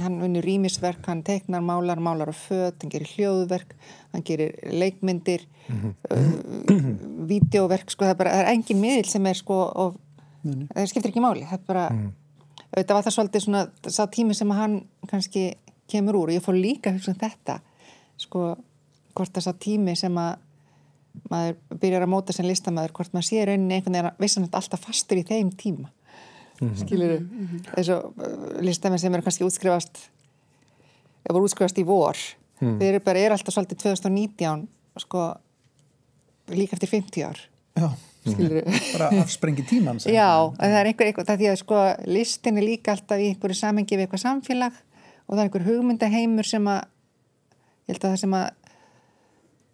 hann 0.00 0.20
vinnur 0.22 0.44
rýmisverk, 0.44 1.02
hann 1.08 1.24
teiknar, 1.24 1.64
málar, 1.64 2.00
málar 2.00 2.32
á 2.32 2.36
föt, 2.36 2.80
hann 2.80 2.92
gerir 2.92 3.08
hljóðverk 3.16 3.74
hann 4.12 4.24
gerir 4.26 4.56
leikmyndir 4.72 5.44
uh, 5.70 6.30
vídeoverk, 7.28 7.92
sko 7.92 8.06
það 8.06 8.14
er 8.14 8.18
bara, 8.18 8.32
það 8.34 8.44
er 8.44 8.52
engin 8.54 8.80
miðil 8.80 9.08
sem 9.12 9.28
er 9.30 9.38
sko 9.38 9.60
og 9.68 10.00
það 10.42 10.88
skiptir 10.90 11.12
ekki 11.12 11.22
máli, 11.24 11.44
það 11.48 11.60
er 11.60 11.66
bara 11.68 11.84
auðvitað 12.70 12.96
var 12.96 13.06
það 13.06 13.16
svolítið 13.16 13.44
svona 13.44 13.62
sá 13.90 14.02
tími 14.12 14.36
sem 14.36 14.52
hann 14.54 14.76
kannski 15.10 15.44
kemur 15.90 16.20
úr. 16.20 16.30
Og 16.30 16.38
ég 16.38 16.44
fór 16.44 16.58
líka 16.58 16.90
að 16.90 17.00
hugsa 17.00 17.14
um 17.14 17.18
þetta 17.20 17.56
sko, 18.20 18.44
hvort 19.16 19.34
það 19.34 19.46
sá 19.46 19.52
tími 19.58 19.96
sem 19.98 20.20
að 20.20 20.46
maður 21.30 21.78
byrjar 21.82 22.06
að 22.06 22.12
móta 22.12 22.34
sem 22.36 22.46
listamæður, 22.48 22.94
hvort 22.96 23.14
maður 23.14 23.28
sé 23.28 23.46
rauninni 23.46 23.78
einhvern 23.78 23.96
veginn 23.96 24.10
að 24.10 24.24
vissan 24.24 24.48
alltaf 24.50 24.84
fastur 24.86 25.20
í 25.20 25.26
þeim 25.26 25.52
tíma. 25.58 25.90
Skilur 26.76 27.16
þess 27.70 27.94
að 27.94 28.60
listamenn 28.66 29.00
sem 29.00 29.14
eru 29.16 29.24
kannski 29.24 29.46
útskrifast 29.46 30.02
eða 31.24 31.36
voru 31.36 31.48
útskrifast 31.48 31.80
í 31.80 31.86
vor 31.88 32.18
þeir 32.60 32.94
eru 32.94 33.00
bara, 33.04 33.22
er 33.22 33.34
alltaf 33.34 33.54
svolítið 33.54 33.82
2019 33.86 34.66
sko 35.00 35.24
líka 36.52 36.76
eftir 36.76 36.90
50 36.90 37.24
ár. 37.24 37.40
Já, 37.78 37.88
skilur 38.26 38.60
bara 38.94 39.10
afsprengi 39.22 39.64
tíman 39.64 40.00
Já, 40.04 40.50
en 40.50 40.66
það 40.66 40.78
er 40.80 40.90
einhver, 40.90 41.10
einhver, 41.10 41.26
það 41.26 41.34
er 41.34 41.42
því 41.42 41.50
að 41.50 41.60
sko 41.62 41.82
listin 42.10 42.60
er 42.60 42.66
líka 42.66 42.94
alltaf 42.94 43.22
í 43.22 43.30
einhverju 43.30 43.60
samengi 43.60 43.96
við 43.96 44.06
eitthvað 44.06 44.24
samfélag 44.26 44.80
og 45.26 45.36
það 45.36 45.42
er 45.42 45.46
einhver 45.46 45.68
hugmyndaheimur 45.68 46.48
sem 46.48 46.68
að 46.68 46.80
ég 47.88 47.94
held 47.94 48.02
að 48.02 48.10
það 48.10 48.22
sem 48.24 48.36
að 48.40 48.48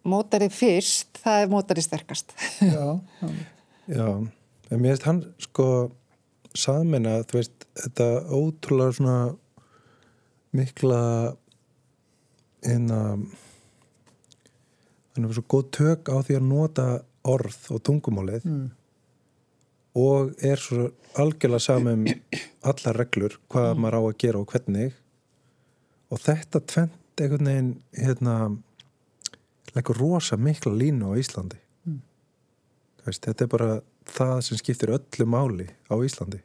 mótarið 0.07 0.53
fyrst, 0.55 1.19
það 1.23 1.41
er 1.43 1.51
mótarið 1.51 1.87
sterkast. 1.87 2.33
já, 2.63 2.87
já. 3.21 3.29
já. 3.91 4.07
En 4.71 4.81
mér 4.83 4.93
veist 4.95 5.05
hann 5.07 5.21
sko 5.39 5.67
samina, 6.57 7.19
þú 7.29 7.37
veist, 7.39 7.67
þetta 7.83 8.07
ótrúlega 8.35 8.95
svona 8.97 9.17
mikla 10.57 11.01
inna 12.67 13.01
hann 15.15 15.25
er 15.27 15.33
svo 15.35 15.43
góð 15.49 15.69
tök 15.77 16.09
á 16.13 16.17
því 16.25 16.37
að 16.39 16.47
nota 16.49 16.87
orð 17.27 17.59
og 17.75 17.81
tungumálið 17.85 18.43
Mm. 18.47 18.67
og 19.97 20.33
er 20.45 20.59
svo 20.61 20.91
algjörlega 21.17 21.59
samum 21.63 22.05
allar 22.69 22.97
reglur 23.01 23.37
hvað 23.49 23.77
maður 23.81 23.97
á 23.97 24.01
að 24.03 24.17
gera 24.23 24.39
og 24.41 24.47
hvernig 24.51 24.93
og 26.11 26.21
þetta 26.23 26.61
tvent 26.69 27.21
einhvern 27.21 27.49
veginn 27.49 27.71
hérna 27.97 28.35
leggur 29.77 29.99
rosa 30.01 30.37
mikla 30.37 30.73
línu 30.73 31.11
á 31.11 31.19
Íslandi. 31.19 31.59
Mm. 31.87 31.99
Þú 33.01 33.09
veist, 33.11 33.25
þetta 33.27 33.45
er 33.47 33.51
bara 33.53 33.69
það 34.17 34.37
sem 34.47 34.59
skiptir 34.61 34.93
öllu 34.95 35.27
máli 35.29 35.67
á 35.87 35.95
Íslandi. 36.03 36.41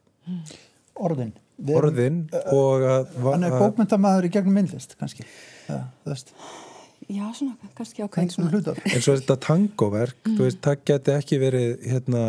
Orðin. 1.03 1.33
Við 1.62 1.77
erum- 1.77 1.92
orðin 1.92 2.18
og 2.51 2.83
að, 2.88 3.14
hann 3.27 3.45
er 3.47 3.55
að 3.55 3.62
bókmyndamaður 3.62 4.27
í 4.27 4.31
gegnum 4.35 4.57
myndlist 4.57 4.97
kannski. 4.99 5.25
Já, 5.68 5.83
þú 6.03 6.11
veist, 6.14 6.33
Já, 7.12 7.25
svona, 7.35 7.71
kannski 7.77 8.03
ákveðin 8.07 8.31
svona. 8.33 8.75
eins 8.88 9.09
og 9.11 9.18
þetta 9.21 9.37
tangoverk 9.42 10.16
þú 10.25 10.38
veist, 10.47 10.61
það 10.64 10.85
geti 10.88 11.14
ekki 11.18 11.38
verið 11.42 11.87
hérna 11.90 12.23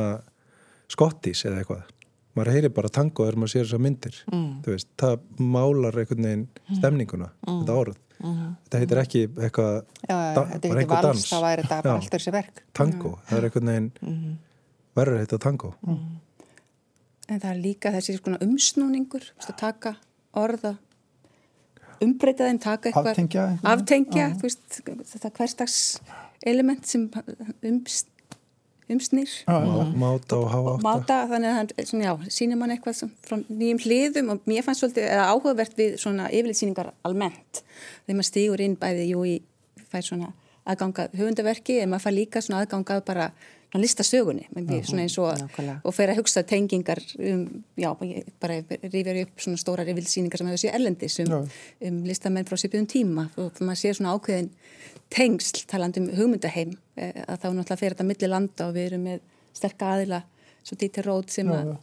skottis 0.92 1.44
eða 1.48 1.62
eitthvað. 1.62 1.84
Maður 2.36 2.52
heyri 2.56 2.70
bara 2.74 2.90
tango 2.90 3.26
þegar 3.28 3.38
maður 3.38 3.54
sér 3.54 3.66
þessar 3.68 3.84
myndir. 3.86 4.16
Mm. 4.34 4.62
þú 4.66 4.74
veist, 4.74 4.90
það 4.98 5.20
málar 5.40 6.00
einhvern 6.02 6.28
veginn 6.28 6.48
stemninguna, 6.80 7.30
þetta 7.46 7.78
orð 7.84 7.98
þetta 8.24 8.80
heitir 8.80 9.00
ekki 9.04 9.22
eitthvað 9.28 9.74
þetta 10.08 10.70
er 10.70 10.78
ekki 10.84 10.90
vals, 10.94 11.04
dans. 11.08 11.26
þá 11.34 11.38
væri 11.44 11.64
þetta 11.66 11.80
bara 11.84 11.92
Já. 11.92 11.96
allt 12.00 12.14
þessi 12.16 12.32
verk. 12.32 12.62
tango, 12.74 13.12
það 13.28 13.38
er 13.42 13.48
einhvern 13.50 13.72
veginn 13.74 13.92
Mhm. 14.02 14.38
verður 14.96 15.20
heita 15.24 15.40
tango 15.40 15.74
En 17.30 17.40
það 17.40 17.50
er 17.54 17.60
líka 17.64 17.92
þessi 17.92 18.18
svona 18.20 18.38
umsnúningur, 18.44 19.24
þú 19.24 19.38
veist, 19.40 19.50
að 19.54 19.58
taka 19.58 19.96
orða, 20.36 20.74
umbreyta 22.04 22.48
þeim, 22.50 22.60
taka 22.60 22.90
eitthvað, 22.90 23.12
Aftengja 23.14 23.46
aftengja, 23.64 24.26
veist, 24.42 24.82
þetta 25.14 25.32
hverstags 25.38 25.78
element 26.46 26.86
sem 26.86 27.06
ums, 27.64 28.06
Má- 29.48 29.96
máta 30.04 30.38
og 30.38 30.50
og 30.52 30.70
átta. 30.74 30.84
Máta, 30.84 31.18
þannig 31.32 31.50
að 31.50 31.58
hann 31.58 31.72
sýnir 32.30 32.58
mann 32.58 32.72
eitthvað 32.76 32.94
sem, 33.00 33.12
frá 33.24 33.38
nýjum 33.48 33.82
hliðum 33.86 34.30
og 34.34 34.40
mér 34.46 34.64
fannst 34.64 34.84
svolítið 34.84 35.10
eða 35.10 35.30
áhugavert 35.32 35.78
við 35.78 35.98
svona 35.98 36.30
yfirlitsýningar 36.30 36.94
almennt, 37.04 37.64
þegar 38.06 38.18
maður 38.20 38.30
stígur 38.32 38.62
inn 38.62 38.76
bæði, 38.78 39.10
jú, 39.14 39.26
í 39.26 39.42
fær 39.92 40.02
svona 40.04 40.34
aðgangað 40.66 41.18
höfundaverki, 41.20 41.80
en 41.82 41.90
maður 41.92 42.06
fær 42.08 42.18
líka 42.20 42.42
svona 42.42 42.64
aðgangað 42.64 43.06
bara 43.06 43.32
uh 44.80 44.86
svona 44.86 45.02
eins 45.02 45.18
og, 45.18 45.32
og 45.84 45.94
fer 45.96 46.10
að 46.10 46.18
hugsa 46.20 46.44
tengingar 46.44 47.00
um, 47.18 47.64
já, 47.76 47.90
bara 48.40 48.60
rifjar 48.94 49.22
upp 49.24 49.40
svona 49.42 49.58
stórar 49.58 49.88
yfirlitsýningar 49.90 50.38
sem 50.38 50.48
hefur 50.48 50.62
séð 50.62 50.76
erlendis 50.78 51.20
um, 51.20 51.32
um 51.82 52.04
listamenn 52.06 52.46
frá 52.46 52.56
sépjum 52.62 52.86
tíma. 52.86 53.30
Og 53.38 53.52
maður 53.66 53.80
sér 53.82 53.98
svona 53.98 54.14
ákveðin 54.14 54.52
tengsl 55.10 55.66
talandi 55.68 56.00
um 56.04 56.10
hugmyndaheim. 56.14 56.70
eh, 56.78 56.83
að 56.98 57.40
þá 57.42 57.48
náttúrulega 57.48 57.80
fer 57.80 57.96
þetta 57.96 58.10
milli 58.10 58.30
landa 58.30 58.68
og 58.68 58.76
við 58.78 58.90
erum 58.92 59.08
með 59.10 59.24
sterka 59.54 59.96
aðila 59.96 60.22
svo 60.64 60.78
Dieter 60.80 61.08
Roth 61.10 61.34
sem 61.34 61.50
að 61.52 61.74
já. 61.74 61.78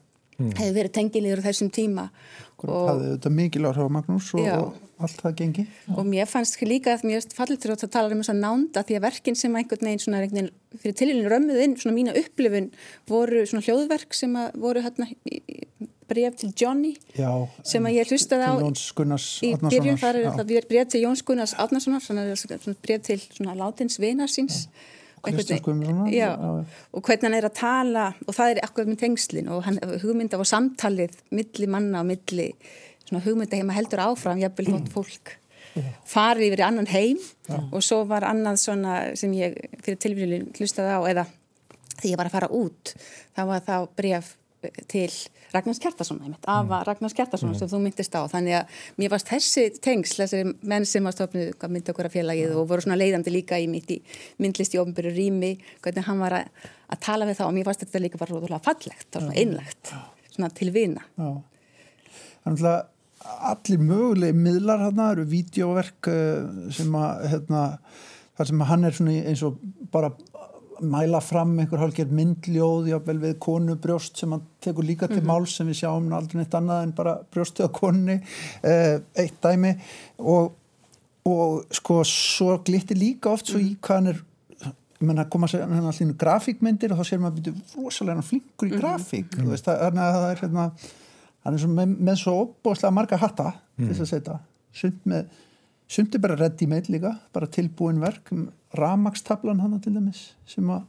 hefur 0.61 0.77
verið 0.79 0.94
tengilegur 0.96 1.42
á 1.42 1.49
þessum 1.51 1.73
tíma 1.75 2.07
og 2.09 2.68
og, 2.68 2.87
hafði 2.90 3.11
þetta 3.14 3.33
mikil 3.35 3.66
áhrif 3.68 3.88
á 3.88 3.90
Magnús 3.96 4.31
og, 4.37 4.44
Já. 4.44 4.57
og 4.61 5.05
allt 5.05 5.23
það 5.23 5.37
gengi. 5.38 5.66
Og 5.94 6.03
mér 6.09 6.29
fannst 6.29 6.61
líka 6.66 6.94
að 6.96 7.07
mér 7.09 7.29
fallið 7.35 7.62
til 7.62 7.73
að 7.73 7.87
tala 7.92 8.11
um 8.12 8.20
þess 8.20 8.33
að 8.35 8.42
nánda 8.42 8.83
því 8.87 8.99
að 8.99 9.07
verkin 9.07 9.38
sem 9.38 9.57
einhvern 9.57 9.88
veginn 9.88 10.03
svona 10.03 10.20
einhvern 10.20 10.51
veginn 10.51 10.83
fyrir 10.83 10.99
tilíðinu 11.01 11.33
römmuð 11.33 11.62
inn, 11.64 11.79
svona 11.81 11.96
mína 11.96 12.16
upplifun 12.20 12.68
voru 13.09 13.46
svona 13.49 13.64
hljóðverk 13.64 14.16
sem 14.16 14.37
að 14.37 14.61
voru 14.61 14.85
hérna 14.85 15.09
bref 16.11 16.38
til 16.40 16.51
Johnny 16.59 16.94
Já, 17.14 17.31
sem 17.64 17.85
að 17.87 18.01
ég 18.01 18.11
hlustaði 18.11 18.49
á 18.51 18.55
í 19.46 19.53
byrjun 19.62 20.01
þar 20.01 20.18
er 20.18 20.31
þetta 20.35 20.64
bref 20.73 20.88
til 20.92 21.05
Jóns 21.05 21.25
Gunnars 21.25 21.55
Átnarssonar 21.55 22.33
bref 22.83 23.05
til 23.07 23.20
svona 23.23 23.57
látins 23.57 24.01
vinar 24.03 24.33
síns. 24.33 24.66
Já, 24.66 25.00
já. 26.15 26.31
og 26.93 27.03
hvernig 27.05 27.27
hann 27.29 27.37
er 27.39 27.49
að 27.49 27.59
tala 27.59 28.07
og 28.27 28.37
það 28.37 28.55
er 28.55 28.63
akkurat 28.65 28.93
með 28.93 29.03
tengslin 29.03 29.51
og 29.53 29.67
hann, 29.67 29.81
hugmynda 30.03 30.41
og 30.41 30.49
samtalið 30.49 31.19
milli 31.35 31.69
manna 31.71 32.01
og 32.05 32.09
milli 32.09 32.49
hugmynda 33.11 33.59
heima 33.59 33.77
heldur 33.77 34.05
áfram 34.07 34.41
jafnvel 34.41 34.73
þótt 34.75 34.91
fólk 34.97 35.37
fari 36.09 36.49
yfir 36.49 36.63
í 36.63 36.67
annan 36.67 36.89
heim. 36.91 37.21
Og 37.71 37.83
svo 37.85 38.03
var 38.09 38.27
annað 38.27 38.59
svona 38.63 38.95
sem 39.19 39.33
ég 39.39 39.55
fyrir 39.85 40.01
tilvíðinu 40.03 40.51
hlustaði 40.59 40.97
á 40.99 41.01
eða 41.13 41.27
því 42.01 42.13
ég 42.13 42.21
var 42.21 42.31
að 42.31 42.37
fara 42.37 42.51
út 42.55 42.95
þá 43.37 43.43
var 43.49 43.65
þá 43.67 43.75
bref 43.99 44.35
til 44.90 45.09
Ragnars 45.55 45.81
Kjartason 45.83 46.20
einmitt, 46.23 46.44
afa 46.51 46.83
Ragnars 46.87 47.14
Kjartason 47.16 47.55
sem 47.59 47.70
þú 47.70 47.81
myndist 47.83 48.14
á, 48.14 48.23
þannig 48.31 48.59
að 48.61 48.77
mér 49.01 49.12
varst 49.14 49.31
þessi 49.31 49.64
tengsl, 49.83 50.23
þessi 50.23 50.42
menn 50.68 50.87
sem 50.88 51.07
var 51.07 51.16
stofnuð 51.16 51.55
hvað 51.57 51.75
myndi 51.75 51.92
okkur 51.94 52.11
að 52.11 52.16
félagið 52.18 52.55
og 52.61 52.68
voru 52.70 52.85
svona 52.85 52.99
leiðandi 53.01 53.35
líka 53.35 53.59
í 53.59 53.66
mitt 53.70 53.90
í 53.90 53.99
myndlist 54.42 54.77
í 54.77 54.81
ofnbyrju 54.83 55.14
rými 55.16 55.57
hvernig 55.83 56.07
hann 56.07 56.23
var 56.23 56.38
að, 56.38 56.62
að 56.92 57.03
tala 57.09 57.29
við 57.29 57.40
þá 57.40 57.44
og 57.49 57.57
mér 57.57 57.68
varst 57.70 57.85
þetta 57.87 58.05
líka 58.05 58.20
bara 58.20 58.37
rótulega 58.37 58.62
fallegt 58.68 59.11
og 59.16 59.27
svona 59.27 59.38
einlegt, 59.42 59.92
svona 60.31 60.53
til 60.61 60.70
vina. 60.77 61.05
Þannig 62.44 62.66
að 62.70 62.81
allir 63.51 63.83
mögulegi 63.85 64.37
miðlar 64.37 64.87
hérna 64.87 65.11
eru 65.14 65.27
vídeoverk 65.29 66.09
eh, 66.09 66.46
sem 66.75 66.94
að 66.96 67.27
hérna, 67.35 67.64
þar 68.38 68.51
sem 68.51 68.66
hann 68.70 68.88
er 68.88 68.96
svona 68.96 69.16
eins 69.29 69.42
og 69.46 69.59
bara 69.92 70.12
mæla 70.81 71.21
fram 71.25 71.53
einhver 71.61 71.83
hálfgerð 71.83 72.14
myndljóð 72.16 72.88
jáfnvel 72.90 73.19
við 73.23 73.35
konu 73.43 73.77
brjóst 73.81 74.21
sem 74.21 74.33
hann 74.35 74.47
tekur 74.64 74.87
líka 74.87 75.09
til 75.11 75.23
máls 75.27 75.57
sem 75.57 75.69
við 75.69 75.83
sjáum 75.83 76.09
aldrei 76.16 76.40
neitt 76.40 76.57
annað 76.57 76.87
en 76.87 76.95
bara 76.97 77.16
brjóstið 77.33 77.69
á 77.69 77.71
konni 77.77 78.16
eh, 78.16 78.97
eitt 79.19 79.37
dæmi. 79.45 79.75
Og, 80.19 80.53
og 81.29 81.77
sko 81.77 82.01
svo 82.09 82.59
glittir 82.66 83.01
líka 83.01 83.35
oft 83.35 83.53
svo 83.53 83.61
í 83.62 83.75
hvað 83.77 84.01
hann 84.01 84.12
er 84.14 84.25
ég 85.01 85.07
menna 85.09 85.25
að 85.25 85.31
koma 85.33 85.49
að 85.49 85.55
segja 85.55 85.69
hann 85.69 85.90
allir 85.90 86.16
grafíkmyndir 86.21 86.93
og 86.93 87.01
þá 87.01 87.09
sér 87.09 87.21
maður 87.23 87.38
byrju 87.40 87.77
rosalega 87.77 88.25
flinkur 88.25 88.69
í 88.69 88.81
grafík 88.81 89.31
þú 89.38 89.47
veist, 89.49 89.64
það, 89.64 89.79
þannig 89.87 90.03
að 90.05 90.16
það 90.16 90.27
er 90.31 90.43
hérna 90.45 90.66
hann 91.45 91.55
er 91.55 91.62
svo 91.62 91.71
með, 91.73 91.95
með 92.09 92.19
svo 92.21 92.35
opbóðslega 92.43 92.97
marga 92.99 93.21
hatta 93.21 93.53
til 93.79 93.93
þess 93.95 94.05
að 94.05 94.11
setja. 94.14 94.40
Sund 94.77 95.07
með 95.09 95.31
Sumt 95.90 96.14
er 96.14 96.23
bara 96.23 96.37
ready 96.38 96.69
made 96.71 96.87
líka, 96.93 97.16
bara 97.35 97.49
tilbúin 97.51 97.99
verk, 97.99 98.29
ramagstablan 98.79 99.61
hann 99.61 99.81
til 99.83 99.95
dæmis, 99.97 100.31
sem 100.47 100.71
að 100.71 100.87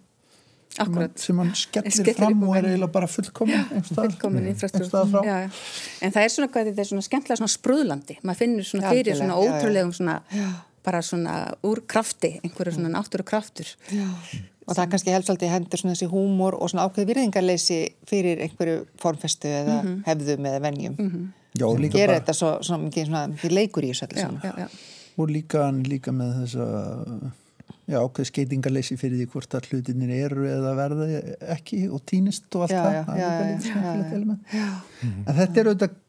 sem 0.72 0.88
Akkurat. 0.88 1.20
sem 1.20 1.39
hann 1.41 1.50
skellir, 1.56 1.91
Skellir 1.91 2.15
fram 2.15 2.44
og 2.48 2.54
er 2.56 2.67
eiginlega 2.70 2.91
bara 2.94 3.08
fullkomin 3.12 3.65
fullkomin 3.89 4.46
frá. 4.56 5.24
já, 5.26 5.36
já. 5.44 5.50
en 6.02 6.13
það 6.15 6.24
er 6.24 6.32
svona 6.32 6.48
hvað 6.54 6.70
þetta 6.70 6.84
er 6.84 6.89
svona 6.91 7.08
skemmtilega 7.08 7.39
svona 7.41 7.56
sprúðlandi 7.56 8.15
maður 8.24 8.39
finnur 8.39 8.67
svona 8.70 8.86
Já, 8.86 8.94
fyrir 8.96 9.17
svona 9.20 9.36
já, 9.36 9.41
já. 9.41 9.58
ótrúlegum 9.58 9.91
svona 9.98 10.15
bara 10.86 11.02
svona 11.02 11.36
úr 11.67 11.84
krafti 11.88 12.32
einhverju 12.44 12.78
svona 12.78 12.94
náttúru 12.96 13.28
kraftur 13.28 13.74
Og 14.70 14.76
það 14.78 14.91
kannski 14.94 15.12
helst 15.12 15.30
alltaf 15.34 15.50
hendur 15.52 15.80
svona 15.82 15.96
þessi 15.98 16.08
húmor 16.08 16.56
og 16.56 16.70
svona 16.72 16.86
ákveð 16.88 17.10
virðingarleysi 17.10 17.78
fyrir 18.08 18.39
einhverju 18.46 18.86
formfestu 19.02 19.50
eða 19.50 19.80
hefðum 20.06 20.48
eða 20.48 20.60
venjum. 20.63 20.96
Já, 21.58 21.65
og 21.67 21.82
líka 21.82 21.98
Gera 21.98 22.13
bara, 22.13 22.20
þetta 22.22 22.36
svo, 22.38 22.52
svona 22.63 22.86
mikið 22.86 23.56
leikur 23.58 23.84
í 23.84 23.89
þessu 23.91 24.08
já, 24.15 24.30
já, 24.46 24.54
já. 24.62 24.67
og 25.17 25.34
líka 25.34 25.65
hann 25.65 25.82
líka 25.84 26.13
með 26.15 26.38
þessa 26.44 26.67
já, 26.70 27.32
ákveð 27.99 28.30
skeitingarleysi 28.30 28.95
fyrir 28.99 29.19
því 29.19 29.27
hvort 29.34 29.58
að 29.58 29.67
hlutinir 29.71 30.13
eru 30.15 30.47
eða 30.47 30.71
verða 30.77 31.08
ekki 31.58 31.84
og 31.91 32.04
týnist 32.08 32.47
og 32.56 32.67
allt 32.67 32.75
Já, 32.75 32.82
það, 32.86 33.19
já, 33.19 33.27
það 33.27 33.51
já, 33.51 33.82
já. 33.82 34.06
element 34.15 34.56
en 35.27 35.38
þetta 35.41 35.62
er 35.62 35.71
auðvitað 35.71 35.99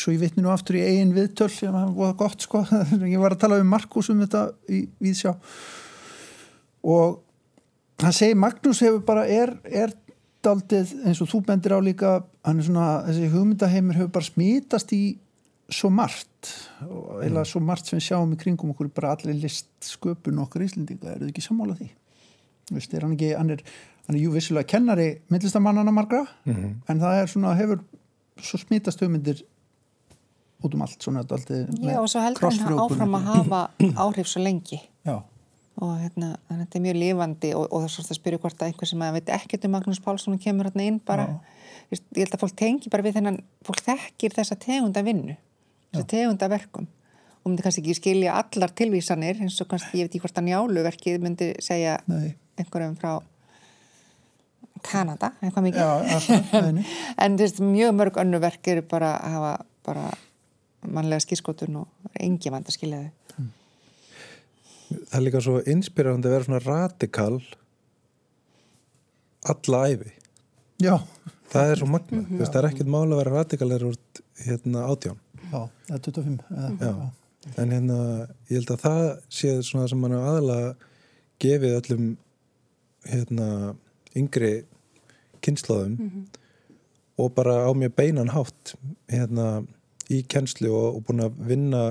svo 0.00 0.12
ég 0.12 0.20
vitni 0.20 0.44
nú 0.44 0.52
aftur 0.52 0.78
í 0.78 0.84
eigin 0.84 1.14
viðtöl 1.16 1.48
sem 1.52 1.72
var 1.74 1.92
voða 1.94 2.16
gott 2.20 2.44
sko. 2.44 2.62
Ég 3.14 3.20
var 3.22 3.36
að 3.36 3.44
tala 3.44 3.60
um 3.62 3.70
Markus 3.70 4.10
um 4.12 4.20
þetta 4.20 4.42
í 4.68 4.82
Víðsjá. 5.02 5.32
Og 6.86 7.22
hann 8.02 8.16
segir 8.16 8.38
Magnús 8.38 8.82
hefur 8.84 9.00
bara 9.06 9.24
er, 9.30 9.54
er 9.64 9.94
daldið 10.44 10.92
eins 11.06 11.22
og 11.24 11.30
þú 11.30 11.42
bendir 11.48 11.74
á 11.74 11.80
líka 11.82 12.10
hann 12.46 12.60
er 12.60 12.68
svona, 12.68 12.88
þessi 13.08 13.30
hugmyndaheimur 13.32 13.98
hefur 13.98 14.12
bara 14.18 14.28
smítast 14.28 14.92
í 14.94 15.02
svo 15.72 15.90
margt 15.90 16.52
eða 17.26 17.42
svo 17.48 17.60
margt 17.64 17.88
sem 17.88 17.98
við 17.98 18.08
sjáum 18.10 18.32
í 18.36 18.38
kringum 18.38 18.70
okkur 18.74 18.92
bara 18.94 19.16
allir 19.16 19.38
list 19.40 19.70
sköpun 19.82 20.38
okkur 20.44 20.66
íslendinga, 20.66 21.16
eru 21.16 21.26
þið 21.26 21.32
ekki 21.34 21.46
sammála 21.46 21.74
því? 21.80 21.88
Þú 22.66 22.78
veist, 22.78 22.94
er 22.94 23.06
hann 23.06 23.14
ekki, 23.16 23.32
hann 23.38 23.54
er 23.54 23.62
hann 24.06 24.16
er 24.16 24.22
jú 24.22 24.32
vissulega 24.34 24.70
kennari 24.70 25.08
myndlistamannana 25.32 25.92
margra 25.94 26.22
en 26.46 27.00
það 27.02 27.20
er 27.20 27.30
svona, 27.30 27.54
hefur 27.58 27.82
svo 28.42 28.60
smítast 28.62 29.02
hugmyndir 29.02 29.42
út 30.64 30.74
um 30.74 30.84
allt 30.86 31.02
svona 31.02 31.24
daldið 31.26 31.72
Já, 31.82 31.96
og 32.00 32.10
svo 32.10 32.22
heldur 32.22 32.46
hann 32.48 32.84
áfram 32.84 33.16
að 33.18 33.26
hafa 33.32 33.62
áhrif 34.04 34.30
svo 34.30 34.42
lengi. 34.44 34.78
Já, 35.06 35.18
og 35.82 35.96
hérna, 36.00 36.36
þannig 36.46 36.54
að 36.54 36.62
þetta 36.62 36.78
er 36.78 36.84
mjög 36.86 36.98
lifandi 37.02 37.50
og, 37.56 37.66
og 37.66 37.82
það 37.82 37.88
er 37.88 37.94
svolítið 37.96 38.14
að 38.14 38.20
spyrja 38.20 38.42
hvort 38.44 38.62
að 38.62 38.70
einhver 38.70 38.90
sem 38.90 39.02
að 39.04 39.18
veit 39.18 39.34
ekkert 39.36 39.66
um 39.66 39.74
Magnús 39.76 40.00
Pálsson 40.04 40.36
og 40.36 40.44
kemur 40.46 40.70
hérna 40.70 40.86
inn 40.86 41.00
bara, 41.04 41.26
Vist, 41.90 42.06
ég 42.16 42.24
held 42.24 42.34
að 42.34 42.42
fólk 42.42 42.56
tengi 42.58 42.90
bara 42.90 43.04
við 43.06 43.18
þennan, 43.18 43.36
fólk 43.66 43.82
þekkir 43.86 44.32
þessa 44.34 44.56
tegunda 44.58 45.02
vinnu, 45.06 45.36
þessa 45.92 46.08
tegunda 46.12 46.48
verkum 46.52 46.88
og 47.46 47.52
myndi 47.52 47.62
kannski 47.62 47.84
ekki 47.84 47.94
skilja 48.00 48.34
allar 48.40 48.72
tilvísanir 48.74 49.38
eins 49.44 49.60
og 49.62 49.68
kannski, 49.70 50.00
ég 50.00 50.08
veit 50.08 50.14
ekki 50.16 50.24
hvort 50.24 50.40
að 50.40 50.48
njáluverkið 50.48 51.20
myndi 51.22 51.52
segja 51.62 51.94
nei, 52.10 52.34
einhverjum 52.58 52.96
frá 52.98 53.12
Kanada, 54.86 55.32
eitthvað 55.40 55.64
mikið. 55.66 56.82
En 57.22 57.38
þú 57.38 57.46
veist, 57.46 57.60
mjög 57.64 57.94
mörg 57.96 58.18
önnu 58.22 58.38
verk 58.42 58.68
eru 58.70 58.82
bara 58.86 59.14
að 59.16 59.36
hafa 59.36 59.52
bara 59.86 60.08
mannlega 60.86 61.24
skýrskotun 61.24 61.80
og 61.80 62.18
engi 62.22 62.52
vand 62.52 62.68
að 62.68 62.76
skilja 62.76 63.00
þau. 63.04 63.46
Það 64.90 65.16
er 65.18 65.24
líka 65.24 65.42
svo 65.42 65.60
inspirerandi 65.72 66.28
að 66.28 66.36
vera 66.36 66.46
svona 66.46 66.62
radikal 66.62 67.40
alla 69.50 69.80
æfi 69.90 70.12
Já, 70.82 70.94
það 71.50 71.72
er 71.72 71.80
svo 71.80 71.88
magna, 71.90 72.22
þú 72.28 72.38
veist, 72.38 72.52
það 72.52 72.60
er 72.60 72.68
ekkert 72.70 72.92
mála 72.92 73.16
að 73.16 73.20
vera 73.22 73.34
radikalir 73.40 73.86
úr 73.88 73.96
hérna 74.44 74.84
átján 74.90 75.18
já, 75.52 75.68
eða 75.88 76.00
25 76.02 76.38
eða, 76.50 76.70
Já. 76.80 77.10
en 77.62 77.74
hérna, 77.74 77.98
ég 78.50 78.60
held 78.60 78.72
að 78.74 78.84
það 78.84 79.04
sé 79.38 79.52
svona 79.62 79.88
sem 79.90 80.00
mann 80.02 80.16
aðalega 80.16 80.74
gefið 81.42 81.76
öllum 81.80 82.08
hérna 83.06 83.48
yngri 84.16 84.52
kynnslóðum 85.44 86.26
og 87.20 87.32
bara 87.36 87.62
á 87.68 87.70
mjög 87.76 87.94
beinan 87.96 88.32
hátt 88.34 88.74
hérna 89.12 89.64
í 90.12 90.22
kennslu 90.28 90.70
og, 90.72 90.98
og 90.98 91.06
búin 91.06 91.24
að 91.26 91.38
vinna 91.48 91.84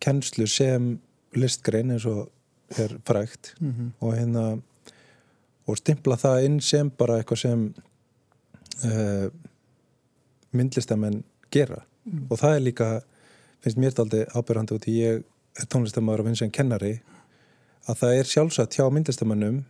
kennslu 0.00 0.46
sem 0.50 0.94
listgrein 1.36 1.92
eins 1.94 2.06
og 2.08 2.28
er 2.78 2.96
frægt 3.06 3.54
og 4.00 4.14
hérna 4.14 4.60
og 5.66 5.78
stimpla 5.78 6.16
það 6.16 6.44
inn 6.46 6.58
sem 6.64 6.90
bara 6.90 7.20
eitthvað 7.20 7.42
sem 7.44 7.62
uh, 8.84 9.28
myndlistamenn 10.52 11.22
gera 11.50 11.84
og 12.30 12.38
það 12.40 12.54
er 12.56 12.64
líka 12.64 12.88
finnst 13.64 13.80
mér 13.80 13.92
þetta 13.92 14.04
aldrei 14.06 14.22
ábyrgandi 14.34 14.76
út 14.76 14.88
í 14.88 14.96
ég 14.96 15.22
er 15.58 15.68
tónlistamæður 15.72 16.22
og 16.22 16.28
vinn 16.28 16.38
sem 16.38 16.52
kennari 16.54 16.94
að 17.88 18.00
það 18.02 18.16
er 18.18 18.30
sjálfsagt 18.30 18.78
hjá 18.78 18.86
myndlistamannum 18.92 19.62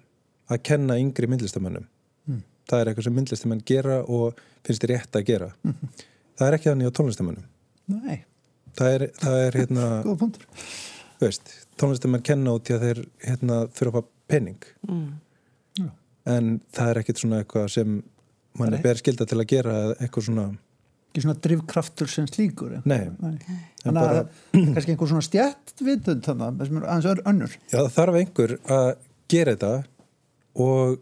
að 0.50 0.62
kenna 0.66 0.98
yngri 1.00 1.28
myndlistamannum 1.30 1.86
mm. 2.26 2.42
það 2.70 2.80
er 2.82 2.90
eitthvað 2.90 3.08
sem 3.08 3.16
myndlistamann 3.18 3.64
gera 3.66 4.00
og 4.02 4.38
finnst 4.66 4.84
þér 4.84 4.92
rétt 4.94 5.16
að 5.16 5.26
gera. 5.30 5.50
Mm 5.62 5.74
-hmm. 5.74 6.04
það 6.38 6.46
er 6.46 6.58
ekki 6.58 6.70
þannig 6.70 6.90
á 6.90 6.96
tónlistamannum 6.98 7.46
Nei. 7.90 8.24
Það 8.78 8.92
er, 8.94 9.10
það 9.18 9.36
er 9.46 9.56
hérna 9.58 9.86
veist, 11.22 11.50
tónlistamann 11.76 12.22
kenna 12.22 12.54
út 12.54 12.70
í 12.70 12.74
að 12.74 12.86
þeir 12.86 13.04
hérna, 13.24 13.66
þurfa 13.74 14.02
að 14.02 14.10
penning 14.30 14.64
mm. 14.88 15.90
en 16.24 16.60
það 16.72 16.90
er 16.90 17.02
ekkit 17.02 17.18
svona 17.18 17.42
eitthvað 17.42 17.68
sem 17.68 18.02
mann 18.58 18.74
er 18.74 18.96
skilda 18.96 19.26
til 19.26 19.40
að 19.40 19.50
gera 19.50 19.74
eitthvað 19.98 20.24
svona 20.24 20.50
ekki 21.10 21.24
svona 21.24 21.40
drivkraftur 21.42 22.10
sem 22.10 22.26
slíkur 22.30 22.76
Nei, 22.86 23.10
Nei. 23.18 23.38
Þannig 23.82 24.02
að 24.02 24.20
kannski 24.54 24.94
einhver 24.94 25.10
svona 25.10 25.26
stjætt 25.26 25.82
vitund 25.82 26.26
þannig 26.26 26.68
sem 26.68 26.78
er 26.78 26.86
aðeins 26.86 27.24
önnur. 27.26 27.56
Já, 27.72 27.78
það 27.80 27.94
þarf 27.96 28.18
einhver 28.20 28.54
að 28.76 28.90
gera 29.32 29.56
þetta 29.56 29.72
og 30.66 31.00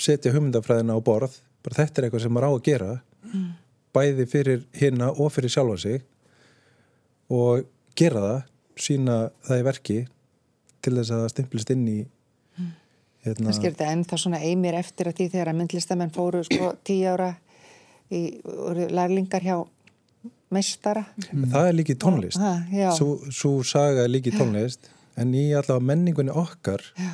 setja 0.00 0.32
hugmyndafræðina 0.34 0.96
á 0.96 1.00
borð. 1.04 1.36
Bara 1.64 1.78
þetta 1.82 2.00
er 2.00 2.08
eitthvað 2.08 2.24
sem 2.24 2.34
maður 2.34 2.48
á 2.48 2.52
að 2.54 2.64
gera 2.70 2.90
mm. 3.28 3.46
bæði 3.96 4.26
fyrir 4.32 4.64
hinna 4.80 5.12
og 5.12 5.30
fyrir 5.34 5.52
sjálfa 5.52 5.78
sig 5.84 6.02
og 7.34 7.68
gera 7.98 8.24
það 8.24 8.40
sína 8.84 9.20
það 9.44 9.60
í 9.60 9.68
verki 9.68 10.00
til 10.84 10.96
þess 10.98 11.14
að 11.14 11.24
það 11.24 11.32
stimplist 11.34 11.72
inn 11.74 11.86
í 11.88 12.00
hérna... 13.24 13.48
Það 13.50 13.58
skilði 13.60 13.88
ennþá 13.92 14.20
svona 14.20 14.40
eimir 14.44 14.76
eftir 14.78 15.10
að 15.10 15.20
því 15.20 15.28
þegar 15.34 15.52
að 15.52 15.58
myndlistamenn 15.60 16.14
fóru 16.14 16.42
sko 16.46 16.74
tíu 16.86 17.12
ára 17.12 17.30
lærlingar 18.10 19.42
hjá 19.44 19.56
meistara. 20.54 21.04
Mm. 21.32 21.46
Það 21.52 21.68
er 21.68 21.76
líkið 21.78 21.98
tónlist. 22.04 22.38
Ah, 22.40 22.94
Svo 22.94 23.54
saga 23.66 24.04
er 24.04 24.12
líkið 24.12 24.38
tónlist 24.40 24.90
en 25.20 25.34
í 25.34 25.46
allavega 25.54 25.84
menningunni 25.92 26.34
okkar 26.34 26.82
já. 26.98 27.12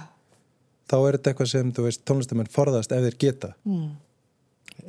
þá 0.90 0.96
er 0.98 1.16
þetta 1.18 1.32
eitthvað 1.32 1.50
sem 1.52 1.72
veist, 1.76 2.04
tónlistamenn 2.08 2.50
forðast 2.52 2.92
ef 2.96 3.04
þeir 3.06 3.18
geta. 3.20 3.52
Mm. 3.68 3.90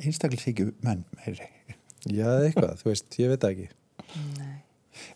Einstaklisíkju 0.02 0.72
menn 0.84 1.04
meiri. 1.20 1.48
Já, 2.10 2.26
eitthvað, 2.42 2.80
þú 2.82 2.88
veist, 2.90 3.18
ég 3.20 3.30
veit 3.30 3.44
ekki. 3.46 3.68
Nei. 4.40 4.54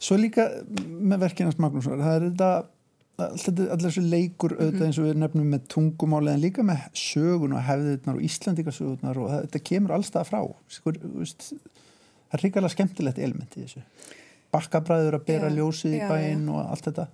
Svo 0.01 0.17
líka 0.21 0.45
með 0.87 1.25
verkinast 1.27 1.59
Magnússon, 1.61 2.01
það 2.01 2.15
er 2.17 2.27
þetta 2.31 2.51
allir 3.17 3.81
þessu 3.87 4.03
leikur 4.05 4.55
auðvitað 4.57 4.81
mhm. 4.81 4.89
eins 4.89 5.01
og 5.01 5.09
við 5.09 5.21
nefnum 5.23 5.49
með 5.55 5.65
tungumáli 5.73 6.33
en 6.35 6.43
líka 6.43 6.65
með 6.67 6.83
sögun 7.01 7.57
og 7.57 7.65
hefðirnar 7.65 8.19
og 8.19 8.27
Íslandikasögurnar 8.29 9.21
og 9.23 9.33
þetta 9.33 9.63
kemur 9.71 9.97
allstað 9.97 10.29
frá. 10.29 10.41
Skur, 10.73 11.01
veist, 11.15 11.49
það 11.55 12.39
er 12.39 12.45
ríkala 12.45 12.73
skemmtilegt 12.73 13.23
element 13.23 13.57
í 13.57 13.65
þessu. 13.65 13.85
Bakkabræður 14.55 15.19
að 15.19 15.27
bera 15.31 15.51
já, 15.51 15.57
ljósið 15.57 15.97
í 15.97 16.03
bæinn 16.05 16.45
og 16.53 16.61
allt 16.65 16.91
þetta. 16.91 17.09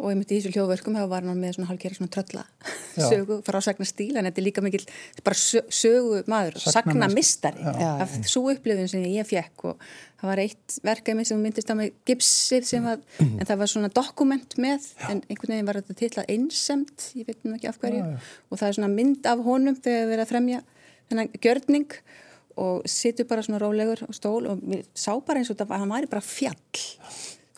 Og 0.00 0.14
myndi 0.14 0.38
í 0.38 0.38
þessu 0.38 0.54
hljóðverkum 0.54 0.96
þá 0.96 1.04
var 1.10 1.26
hann 1.26 1.42
með 1.42 1.58
svona 1.58 1.72
hálfgerði 1.72 2.00
svona 2.00 2.14
trölla 2.14 2.46
sögu 2.96 3.40
frá 3.46 3.60
sagna 3.64 3.86
stíl 3.88 4.16
en 4.16 4.28
þetta 4.28 4.42
er 4.42 4.46
líka 4.46 4.64
mikil 4.64 4.84
bara 5.24 5.38
sögu 5.38 6.22
maður, 6.30 6.60
sagna 6.62 7.10
mistari 7.12 7.64
af 7.64 8.14
svo 8.28 8.48
upplifin 8.52 8.90
sem 8.90 9.04
ég 9.10 9.28
fekk 9.28 9.66
og 9.72 9.84
það 10.20 10.32
var 10.32 10.42
eitt 10.44 10.78
verkefni 10.84 11.26
sem 11.28 11.40
myndist 11.40 11.70
á 11.72 11.74
mig 11.78 11.94
gipsið 12.08 12.66
sem 12.68 12.86
var 12.86 13.00
en 13.24 13.46
það 13.46 13.62
var 13.62 13.72
svona 13.72 13.92
dokument 13.94 14.58
með 14.60 14.90
já. 14.92 15.06
en 15.12 15.22
einhvern 15.28 15.54
veginn 15.54 15.70
var 15.70 15.80
þetta 15.80 16.00
tillað 16.02 16.34
einsemt 16.34 17.10
ég 17.16 17.28
veit 17.28 17.46
nú 17.46 17.56
ekki 17.56 17.70
af 17.70 17.80
hverju 17.80 18.02
já, 18.02 18.10
já. 18.10 18.32
og 18.50 18.60
það 18.60 18.68
er 18.68 18.78
svona 18.78 18.92
mynd 18.92 19.30
af 19.30 19.46
honum 19.46 19.78
þegar 19.78 20.10
við 20.10 20.16
erum 20.16 20.26
að 20.26 20.34
fremja 20.34 20.64
þennan 21.10 21.32
gjörning 21.42 22.00
og 22.60 22.88
sittu 22.88 23.24
bara 23.28 23.44
svona 23.44 23.60
rólegur 23.62 24.04
og 24.06 24.16
stól 24.16 24.48
og 24.50 24.62
við 24.62 24.86
sá 24.94 25.12
bara 25.24 25.40
eins 25.40 25.50
og 25.52 25.58
það 25.58 25.70
var, 25.70 25.82
hann 25.82 25.94
væri 25.94 26.10
bara 26.10 26.24
fjall. 26.24 26.56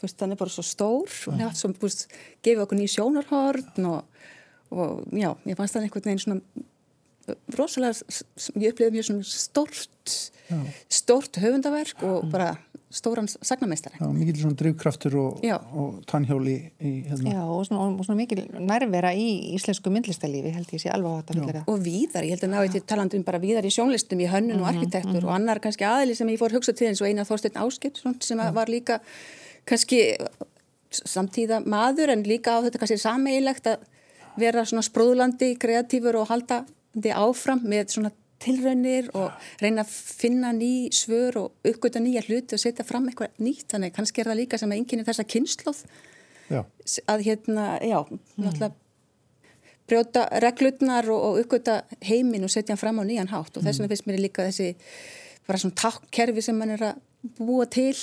Er 0.03 0.35
bara 0.35 0.51
svo 0.51 0.64
stór 0.66 1.07
og 1.07 1.33
hann 1.33 1.45
er 1.45 1.51
allt 1.51 1.61
sem 1.61 1.75
búist 1.79 2.09
gefið 2.42 2.64
okkur 2.64 2.79
nýjum 2.81 2.95
sjónarhorn 2.97 3.87
og, 3.87 4.25
og 4.73 5.07
já, 5.13 5.31
ég 5.47 5.59
fannst 5.59 5.77
það 5.77 5.89
einhvern 5.89 6.09
veginn 6.09 6.25
svona 6.27 6.69
rosalega, 7.55 8.21
ég 8.59 8.73
upplifði 8.73 8.93
mjög 8.97 9.09
svona 9.09 9.27
stort 9.29 10.15
já. 10.49 10.59
stort 10.91 11.39
höfundaverk 11.39 12.03
og 12.09 12.29
bara 12.33 12.57
stóran 12.93 13.29
sagnameistari. 13.29 13.97
Já, 14.01 14.09
mikil 14.13 14.37
svona 14.37 14.57
drivkraftur 14.59 15.15
og, 15.17 15.45
og 15.73 16.03
tannhjóli 16.11 16.57
í, 16.77 16.91
hérna. 17.09 17.33
Já, 17.33 17.43
og 17.47 17.63
svona, 17.69 17.87
og 17.89 18.05
svona 18.05 18.19
mikil 18.19 18.43
nærvera 18.61 19.15
í 19.17 19.29
íslensku 19.57 19.93
myndlistalífi 19.95 20.53
held 20.53 20.75
ég 20.77 20.83
sé 20.83 20.93
alveg 20.93 21.23
átt 21.23 21.33
að 21.33 21.41
hlera. 21.41 21.63
Og 21.73 21.81
víðar, 21.85 22.27
ég 22.29 22.37
held 22.37 22.45
að 22.49 22.53
ná 22.53 22.59
eitthvað 22.61 22.89
talandu 22.93 23.21
um 23.21 23.25
bara 23.29 23.41
víðar 23.43 23.69
í 23.69 23.73
sjónlistum, 23.73 24.21
í 24.21 24.29
hönnun 24.29 24.59
mm 24.59 24.61
-hmm, 24.61 24.67
og 24.67 24.69
mhm, 24.69 24.83
arkitektur 24.83 25.13
mm 25.13 25.21
-hmm. 25.21 25.29
og 25.31 25.35
annar 25.35 25.61
kannski 25.61 25.85
aðli 25.89 26.15
sem 26.15 26.29
ég 26.29 26.41
fór 26.43 26.53
hugsa 26.53 26.73
til 26.73 26.89
eins 26.89 27.01
og 27.01 27.09
eina 27.09 27.25
Þorstein 27.25 27.57
Áskipt 27.57 28.25
sem 28.25 28.39
var 28.39 28.69
líka 28.69 29.01
kannski 29.65 30.19
samtíða 30.91 31.65
maður 31.65 32.13
en 32.13 32.23
líka 32.25 32.59
á 32.61 32.63
þetta 32.65 32.79
kannski 32.79 32.99
sameigilegt 32.99 33.67
að 33.67 33.79
vera 34.38 34.64
svona 34.68 34.85
sprúðlandi, 34.87 35.55
kreatífur 35.61 36.18
og 36.21 36.31
halda 36.31 36.62
þið 36.97 37.16
áfram 37.16 37.64
með 37.68 37.95
svona 37.97 38.12
tilraunir 38.42 39.11
og 39.18 39.31
reyna 39.62 39.85
að 39.85 39.92
finna 39.92 40.53
ný 40.57 40.90
svör 40.95 41.38
og 41.45 41.68
uppgöta 41.68 42.03
nýja 42.03 42.25
hluti 42.27 42.57
og 42.57 42.62
setja 42.62 42.87
fram 42.87 43.07
eitthvað 43.09 43.37
nýtt, 43.42 43.68
þannig 43.73 43.95
kannski 43.97 44.23
er 44.23 44.33
það 44.33 44.40
líka 44.40 44.59
sem 44.61 44.73
að 44.73 44.81
enginn 44.81 45.03
er 45.03 45.09
þessa 45.09 45.29
kynnslóð 45.35 45.83
að 47.09 47.23
hérna, 47.25 47.66
já, 47.81 47.99
náttúrulega 48.37 48.75
brjóta 49.88 50.27
reglutnar 50.42 51.09
og, 51.12 51.23
og 51.23 51.40
uppgöta 51.42 51.83
heimin 52.07 52.45
og 52.47 52.53
setja 52.53 52.75
hann 52.75 52.81
fram 52.81 53.01
á 53.01 53.05
nýjan 53.07 53.33
hátt. 53.33 53.57
Og 53.57 53.64
þess 53.64 53.81
vegna 53.81 53.90
finnst 53.92 54.09
mér 54.09 54.21
líka 54.21 54.47
þessi 54.49 54.75
bara 55.49 55.61
svona 55.62 55.79
takkkerfi 55.81 56.45
sem 56.45 56.59
mann 56.59 56.75
er 56.77 56.85
að 56.92 57.01
búa 57.38 57.66
til 57.71 57.97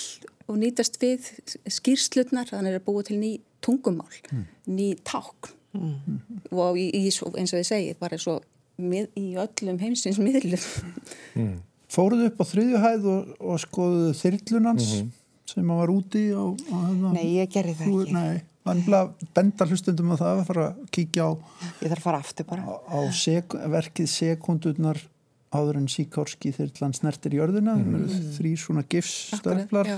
og 0.49 0.57
nýtast 0.59 0.97
við 1.01 1.29
skýrslutnar, 1.69 2.49
þannig 2.49 2.79
að 2.79 2.85
búa 2.87 3.05
til 3.05 3.19
ný 3.21 3.35
tungumál, 3.63 4.11
mm. 4.31 4.45
ný 4.73 4.91
tákn 5.05 5.58
mm. 5.77 6.19
og 6.51 6.79
í, 6.79 6.87
í, 6.95 7.05
eins 7.09 7.53
og 7.53 7.61
ég 7.61 7.67
segi, 7.67 7.95
bara 7.99 8.19
svo 8.21 8.39
mið, 8.79 9.09
í 9.19 9.33
öllum 9.39 9.79
heimsins 9.81 10.19
miðlum. 10.21 10.67
Mm. 11.35 11.57
Fóruðu 11.89 12.29
upp 12.29 12.43
á 12.43 12.45
þriðjuhæð 12.51 13.07
og, 13.09 13.33
og 13.39 13.61
skoðuðu 13.63 14.13
þyrlunans 14.19 14.89
-hmm. 14.93 15.11
sem 15.49 15.71
að 15.73 15.81
var 15.81 15.93
úti 15.93 16.23
á... 16.29 16.45
á 16.45 16.77
hefna, 16.85 17.13
Nei, 17.15 17.27
ég 17.39 17.53
gerði 17.53 17.75
það 17.79 17.93
ekki. 17.95 18.13
Nei, 18.13 19.23
benda 19.33 19.65
hlustundum 19.65 20.13
á 20.13 20.15
það 20.21 20.33
að 20.33 20.43
fara 20.51 20.65
að 20.67 20.83
kíkja 20.93 21.25
á... 21.25 21.31
Ég 21.81 21.87
þarf 21.87 21.97
að 21.97 22.05
fara 22.05 22.19
aftur 22.21 22.49
bara. 22.49 22.61
Á, 22.69 22.73
á 22.93 22.99
sek, 23.09 23.57
verkið 23.73 24.11
sekundurnar 24.13 25.01
áður 25.49 25.79
en 25.81 25.87
Síkorski 25.89 26.51
þyrrlan 26.53 26.93
snertir 26.93 27.35
jörðuna 27.39 27.75
mm. 27.79 28.09
þrý 28.35 28.53
svona 28.59 28.83
gifsstörflar 28.89 29.89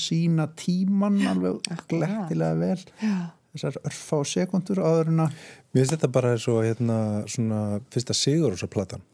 sína 0.00 0.48
tíman 0.56 1.18
alveg 1.28 1.60
glettilega 1.90 2.54
vel 2.56 2.78
já. 3.02 3.16
Þessar 3.54 3.80
örfa 3.82 4.20
og 4.20 4.30
sekundur 4.30 4.82
áður 4.82 5.12
en 5.12 5.26
að 5.26 5.42
Mér 5.74 5.82
finnst 5.82 5.96
þetta 5.96 6.14
bara 6.14 6.32
eins 6.34 6.48
og 6.52 6.62
hérna 6.66 6.98
svona 7.30 7.60
fyrsta 7.94 8.16
sigur 8.18 8.56
úr 8.56 8.72
platan 8.72 9.04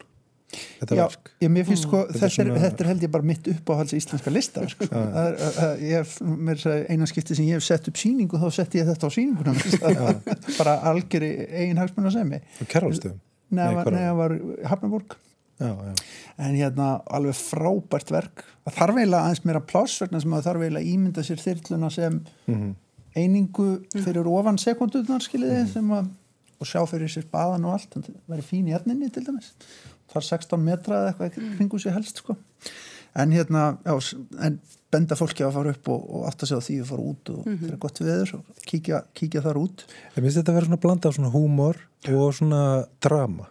Þetta 0.51 0.95
Já, 0.97 1.05
verk 1.05 1.29
ég, 1.39 1.53
finnst, 1.67 1.85
sko, 1.85 2.01
þetta, 2.09 2.27
er, 2.27 2.33
svona... 2.35 2.55
þetta 2.59 2.83
er 2.83 2.89
held 2.89 3.03
ég 3.05 3.11
bara 3.13 3.27
mitt 3.29 3.45
uppáhalds 3.53 3.93
íslenska 3.95 4.33
lista 4.33 4.65
sko. 4.67 4.87
eina 6.91 7.07
skipti 7.07 7.37
sem 7.37 7.47
ég 7.47 7.55
hef 7.55 7.63
sett 7.65 7.87
upp 7.87 7.99
síningu 8.01 8.39
þá 8.41 8.47
sett 8.57 8.75
ég 8.75 8.89
þetta 8.89 9.07
á 9.07 9.11
síninguna 9.15 9.55
bara 10.59 10.77
algjör 10.91 11.27
í 11.27 11.31
eigin 11.47 11.79
hagsmunna 11.79 12.11
sem 12.11 12.35
ég 12.35 12.67
Kærálstöðum? 12.71 13.21
Nei, 13.51 13.67
það 13.79 14.15
var 14.19 14.37
Hafnaborg 14.73 15.17
Já, 15.61 15.71
já. 15.77 15.93
en 16.41 16.55
hérna 16.57 16.85
alveg 17.05 17.37
frábært 17.37 18.11
verk 18.11 18.45
það 18.65 18.77
þarf 18.79 18.97
eiginlega 18.97 19.27
aðeins 19.27 19.43
meira 19.45 19.61
pláss 19.71 20.01
vegna 20.01 20.21
sem 20.23 20.33
það 20.33 20.47
þarf 20.47 20.63
eiginlega 20.65 20.93
ímynda 20.95 21.25
sér 21.27 21.43
þyrluna 21.43 21.91
sem 21.93 22.15
mm 22.17 22.55
-hmm. 22.55 22.71
Einingu 23.15 23.69
fyrir 23.91 24.27
ofan 24.27 24.57
sekundunar 24.57 25.21
skiljiði 25.21 25.61
mm 25.61 25.65
-hmm. 25.65 25.73
sem 25.73 25.91
að 25.91 26.09
og 26.61 26.69
sjá 26.69 26.83
fyrir 26.89 27.09
sér 27.09 27.25
baðan 27.31 27.65
og 27.65 27.77
allt 27.77 27.95
það 27.95 28.11
væri 28.29 28.45
fín 28.45 28.69
í 28.69 28.75
erninni 28.77 29.09
til 29.13 29.25
dæmis. 29.25 29.53
Það 30.11 30.19
er 30.21 30.27
16 30.27 30.65
metra 30.65 30.99
eða 30.99 31.13
eitthvað 31.13 31.55
kringu 31.57 31.79
sér 31.81 31.95
helst 31.97 32.21
sko. 32.21 32.35
en 33.15 33.31
hérna 33.31 33.77
já, 33.83 34.15
en 34.39 34.59
benda 34.91 35.15
fólki 35.15 35.43
að 35.43 35.55
fara 35.55 35.71
upp 35.75 35.89
og, 35.91 36.03
og 36.15 36.27
aftur 36.27 36.47
sig 36.47 36.59
á 36.59 36.61
því 36.67 36.75
að 36.81 36.91
fara 36.91 37.07
út 37.11 37.29
og 37.29 37.39
mm 37.39 37.53
-hmm. 37.53 37.59
fyrir 37.63 37.79
gott 37.79 37.99
viður 37.99 38.35
og 38.35 38.43
kíkja, 38.65 39.01
kíkja 39.13 39.41
þar 39.41 39.57
út. 39.57 39.85
Ég 40.15 40.21
finnst 40.21 40.37
þetta 40.37 40.51
að 40.51 40.55
vera 40.55 40.65
svona 40.65 40.81
blanda 40.83 41.09
af 41.09 41.15
svona 41.15 41.33
húmor 41.33 41.75
og 42.07 42.33
svona 42.33 42.85
drama. 43.01 43.45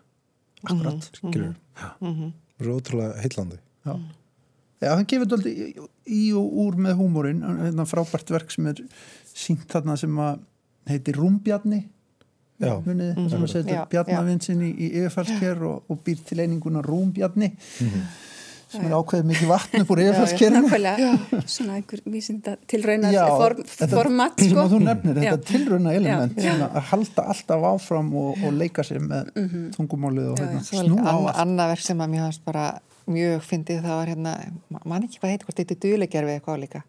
Akkurat. 0.64 1.10
Mm 1.22 1.52
-hmm. 2.00 2.32
Svo 2.60 2.76
ótrúlega 2.76 3.20
heillandi. 3.20 3.56
Já, 3.84 4.00
Já 4.80 4.94
hann 4.96 5.06
gefur 5.06 5.26
þetta 5.26 5.48
í, 5.48 5.74
í 6.06 6.32
og 6.32 6.52
úr 6.64 6.76
með 6.76 6.94
húmórin 6.96 7.42
hérna 7.42 7.84
frábært 7.84 8.30
verk 8.30 8.50
sem 8.50 8.66
er 8.66 8.80
sínt 9.40 9.66
þarna 9.70 9.96
sem 10.00 10.20
að 10.20 10.44
heitir 10.90 11.20
Rúmbjarni. 11.20 11.84
Munið, 12.60 13.14
mm 13.14 13.14
-hmm. 13.16 13.28
sem 13.32 13.44
að 13.44 13.52
setja 13.54 13.84
bjarnavinsinn 13.88 14.64
í, 14.66 14.70
í 14.76 14.88
yfirfallsker 15.00 15.62
og, 15.64 15.86
og 15.88 16.02
býr 16.04 16.18
til 16.28 16.42
eininguna 16.42 16.82
Rúmbjarni 16.84 17.54
mm 17.54 17.88
-hmm 17.88 18.26
sem 18.70 18.86
er 18.86 18.94
ákveðið 18.94 19.26
mikið 19.30 19.50
vatn 19.50 19.82
upp 19.82 19.88
úr 19.90 20.00
yfirfallskerinu 20.04 21.40
svona 21.50 21.78
einhver 21.78 22.02
vísinda 22.12 22.54
tilraunar 22.70 23.16
form, 23.40 23.64
format 23.90 24.36
sko. 24.36 24.46
sem 24.46 24.60
að 24.62 24.74
þú 24.74 24.80
nefnir, 24.84 25.18
þetta 25.24 25.48
tilrauna 25.48 25.94
element 25.98 26.38
já, 26.38 26.52
já. 26.52 26.66
að 26.68 26.86
halda 26.92 27.24
alltaf 27.34 27.66
áfram 27.72 28.12
og, 28.20 28.44
og 28.46 28.54
leika 28.60 28.84
sér 28.86 29.02
með 29.02 29.32
mm 29.34 29.48
-hmm. 29.48 29.66
tungumálið 29.74 30.30
og 30.30 30.38
hérna, 30.38 30.62
snúa 30.68 31.02
á 31.02 31.14
allt. 31.16 31.42
Anna 31.42 31.66
verk 31.72 31.84
sem 31.86 31.98
að 31.98 32.10
mér 32.14 32.24
hans 32.28 32.38
bara 32.38 32.66
mjög 33.06 33.42
fyndið 33.42 33.82
það 33.82 33.96
var 33.96 34.08
hérna, 34.14 34.32
mann 34.84 35.02
ekki 35.02 35.18
hvað 35.18 35.30
heitir 35.30 35.46
hvort 35.46 35.58
þetta 35.58 35.74
er 35.74 35.82
duðlegjörfi 35.84 36.34
eitthvað 36.36 36.60
líka 36.60 36.82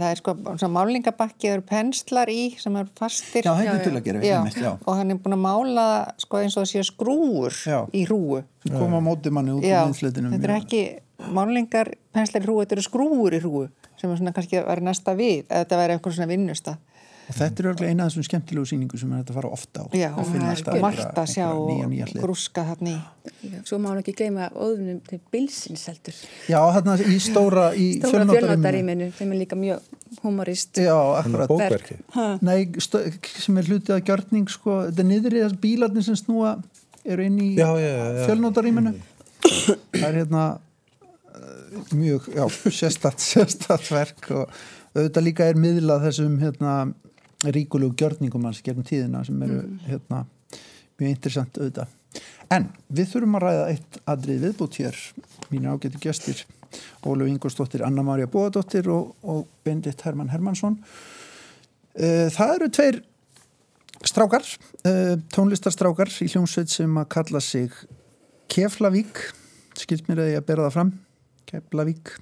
það 0.00 0.10
er 0.12 0.20
sko 0.20 0.34
málingabakki 0.76 1.48
það 1.48 1.54
eru 1.56 1.64
penslar 1.70 2.32
í 2.32 2.42
sem 2.60 2.76
er 2.80 2.90
fastir 2.98 3.46
Já, 3.46 3.52
Já, 3.64 3.72
að 3.76 4.00
gera, 4.06 4.22
Já, 4.24 4.36
einmitt, 4.40 4.60
já. 4.62 4.72
og 4.84 4.98
hann 4.98 5.14
er 5.14 5.20
búin 5.22 5.36
að 5.38 5.42
mála 5.46 5.86
sko 6.22 6.40
eins 6.42 6.56
og 6.56 6.64
það 6.64 6.70
sé 6.72 6.84
skrúur 6.90 7.56
Já. 7.66 7.80
í 7.92 8.04
hrúu 8.08 8.42
Sem 8.66 8.76
koma 8.78 9.00
móti 9.04 9.30
manni 9.34 9.54
út 9.56 9.64
Já, 9.66 9.82
í 9.82 9.90
minnsleitinum. 9.90 10.36
þetta 10.36 10.50
er 10.50 10.56
ekki 10.60 10.82
málingar 11.32 11.92
penslar 12.12 12.42
í 12.42 12.46
hrúu, 12.48 12.60
þetta 12.64 12.76
eru 12.76 12.86
skrúur 12.86 13.36
í 13.36 13.40
hrúu 13.42 13.66
sem 13.96 14.10
er 14.12 14.18
svona 14.20 14.34
kannski 14.36 14.58
að 14.60 14.66
vera 14.68 14.84
næsta 14.84 15.14
við 15.16 15.46
eða 15.46 15.62
þetta 15.64 15.80
væri 15.80 15.96
eitthvað 15.96 16.16
svona 16.18 16.30
vinnusta 16.32 16.76
Og 17.26 17.34
þetta 17.34 17.62
er 17.62 17.68
örglega 17.72 17.90
eina 17.90 18.04
af 18.06 18.12
þessum 18.12 18.26
skemmtilegu 18.28 18.68
sýningu 18.70 18.98
sem 19.00 19.12
er 19.16 19.24
að 19.24 19.34
fara 19.34 19.48
ofta 19.50 19.82
á. 19.82 19.86
Já, 19.98 20.08
og 20.14 20.28
finna 20.30 20.52
alltaf 20.52 20.78
margt 20.84 21.16
að 21.18 21.30
sjá 21.32 21.46
og 21.50 22.12
grúska 22.20 22.62
þarna 22.68 22.92
í 22.92 22.98
Já, 23.46 23.58
Svo 23.66 23.78
má 23.82 23.88
hann 23.90 24.00
ekki 24.00 24.14
gleyma 24.16 24.46
óðunum 24.54 25.00
til 25.06 25.18
bilsins 25.34 25.82
heldur. 25.90 26.14
Já, 26.50 26.58
þarna 26.76 26.94
í 27.02 27.16
stóra, 27.22 27.64
í 27.74 27.86
Stóra 27.98 28.26
fjölnóttaríminu. 28.30 29.08
þeim 29.18 29.32
er 29.34 29.40
líka 29.40 29.58
mjög 29.58 29.82
humorist. 30.22 30.78
Já, 30.78 30.94
akkurat. 31.18 31.90
Nei, 32.46 32.60
stó, 32.82 33.02
sem 33.42 33.58
er 33.58 33.70
hlutið 33.70 33.96
að 33.96 34.04
gjörning, 34.10 34.46
sko, 34.50 34.78
þetta 34.88 35.02
er 35.02 35.08
niður 35.10 35.36
í 35.36 35.42
þess 35.42 35.58
bílarnir 35.66 36.06
sem 36.06 36.18
snúa 36.20 36.54
eru 37.06 37.26
inn 37.26 37.40
í 37.42 37.50
fjölnóttaríminu. 37.58 38.94
Það 39.46 40.06
er 40.08 40.20
hérna 40.20 40.44
uh, 40.54 41.82
mjög, 41.94 42.30
já, 42.38 42.46
sérstatt, 42.80 43.22
sérstatt 43.22 43.90
verk 43.90 44.30
og 44.30 44.54
auðvitað 44.96 45.26
líka 45.26 45.50
er 45.50 45.58
miðlað 45.60 46.06
þessum 46.08 46.38
hérna 46.40 46.76
ríkulegu 47.44 47.94
gjörningum 47.98 48.44
hans 48.48 48.62
gegnum 48.64 48.86
tíðina 48.86 49.24
sem 49.26 49.42
eru 49.44 49.62
hérna 49.86 50.24
mjög 50.96 51.10
interessant 51.10 51.58
auðvitað. 51.58 51.92
En 52.52 52.68
við 52.88 53.10
þurfum 53.12 53.36
að 53.38 53.44
ræða 53.44 53.64
eitt 53.72 53.98
aðrið 54.08 54.44
viðbútt 54.46 54.78
hér, 54.80 55.00
mínu 55.50 55.74
ágæti 55.74 56.00
gestir, 56.00 56.44
Óluf 57.06 57.28
Ingolsdóttir, 57.30 57.84
Anna-Maria 57.86 58.28
Bóadóttir 58.30 58.88
og, 58.92 59.14
og 59.22 59.46
Bendit 59.64 60.02
Hermann 60.04 60.32
Hermansson. 60.32 60.78
Eh, 61.96 62.26
Það 62.32 62.54
eru 62.56 62.68
tveir 62.76 63.00
strákar, 64.06 64.44
eh, 64.84 65.14
tónlistarstrákar 65.32 66.12
í 66.24 66.28
hljómsveit 66.32 66.72
sem 66.72 67.00
að 67.00 67.08
kalla 67.14 67.40
sig 67.40 67.72
Keflavík, 68.52 69.22
skilt 69.76 70.06
mér 70.08 70.22
að 70.24 70.32
ég 70.34 70.42
að 70.42 70.48
bera 70.50 70.66
það 70.68 70.76
fram, 70.76 70.92
Keflavík. 71.50 72.12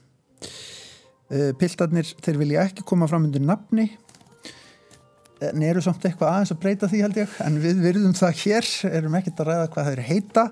Eh, 1.34 1.52
Piltarnir, 1.58 2.14
þeir 2.22 2.40
vilja 2.40 2.64
ekki 2.68 2.84
koma 2.86 3.08
fram 3.10 3.26
undir 3.28 3.42
nafni, 3.44 3.90
en 5.42 5.62
eru 5.66 5.82
samt 5.82 6.04
eitthvað 6.06 6.30
aðeins 6.30 6.52
að 6.54 6.60
breyta 6.62 6.88
því 6.90 7.00
held 7.02 7.18
ég, 7.18 7.36
en 7.44 7.60
við 7.62 7.82
virðum 7.82 8.14
það 8.16 8.40
hér, 8.44 8.68
erum 8.90 9.16
ekkert 9.18 9.42
að 9.42 9.48
ræða 9.50 9.68
hvað 9.74 9.88
þeir 9.90 10.02
heita, 10.08 10.44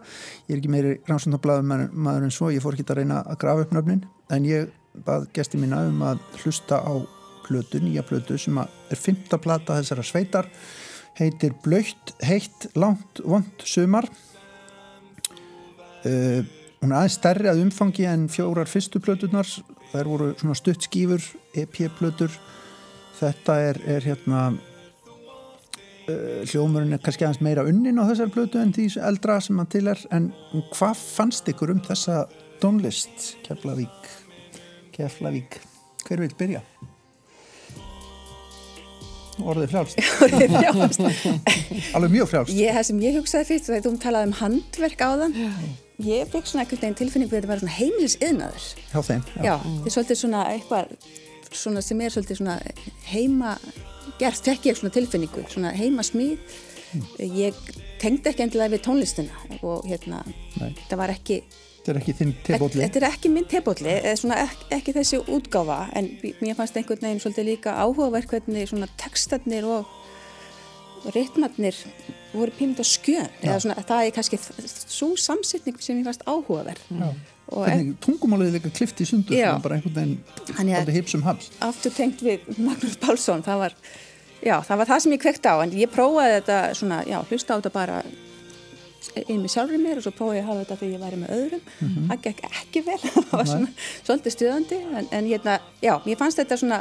ég 0.48 0.54
er 0.54 0.60
ekki 0.60 0.72
meiri 0.72 0.94
rannsóndablaður 1.08 1.90
maður 1.92 2.26
en 2.26 2.34
svo, 2.34 2.50
ég 2.52 2.64
fór 2.64 2.76
ekki 2.76 2.86
að 2.88 3.02
reyna 3.02 3.20
að 3.22 3.38
grafa 3.44 3.66
upp 3.66 3.74
nöfnin, 3.76 4.04
en 4.34 4.48
ég 4.48 4.72
bað 5.06 5.28
gesti 5.36 5.60
mína 5.60 5.84
um 5.88 6.02
að 6.04 6.22
hlusta 6.42 6.80
á 6.82 6.94
plötu, 7.46 7.80
nýja 7.82 8.04
plötu 8.06 8.38
sem 8.40 8.58
er 8.62 8.98
fymta 8.98 9.38
plata 9.42 9.78
þessara 9.78 10.04
sveitar, 10.06 10.48
heitir 11.18 11.54
Blöytt, 11.64 12.14
heitt, 12.24 12.70
langt, 12.78 13.20
vond, 13.24 13.66
sumar. 13.68 14.08
Uh, 16.02 16.42
hún 16.82 16.90
er 16.90 16.98
aðeins 16.98 17.18
stærri 17.20 17.50
að 17.50 17.62
umfangi 17.62 18.08
en 18.10 18.26
fjórar 18.32 18.70
fyrstu 18.70 19.02
plöturnar, 19.02 19.46
þær 19.92 20.10
voru 20.10 20.32
svona 20.40 20.56
stutt 20.58 20.88
skífur, 20.88 21.22
EP-plötur, 21.54 22.34
þetta 23.20 23.58
er, 23.68 23.80
er 23.86 24.08
hérna 24.08 24.44
hljómurinn 26.50 26.96
er 26.96 27.02
kannski 27.02 27.26
aðeins 27.26 27.42
meira 27.44 27.64
unnin 27.68 28.00
á 28.00 28.04
þessar 28.08 28.32
plötu 28.34 28.60
en 28.62 28.72
því 28.74 28.88
eldra 29.08 29.38
sem 29.42 29.60
að 29.62 29.70
til 29.76 29.84
er. 29.92 30.02
En 30.14 30.30
hvað 30.74 31.02
fannst 31.16 31.48
ykkur 31.52 31.74
um 31.74 31.82
þessa 31.86 32.24
tónlist 32.62 33.32
Keflavík? 33.46 34.10
Keflavík, 34.94 35.60
hver 36.06 36.24
vil 36.24 36.34
byrja? 36.38 36.62
Orðið 39.42 39.72
frjálst. 39.72 39.96
Alveg 41.96 42.12
mjög 42.12 42.28
frjálst. 42.30 42.52
Ég, 42.54 42.74
það 42.76 42.86
sem 42.90 43.00
ég 43.02 43.16
hugsaði 43.16 43.48
fyrst, 43.48 43.70
þegar 43.70 43.86
þú 43.86 43.94
talaði 44.02 44.28
um 44.28 44.36
handverk 44.42 45.02
á 45.02 45.10
þann, 45.22 45.36
ég 46.04 46.30
fekk 46.30 46.50
svona 46.50 46.66
einhvern 46.66 46.82
veginn 46.84 46.98
tilfinningu 47.00 47.32
að 47.32 47.40
þetta 47.40 47.52
var 47.52 47.62
svona 47.62 47.76
heimilis 47.78 48.18
yðnaður. 48.20 48.68
hjá 48.92 49.00
þeim 49.08 49.24
Já, 49.38 49.54
þetta 49.56 49.88
er 49.88 49.96
svolítið 49.96 50.20
svona 50.22 50.44
eitthvað 50.52 50.96
svona 51.52 51.82
sem 51.84 52.00
er 52.00 52.14
svolítið 52.14 52.40
svona 52.40 52.58
heima 53.10 53.56
gert, 54.20 54.44
fekk 54.44 54.70
ég 54.70 54.78
svona 54.78 54.94
tilfinningu, 54.94 55.44
svona 55.52 55.72
heima 55.76 56.04
smíð. 56.06 56.60
Ég 57.22 57.56
tengdi 58.02 58.28
ekki 58.28 58.44
endilega 58.44 58.74
við 58.74 58.82
tónlistina 58.84 59.60
og 59.64 59.86
hérna, 59.88 60.20
Nei. 60.60 60.74
það 60.90 60.98
var 61.00 61.12
ekki, 61.14 61.38
þetta 61.78 61.92
er 61.92 62.00
ekki 62.02 62.14
þinn 62.18 62.32
tebólli 62.44 62.82
þetta 62.82 63.00
er 63.00 63.06
ekki 63.08 63.30
minn 63.32 63.48
svona 64.20 64.40
ekki, 64.42 64.66
ekki 64.76 64.94
þessi 64.98 65.20
útgáfa, 65.24 65.78
en 65.96 66.10
mér 66.42 66.58
fannst 66.58 66.76
einhvern 66.76 67.06
veginn 67.06 67.22
svolítið 67.24 67.48
líka 67.48 67.78
áhugaverk 67.80 68.34
hvernig 68.34 68.68
svona 68.68 68.90
textarnir 69.00 69.64
og 69.64 69.88
ritmarnir 71.16 71.78
voru 72.34 72.52
pímund 72.58 72.80
á 72.80 72.86
skjön, 72.86 73.32
eða 73.40 73.58
svona 73.64 73.80
það 73.80 74.06
er 74.10 74.16
kannski 74.18 74.40
svo 74.84 75.14
samsetning 75.16 75.80
sem 75.80 75.96
ég 76.02 76.10
fannst 76.10 76.28
áhugaverk. 76.28 76.84
Hvernig 76.92 77.31
tungumálið 78.04 78.50
er 78.50 78.56
líka 78.58 78.72
klift 78.74 79.02
í 79.02 79.08
sundur 79.08 79.60
bara 79.64 79.78
einhvern 79.78 80.18
veginn 80.56 80.96
hipsum 80.96 81.24
haps 81.26 81.52
aftur 81.60 81.94
tengt 81.94 82.24
við 82.24 82.48
Magnús 82.56 82.98
Pálsson 83.02 83.44
það 83.46 83.64
var, 83.66 83.78
já, 84.40 84.56
það 84.66 84.82
var 84.82 84.92
það 84.92 85.04
sem 85.04 85.16
ég 85.16 85.24
kvekti 85.26 85.52
á 85.52 85.56
en 85.62 85.78
ég 85.78 85.92
prófaði 85.92 86.36
þetta 86.40 86.60
svona, 86.80 87.00
já, 87.08 87.18
hlusta 87.28 87.56
á 87.56 87.58
þetta 87.60 87.74
bara 87.76 88.02
með 89.12 89.48
sjálfur 89.50 89.80
mér 89.82 90.00
og 90.00 90.06
svo 90.06 90.12
prófaði 90.16 90.38
ég 90.38 90.44
að 90.44 90.50
hafa 90.50 90.62
þetta 90.62 90.76
þegar 90.80 90.92
ég 90.94 91.02
væri 91.02 91.20
með 91.20 91.32
öðrum. 91.36 91.62
Það 92.08 92.20
gekk 92.26 92.42
ekki 92.48 92.82
vel, 92.86 92.98
það 93.12 93.32
var 93.32 93.48
svona 93.50 93.70
svolítið 94.06 94.36
stuðandi, 94.36 94.78
en, 95.00 95.08
en 95.18 95.30
hérna 95.30 95.56
já, 95.82 95.94
mér 96.06 96.20
fannst 96.20 96.40
þetta 96.40 96.58
svona 96.60 96.78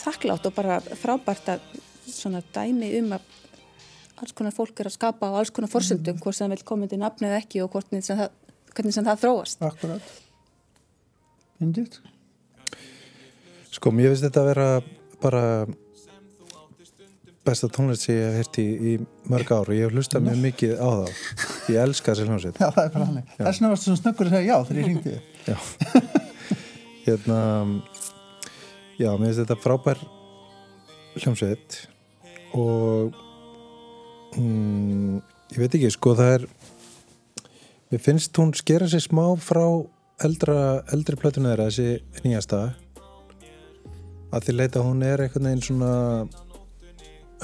þakklátt 0.00 0.48
og 0.48 0.56
bara 0.56 0.80
frábært 0.98 1.52
að 1.54 1.62
svona 2.10 2.42
dæmi 2.54 2.90
um 3.00 3.14
að 3.16 3.38
alls 4.20 4.34
konar 4.36 4.52
fólk 4.52 4.82
er 4.82 4.90
að 4.90 4.96
skapa 4.98 5.30
á 5.32 5.38
alls 5.38 5.52
konar 5.54 5.70
forsöndum 5.72 6.18
hvort 6.20 6.36
sem 6.36 6.44
það 6.44 6.58
vil 6.58 6.68
koma 6.68 6.88
til 6.90 7.00
nafni 7.00 7.28
eða 7.28 7.40
ekki 7.40 7.62
og 7.64 7.70
hvort 7.72 7.88
sem 7.94 8.18
það, 8.18 8.34
hvernig 8.74 8.96
sem 8.96 9.06
það 9.06 9.22
þróast. 9.24 9.62
Akkurat. 9.66 10.16
Indið 11.60 12.00
Sko, 13.70 13.92
mér 13.94 14.10
finnst 14.10 14.26
þetta 14.26 14.42
að 14.42 14.48
vera 14.50 14.68
bara 15.22 15.42
besta 17.46 17.68
tónlist 17.72 18.04
sem 18.04 18.16
ég 18.16 18.26
hef 18.26 18.40
hirt 18.40 18.58
í, 18.60 18.66
í 18.66 19.30
mörg 19.30 19.52
ár 19.54 19.70
og 19.70 19.76
ég 19.76 19.86
hef 19.86 19.94
hlustað 19.94 20.26
mjög 20.26 20.40
mikið 20.44 20.74
á 20.76 20.88
það. 20.88 21.20
Ég 21.70 21.78
elska 21.84 22.12
þessi 22.12 22.26
hljómsveit. 22.28 22.60
Já, 22.60 22.68
það 22.74 22.82
er 22.82 22.92
bara 22.96 23.06
hann 23.08 23.22
Þess 23.30 23.60
vegna 23.60 23.70
varstu 23.72 23.88
svona 23.88 24.00
snöggur 24.02 24.28
að 24.28 24.34
segja 24.34 24.50
já 24.50 24.66
þegar 24.68 24.80
ég 24.80 24.90
ringdi 24.90 25.14
þig. 25.14 25.22
Já. 25.46 25.56
hérna, 27.06 27.38
já, 29.00 29.10
mér 29.14 29.24
finnst 29.24 29.42
þetta 29.44 29.58
frábær 29.64 30.02
hljómsveit 31.16 31.78
og 32.58 33.16
mm, 34.36 35.16
ég 35.54 35.62
veit 35.62 35.78
ekki, 35.78 35.94
sko, 35.94 36.16
það 36.18 36.34
er 36.36 36.48
mér 37.90 38.00
finnst 38.00 38.36
hún 38.38 38.52
skera 38.54 38.86
sér 38.88 39.02
smá 39.02 39.24
frá 39.42 39.64
eldra, 40.22 40.82
eldri 40.94 41.16
plötuna 41.18 41.52
þeirra, 41.52 41.68
þessi 41.70 42.22
nýjasta. 42.24 42.60
Að 44.30 44.46
því 44.46 44.54
leita 44.54 44.84
hún 44.86 45.02
er 45.02 45.24
einhvern 45.24 45.48
veginn 45.48 45.64
svona 45.66 45.94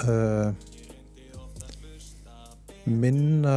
uh, 0.06 0.52
minna 2.86 3.56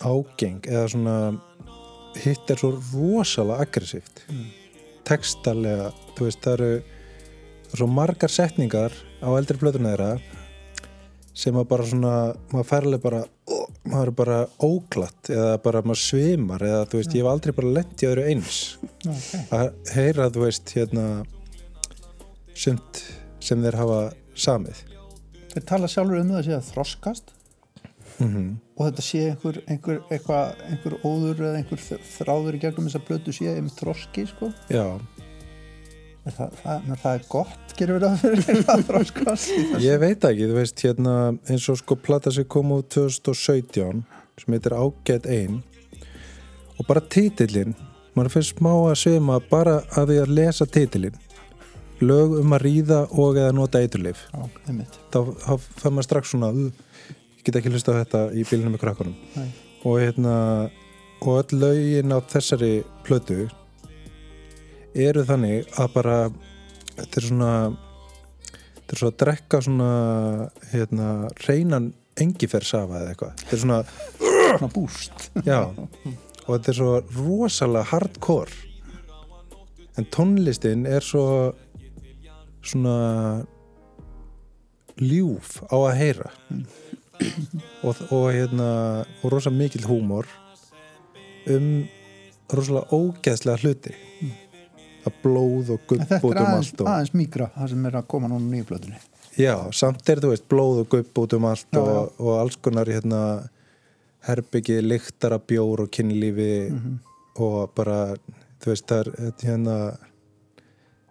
ágeng 0.00 0.66
eða 0.66 0.88
svona 0.90 1.16
hitt 2.18 2.50
er 2.50 2.58
svo 2.58 2.72
rosalega 2.74 3.62
aggressíft. 3.62 4.24
Textarlega 5.06 5.92
þú 6.16 6.26
veist 6.26 6.42
það 6.42 6.56
eru 6.56 6.72
svo 7.70 7.86
margar 7.86 8.32
setningar 8.32 8.94
á 9.22 9.28
eldri 9.36 9.60
plötuna 9.60 9.94
þeirra 9.94 10.39
sem 11.40 11.56
að 11.56 11.68
bara 11.70 11.88
svona 11.88 12.14
maður 12.52 12.68
færlega 12.68 13.02
bara 13.04 13.20
ó, 13.24 13.56
maður 13.88 14.12
er 14.12 14.16
bara 14.20 14.38
óglatt 14.66 15.32
eða 15.32 15.58
bara 15.64 15.82
maður 15.86 16.02
svimar 16.04 16.64
eða 16.68 16.86
þú 16.90 17.00
veist 17.00 17.16
ég 17.16 17.24
hef 17.24 17.32
aldrei 17.32 17.56
bara 17.56 17.74
lent 17.78 18.04
í 18.04 18.08
öðru 18.10 18.26
eins. 18.32 18.60
Okay. 19.00 19.44
að 19.56 19.92
heyra 19.96 20.30
þú 20.34 20.46
veist 20.46 20.74
hérna 20.76 21.06
sumt 22.54 23.04
sem 23.40 23.62
þeir 23.64 23.80
hafa 23.80 24.00
samið. 24.36 24.82
Þeir 25.54 25.68
tala 25.72 25.90
sjálfur 25.90 26.20
um 26.20 26.34
það 26.34 26.42
að 26.42 26.50
sé 26.50 26.58
að 26.58 26.74
þroskast. 26.74 27.32
Mm 28.20 28.50
og 28.80 28.88
þetta 28.88 29.02
sé 29.04 29.22
einhver, 29.28 29.58
einhver, 29.68 29.98
eitthvað, 30.08 30.60
einhver 30.70 30.94
óður 31.04 31.42
eða 31.44 31.58
einhver 31.60 32.04
þráður 32.14 32.56
í 32.56 32.60
gegnum 32.62 32.86
þess 32.88 32.96
að 32.96 33.08
blötu 33.10 33.34
sé 33.36 33.52
um 33.60 33.66
þroski 33.76 34.24
sko. 34.30 34.48
já, 34.72 34.86
það, 36.26 36.54
það, 36.62 36.88
það 37.02 37.14
er 37.14 37.24
gott, 37.32 37.74
gerum 37.78 37.96
við 37.98 38.04
það 38.06 38.24
fyrir 38.24 38.64
að 38.74 38.82
þroskast 38.90 39.50
í 39.54 39.60
þessu? 39.60 39.82
ég 39.86 40.00
veit 40.02 40.26
ekki 40.30 40.48
þú 40.50 40.56
veist 40.58 40.84
hérna 40.84 41.14
eins 41.48 41.68
og 41.72 41.78
sko 41.80 41.96
plata 41.96 42.32
sem 42.34 42.48
kom 42.56 42.74
út 42.76 42.90
2017 42.94 44.02
sem 44.40 44.56
heitir 44.56 44.76
Ágætt 44.76 45.26
ein 45.30 45.62
og 46.80 46.86
bara 46.88 47.02
titillin 47.12 47.74
maður 48.16 48.34
finnst 48.36 48.56
smá 48.58 48.72
að 48.74 48.98
svima 49.00 49.40
bara 49.50 49.80
að 49.96 50.12
því 50.12 50.20
að 50.24 50.34
lesa 50.40 50.66
titillin 50.66 51.18
lög 52.00 52.38
um 52.40 52.54
að 52.56 52.62
ríða 52.64 53.00
og 53.12 53.36
eða 53.36 53.52
nota 53.52 53.80
einmitt. 53.84 54.94
þá, 55.12 55.18
fann 55.76 55.92
maður 55.92 56.06
strax 56.08 56.30
svona 56.32 56.48
"Ugh, 56.48 56.72
ég 57.36 57.44
get 57.44 57.56
ekki 57.60 57.72
hlusta 57.72 57.92
á 57.92 58.00
þetta 58.00 58.22
í 58.32 58.44
bílunum 58.48 58.72
með 58.76 58.84
krakkunum 58.84 59.16
Nei. 59.36 59.50
og 59.84 60.00
hérna 60.00 60.34
og 61.20 61.42
öll 61.42 61.58
lögin 61.60 62.12
á 62.16 62.18
þessari 62.24 62.84
plötu 63.04 63.50
eru 64.94 65.24
þannig 65.26 65.68
að 65.78 65.92
bara 65.94 66.16
þetta 66.96 67.20
er 67.20 67.26
svona 67.28 67.52
þetta 68.80 68.96
er 68.96 69.00
svona 69.00 69.12
að 69.12 69.20
drekka 69.22 69.60
svona 69.62 69.90
hérna, 70.72 71.08
reynan 71.46 71.92
engifersafa 72.20 72.98
eða 72.98 73.12
eitthvað. 73.12 73.36
Þetta 73.44 73.56
er 73.56 73.62
svona, 73.62 73.78
svona 74.18 74.70
búst. 74.74 75.28
Já. 75.46 75.60
Og 75.70 76.50
þetta 76.50 76.72
er 76.72 76.78
svo 76.80 76.96
rosalega 77.20 77.90
hardcore. 77.92 78.58
En 79.98 80.08
tónlistin 80.10 80.86
er 80.90 81.06
svo 81.06 81.24
svona 82.66 83.44
ljúf 84.98 85.60
á 85.70 85.76
að 85.76 85.96
heyra. 86.00 86.34
Og, 87.84 87.96
og 88.10 88.26
hérna 88.32 88.68
og 89.20 89.32
rosa 89.32 89.52
mikill 89.52 89.84
húmor 89.86 90.26
um 91.52 91.84
rosalega 92.50 92.96
ógeðslega 92.96 93.60
hluti 93.60 93.92
að 95.06 95.16
blóð 95.22 95.70
og 95.76 95.80
þetta 95.94 96.20
út 96.20 96.34
er 96.34 96.42
um 96.42 96.50
aðeins, 96.50 96.72
allt 96.72 96.80
og, 96.84 96.90
aðeins 96.92 97.14
mýgra 97.16 97.48
það 97.56 97.70
sem 97.72 97.86
er 97.90 97.96
að 98.00 98.06
koma 98.12 98.28
núna 98.32 98.50
nýju 98.52 98.66
blöðunni 98.70 99.00
já, 99.40 99.54
samt 99.72 100.08
er 100.12 100.20
þú 100.24 100.32
veist 100.34 100.48
blóð 100.50 100.82
og 100.84 100.88
gupp 100.96 101.18
út 101.22 101.36
um 101.38 101.46
allt 101.50 101.66
Já, 101.72 101.80
og, 101.80 102.12
og 102.20 102.32
alls 102.40 102.56
konar 102.60 102.90
hérna 102.90 103.20
herbyggið 104.28 104.82
lyktar 104.84 105.32
af 105.38 105.46
bjór 105.48 105.84
og 105.86 105.90
kynlífi 105.96 106.50
Mhm. 106.70 106.98
og 107.40 107.70
bara 107.74 108.14
þú 108.60 108.72
veist 108.74 108.86
það 108.90 109.00
er 109.06 109.10
þetta 109.30 109.46
hérna 109.48 109.76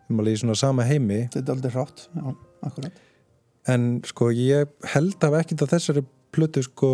um 0.09 0.19
alveg 0.19 0.35
í 0.37 0.41
svona 0.43 0.57
sama 0.57 0.83
heimi 0.85 1.21
þetta 1.33 1.45
er 1.49 1.55
aldrei 1.55 1.71
hrátt, 1.73 2.07
já, 2.15 2.35
akkurat 2.63 2.91
en 3.69 4.01
sko 4.05 4.29
ég 4.33 4.67
held 4.93 5.23
af 5.23 5.33
ekkert 5.41 5.61
að 5.65 5.73
þessari 5.75 6.05
plötu 6.33 6.63
sko 6.65 6.91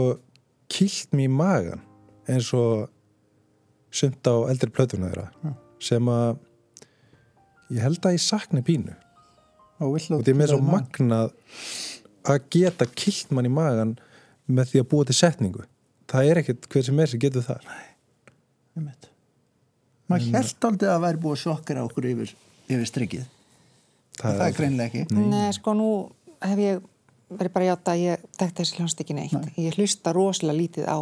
kilt 0.71 1.11
mér 1.15 1.27
í 1.29 1.31
magan 1.31 1.81
eins 2.27 2.53
og 2.57 2.89
sumt 3.95 4.23
á 4.27 4.35
eldri 4.49 4.71
plötuna 4.73 5.11
þeirra 5.11 5.27
Já. 5.43 5.53
sem 5.79 6.05
að 6.11 6.37
ég 7.73 7.81
held 7.83 8.05
að 8.05 8.17
ég 8.17 8.23
sakni 8.23 8.63
pínu 8.65 8.95
og 9.81 9.95
vill 9.95 10.15
og 10.15 10.21
þetta 10.21 10.33
er 10.33 10.39
með 10.39 10.53
svo 10.53 10.61
magnað 10.63 11.33
að 12.25 12.47
geta 12.55 12.87
kilt 12.93 13.33
mann 13.35 13.49
í 13.49 13.53
magan 13.53 13.95
með 14.45 14.71
því 14.71 14.83
að 14.83 14.89
búa 14.93 15.09
til 15.09 15.17
setningu 15.17 15.65
það 16.11 16.31
er 16.31 16.41
ekkert 16.43 16.69
hver 16.71 16.87
sem 16.87 17.03
er 17.03 17.11
sem 17.11 17.21
getur 17.21 17.45
það 17.45 17.69
Einmitt. 18.75 19.09
maður 20.11 20.39
held 20.39 20.67
aldrei 20.69 20.91
að 20.93 21.05
væri 21.07 21.23
búið 21.23 21.37
að 21.37 21.43
sjokkera 21.45 21.85
okkur 21.87 22.09
yfir, 22.11 22.35
yfir 22.67 22.89
strikið 22.91 23.25
það, 24.19 24.43
er 24.47 24.59
greinlega 24.59 24.89
ekki 24.91 25.23
Nei, 25.25 25.49
sko 25.55 25.73
nú 25.77 25.89
hef 26.43 26.61
ég 26.61 26.83
verið 27.29 27.53
bara 27.55 27.65
að 27.65 27.71
játa 27.71 27.93
að 27.93 28.01
ég 28.03 28.25
tekta 28.37 28.61
þessi 28.61 28.79
hljónst 28.79 29.01
ekki 29.01 29.15
neitt. 29.17 29.35
Nei. 29.35 29.53
Ég 29.65 29.77
hlusta 29.79 30.13
rosalega 30.15 30.59
lítið 30.59 30.89
á. 30.89 30.99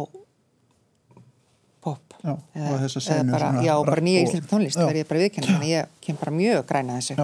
Já, 2.24 2.32
Eða- 2.56 2.68
eða 2.88 3.24
bara, 3.30 3.48
Já, 3.66 3.74
bara 3.84 4.00
nýja 4.04 4.22
íslensk 4.24 4.46
tónlist, 4.48 4.78
það 4.80 4.90
er 4.94 4.98
ég 5.02 5.08
bara 5.10 5.20
viðkennið, 5.20 5.50
þannig 5.50 5.72
ég 5.74 5.88
kem 6.06 6.16
bara 6.16 6.32
mjög 6.32 6.62
græna 6.70 6.94
þessu. 6.96 7.16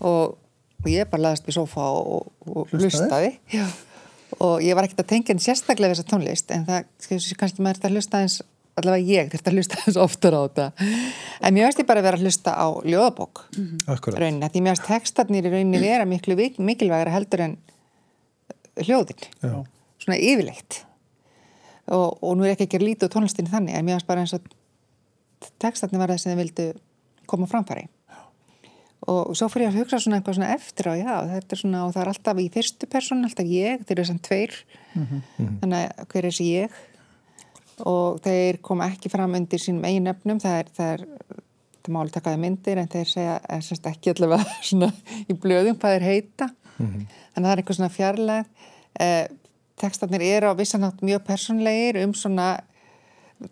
Og, 0.00 0.38
og 0.80 0.86
ég 0.88 1.10
bara 1.10 1.22
laðast 1.26 1.44
við 1.48 1.58
sófa 1.58 1.88
og, 1.92 2.30
og 2.48 2.72
Hlustaði? 2.72 3.34
Og 4.40 4.62
ég 4.64 4.74
var 4.78 4.84
ekkert 4.88 5.02
að 5.04 5.10
tengja 5.12 5.32
henni 5.34 5.44
sérstaklega 5.44 5.92
þessa 5.94 6.08
tónlist, 6.08 6.50
en 6.56 6.64
það, 6.68 6.88
skilur, 7.04 7.36
kannski 7.42 7.64
maður 7.64 7.80
þetta 7.82 7.92
hlusta 7.96 8.22
eins, 8.24 8.38
allavega 8.78 9.08
ég 9.12 9.30
þurfti 9.32 9.50
að 9.52 9.56
hlusta 9.58 9.78
eins 9.84 10.00
oftar 10.00 10.36
á 10.36 10.40
þetta. 10.46 10.66
En 11.42 11.54
mér 11.56 11.68
veist 11.68 11.80
ég 11.82 11.88
bara 11.88 12.00
að 12.00 12.08
vera 12.08 12.16
að 12.20 12.24
hlusta 12.28 12.56
á 12.56 12.66
ljóðabók 12.88 13.44
Akkurat, 13.88 14.20
rauninni, 14.22 14.48
því 14.54 14.64
mér 14.64 14.76
finnst 14.76 14.88
textarnir 14.88 15.48
í 15.48 15.52
rauninni 15.52 15.80
vera 15.84 16.08
miklu 16.08 16.36
mikilvægara 16.38 17.12
heldur 17.16 17.44
en 17.44 17.56
hljóðin, 18.78 19.24
já, 19.42 19.56
svona 19.98 20.16
yfirleitt 20.22 20.84
og, 21.94 22.18
og 22.22 22.34
nú 22.36 22.46
er 22.46 22.54
ekki 22.54 22.68
ekki 22.68 22.96
á 23.04 23.12
tónlistinni 23.12 23.52
þannig, 23.52 23.76
en 23.76 23.86
mér 23.86 23.98
finnst 23.98 24.08
bara 24.08 24.24
eins 24.24 24.34
og 24.36 24.48
textarnir 25.62 26.02
var 26.02 26.12
það 26.12 26.20
sem 26.22 26.32
þið 26.34 26.42
vildu 26.42 26.68
koma 27.30 27.48
framfæri. 27.50 27.86
Og 29.08 29.32
svo 29.38 29.46
fyrir 29.48 29.68
ég 29.68 29.76
að 29.76 29.84
hugsa 29.84 30.00
svona 30.02 30.18
eitthvað 30.18 30.36
svona 30.36 30.52
eftir 30.56 30.90
á, 30.90 30.94
já, 30.98 31.12
þetta 31.30 31.54
er 31.54 31.60
svona 31.62 31.82
og 31.86 31.92
það 31.94 32.02
er 32.02 32.10
alltaf 32.12 32.40
í 32.42 32.46
fyrstu 32.52 32.88
persónu, 32.90 33.28
alltaf 33.28 33.48
ég 33.48 33.84
þeir 33.86 33.96
eru 33.96 34.06
sem 34.08 34.18
tveir. 34.26 34.56
Þannig 35.62 35.76
að 35.78 36.08
hver 36.10 36.18
er 36.18 36.28
þessi 36.28 36.48
ég? 36.50 36.78
Og 37.88 38.18
þeir 38.24 38.58
koma 38.66 38.88
ekki 38.90 39.12
fram 39.12 39.36
undir 39.38 39.62
sínum 39.62 39.86
eigin 39.86 40.08
nöfnum, 40.10 40.42
það 40.42 40.58
er, 40.58 40.72
það 40.76 40.92
er 40.96 41.04
það 41.88 41.94
máli 41.96 42.12
takaði 42.12 42.40
myndir 42.42 42.80
en 42.82 42.90
þeir 42.92 43.08
segja 43.08 43.36
er 43.48 43.64
semst 43.64 43.86
ekki 43.88 44.12
allavega 44.12 44.56
svona 44.70 44.90
í 45.24 45.36
blöðum 45.38 45.78
hvað 45.78 45.96
þeir 45.96 46.08
heita. 46.08 46.50
Þannig 46.78 47.08
að 47.34 47.44
það 47.44 47.52
er 47.52 47.62
eitthvað 47.62 47.78
svona 47.78 47.94
fjarlæg 47.94 48.50
eh, 49.00 49.24
tekstarnir 49.80 50.24
eru 50.26 50.50
á 50.50 50.54
vissanátt 50.58 51.00
mjög 51.04 51.24
personlegir 51.26 52.00
um 52.04 52.14
svona 52.14 52.48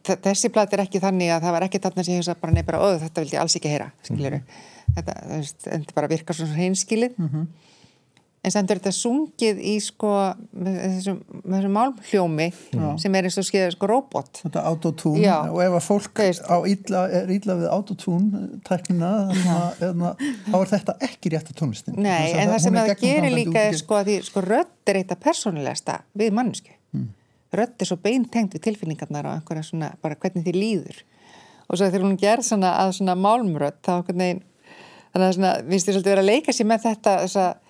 þe- 0.06 0.18
þessi 0.24 0.50
plat 0.54 0.72
er 0.74 0.82
ekki 0.86 1.00
þannig 1.02 1.30
að 1.36 1.44
það 1.46 1.54
var 1.56 1.66
ekki 1.68 1.82
þarna 1.84 2.04
sem 2.04 2.14
ég 2.16 2.22
hugsa 2.24 2.34
bara 2.40 2.52
nei 2.56 2.62
bara, 2.66 2.80
ó 2.82 2.86
þetta 2.98 3.22
vildi 3.24 3.36
ég 3.36 3.42
alls 3.44 3.56
ekki 3.60 3.72
heyra 3.74 3.90
skiljuru, 4.02 4.40
þetta, 4.96 5.14
þú 5.22 5.36
veist, 5.36 5.66
en 5.70 5.84
þetta 5.84 5.94
bara 6.00 6.10
virkar 6.14 6.38
svona 6.40 6.56
hreinskilið 6.58 7.16
en 8.47 8.55
sendur 8.55 8.78
þetta 8.78 8.94
sungið 8.94 9.59
í 9.59 9.74
sko 9.82 10.12
með 10.55 10.78
þessum, 10.82 11.20
þessum 11.42 11.76
málmhljómi 11.76 12.49
sem 13.03 13.18
er 13.18 13.26
eins 13.26 13.38
og 13.42 13.49
skeið 13.49 13.72
sko 13.74 13.90
robot 13.90 14.42
þetta 14.44 14.64
autotune 14.70 15.24
Já. 15.24 15.36
og 15.51 15.59
ef 15.64 15.78
að 15.80 15.86
fólk 15.88 16.22
illa, 16.70 17.03
er 17.11 17.32
illa 17.34 17.59
við 17.59 17.72
autotune 17.74 18.44
tæknina, 18.68 19.12
að 19.32 20.07
þá 20.47 20.59
er 20.61 20.72
þetta 20.76 20.97
ekki 21.09 21.34
rétt 21.34 21.51
að 21.51 21.61
tónlistin 21.61 21.99
Nei, 22.07 22.32
en 22.36 22.53
það 22.53 22.62
sem 22.62 22.78
það 22.78 22.94
gerir 23.01 23.34
líka 23.34 23.66
er 23.66 23.78
sko 23.78 23.99
að 23.99 24.11
því 24.11 24.16
sko 24.28 24.42
rödd 24.44 24.90
er 24.90 25.01
eitt 25.01 25.12
af 25.14 25.22
persónulegasta 25.22 25.99
við 26.18 26.34
mannsku. 26.36 26.72
Mm. 26.94 27.11
Rödd 27.57 27.82
er 27.82 27.88
svo 27.88 27.99
beintengt 28.03 28.57
við 28.57 28.64
tilfinningarnar 28.66 29.28
og 29.28 29.38
einhverja 29.38 29.68
svona 29.70 29.92
bara 30.03 30.18
hvernig 30.20 30.47
þið 30.47 30.59
líður. 30.61 31.01
Og 31.66 31.78
svo 31.78 31.88
þegar 31.88 32.07
hún 32.07 32.18
gerð 32.20 32.47
svona 32.47 32.74
að 32.82 32.92
svona 33.01 33.16
málmrödd 33.18 33.80
þá 33.86 33.92
veginn, 34.07 34.42
þannig 35.12 35.26
að 35.26 35.36
svona, 35.38 35.55
finnst 35.70 35.88
þið 35.88 35.97
svolítið 35.97 36.12
vera 36.12 36.24
að 36.24 36.30
leika 36.30 36.55
sér 36.55 36.70
með 36.70 36.84
þetta 36.86 37.16
þessa 37.24 37.47
uh, 37.55 37.65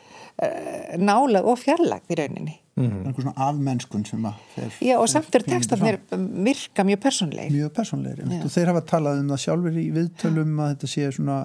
nálag 1.01 1.47
og 1.49 1.59
fjarlag 1.59 2.03
í 2.13 2.19
rauninni. 2.19 2.59
einhver 2.77 3.23
svona 3.25 3.33
afmennskun 3.41 4.03
sem 4.05 4.25
að 4.29 4.41
fer, 4.53 4.75
Já, 4.85 4.99
og 5.01 5.09
samt 5.09 5.35
eru 5.35 5.47
textarnir 5.49 5.97
virka 6.45 6.85
mjög 6.85 7.01
persónulegir. 7.07 7.55
mjög 7.55 7.73
personlegir 7.73 8.27
og 8.45 8.53
þeir 8.53 8.69
hafa 8.69 8.83
talað 8.85 9.23
um 9.23 9.31
það 9.33 9.43
sjálfur 9.47 9.79
í 9.81 9.87
viðtölum 9.97 10.61
að 10.61 10.75
þetta 10.75 10.91
sé 10.93 11.07
svona 11.17 11.39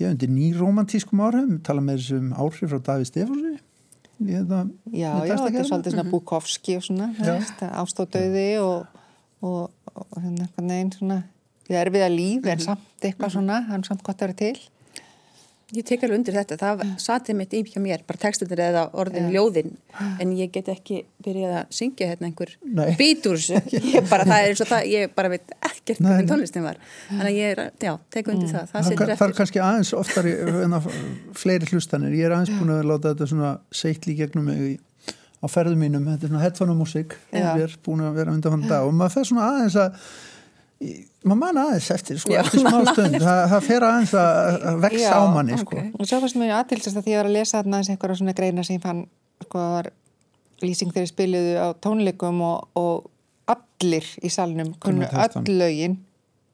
ég 0.00 0.10
undir 0.10 0.32
nýromantískum 0.34 1.22
áhrifum 1.22 1.60
tala 1.62 1.84
með 1.84 2.00
þessum 2.00 2.32
áhrif 2.34 2.72
frá 2.72 2.80
Daví 2.88 3.06
þetta, 4.20 4.60
Já, 4.90 5.12
já, 5.24 5.36
þetta 5.38 5.60
er 5.60 5.68
svolítið 5.68 5.94
svona 5.94 6.10
Bukowski 6.10 6.76
og 6.76 6.84
svona, 6.84 7.08
Já. 7.16 7.38
ástóðdauði 7.80 8.48
og, 8.60 8.98
og, 9.40 9.70
og 9.94 10.18
hérna 10.18 10.44
einhvern 10.48 10.68
veginn 10.74 10.92
svona, 10.92 11.22
því 11.64 11.76
það 11.76 11.80
er 11.84 11.92
við 11.94 12.04
að 12.04 12.16
líf 12.18 12.50
en 12.52 12.64
samt 12.66 13.06
eitthvað 13.06 13.34
svona, 13.36 13.60
hann 13.70 13.86
samt 13.86 14.02
gott 14.04 14.20
að 14.20 14.26
vera 14.26 14.38
til. 14.42 14.68
Ég 15.76 15.86
tek 15.86 16.02
alveg 16.02 16.18
undir 16.18 16.34
þetta, 16.34 16.56
það 16.58 16.80
satið 16.98 17.36
mitt 17.38 17.52
í 17.54 17.60
hjá 17.68 17.78
mér, 17.82 18.02
bara 18.08 18.18
textinir 18.24 18.62
eða 18.64 18.82
orðin 18.98 19.28
ljóðin, 19.30 19.76
en 20.22 20.32
ég 20.34 20.50
get 20.54 20.70
ekki 20.72 21.04
byrjað 21.22 21.56
að 21.60 21.76
syngja 21.76 22.08
hérna 22.10 22.30
einhver 22.30 22.56
Nei. 22.66 22.96
bít 22.98 23.28
úr 23.30 23.38
þessu, 23.38 23.60
ég 23.94 24.08
bara, 24.10 24.26
það 24.26 24.42
er 24.42 24.50
eins 24.50 24.64
og 24.64 24.70
það, 24.72 24.90
ég 24.90 25.14
bara 25.14 25.30
veit 25.30 25.54
ekkert 25.70 26.02
hvernig 26.02 26.30
tónlistin 26.32 26.66
var, 26.66 26.80
þannig 27.08 27.30
að 27.30 27.38
ég 27.38 27.54
er, 27.54 27.64
já, 27.86 27.92
tek 28.16 28.32
undir 28.34 28.50
það, 28.50 28.66
það 28.66 28.74
það, 28.74 28.88
setur 28.88 29.04
það 29.04 29.14
er 29.14 29.16
eftir. 29.16 29.36
kannski 29.40 29.64
aðeins 29.68 29.94
oftar 30.00 30.30
en 30.66 30.78
að 30.80 30.90
fleiri 31.38 31.70
hlustanir. 31.70 32.16
Ég 32.18 32.26
er 32.26 32.34
aðeins 32.36 32.54
búin 32.58 32.74
að 32.74 32.86
láta 32.90 33.12
þetta 33.12 33.30
svona 33.30 33.52
seitli 33.70 34.16
gegnum 34.18 34.50
mig 34.50 34.80
á 35.40 35.46
ferðum 35.48 35.80
mínum. 35.80 36.04
Þetta 36.04 36.26
er 36.26 36.32
svona 36.32 36.42
headphone 36.44 36.76
músík 36.76 37.16
Já. 37.32 37.54
ég 37.56 37.64
er 37.64 37.76
búin 37.84 38.02
að 38.04 38.18
vera 38.20 38.34
undan 38.34 38.56
fann 38.56 38.66
dag. 38.68 38.86
Og 38.86 38.92
maður 38.96 39.16
fer 39.16 39.30
svona 39.30 39.46
aðeins 39.54 39.78
að 39.80 40.10
maður 40.80 41.38
man 41.42 41.58
aðeins 41.60 41.88
eftir 41.92 42.18
sko, 42.20 42.32
Já, 42.32 42.40
eftir 42.40 42.62
smá 42.64 42.78
stund, 42.88 43.16
það, 43.20 43.40
það 43.52 43.64
fer 43.66 43.86
aðeins 43.88 44.12
að 44.16 44.54
að 44.70 44.78
vexa 44.86 45.12
á 45.12 45.22
manni 45.34 45.58
sko. 45.60 45.76
ok. 45.76 45.98
Og 46.00 46.08
svo 46.08 46.20
fannst 46.22 46.38
mér 46.40 46.54
aðtilsast 46.56 46.96
að 46.96 47.04
því 47.04 47.10
að 47.10 47.14
ég 47.16 47.20
var 47.20 47.28
að 47.30 47.36
lesa 47.36 47.62
þessi 47.66 47.94
einhverja 47.94 48.20
svona 48.20 48.36
greina 48.38 48.64
sem 48.64 48.78
ég 48.78 48.84
fann, 48.84 49.02
sko, 49.44 49.64
lýsing 50.64 50.94
þegar 50.94 51.06
ég 51.06 51.12
spiluðu 51.12 51.52
á 51.60 51.68
tónleikum 51.84 52.40
og, 52.46 52.70
og 52.80 53.10
allir 53.52 54.08
í 54.24 54.32
salnum 54.32 54.72
kunnu 54.80 55.08
öll 55.10 55.56
lögin, 55.60 55.98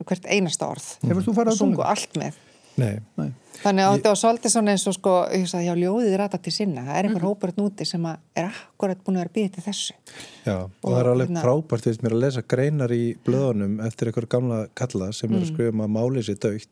hvert 0.06 0.26
einasta 0.26 0.68
orð. 0.74 0.88
Á 1.06 1.14
og 1.46 1.56
sungu 1.58 1.86
allt 1.86 2.18
með. 2.18 2.34
nei, 2.76 2.98
Nei. 3.16 3.30
Þannig 3.62 3.86
að 3.86 3.94
þetta 3.96 4.10
var 4.12 4.18
svolítið 4.20 4.52
svona 4.52 4.72
eins 4.74 4.84
og 4.90 4.94
sko, 4.96 5.12
ég 5.32 5.46
sagði, 5.50 5.66
já, 5.66 5.74
ljóðið 5.80 6.12
er 6.16 6.22
aðta 6.26 6.38
til 6.44 6.52
sinna. 6.52 6.82
Það 6.86 6.96
er 6.98 7.04
einhver 7.08 7.22
Mhm. 7.22 7.28
hópur 7.30 7.50
hérna 7.52 7.66
úti 7.70 7.86
sem 7.86 8.02
að 8.02 8.16
er 8.36 8.44
akkurat 8.50 8.98
búin 9.04 9.16
að 9.16 9.22
vera 9.24 9.34
býðið 9.36 9.52
til 9.56 9.64
þessu. 9.66 9.92
Já, 10.46 10.56
og, 10.62 10.70
Og 10.84 10.92
það 10.92 11.00
er 11.00 11.10
alveg 11.12 11.28
hérna- 11.28 11.42
frábært 11.42 11.82
fyrst 11.86 12.02
mér 12.02 12.12
að 12.16 12.20
lesa 12.20 12.42
greinar 12.42 12.90
í 12.90 13.16
blöðunum 13.24 13.80
eftir 13.86 14.06
einhver 14.12 14.28
gamla 14.28 14.66
kalla 14.74 15.12
sem 15.12 15.30
Mm. 15.30 15.36
er 15.36 15.40
að 15.40 15.52
skrifa 15.54 15.68
um 15.72 15.80
að 15.80 15.90
máli 15.96 16.22
sér 16.22 16.38
dögt 16.38 16.68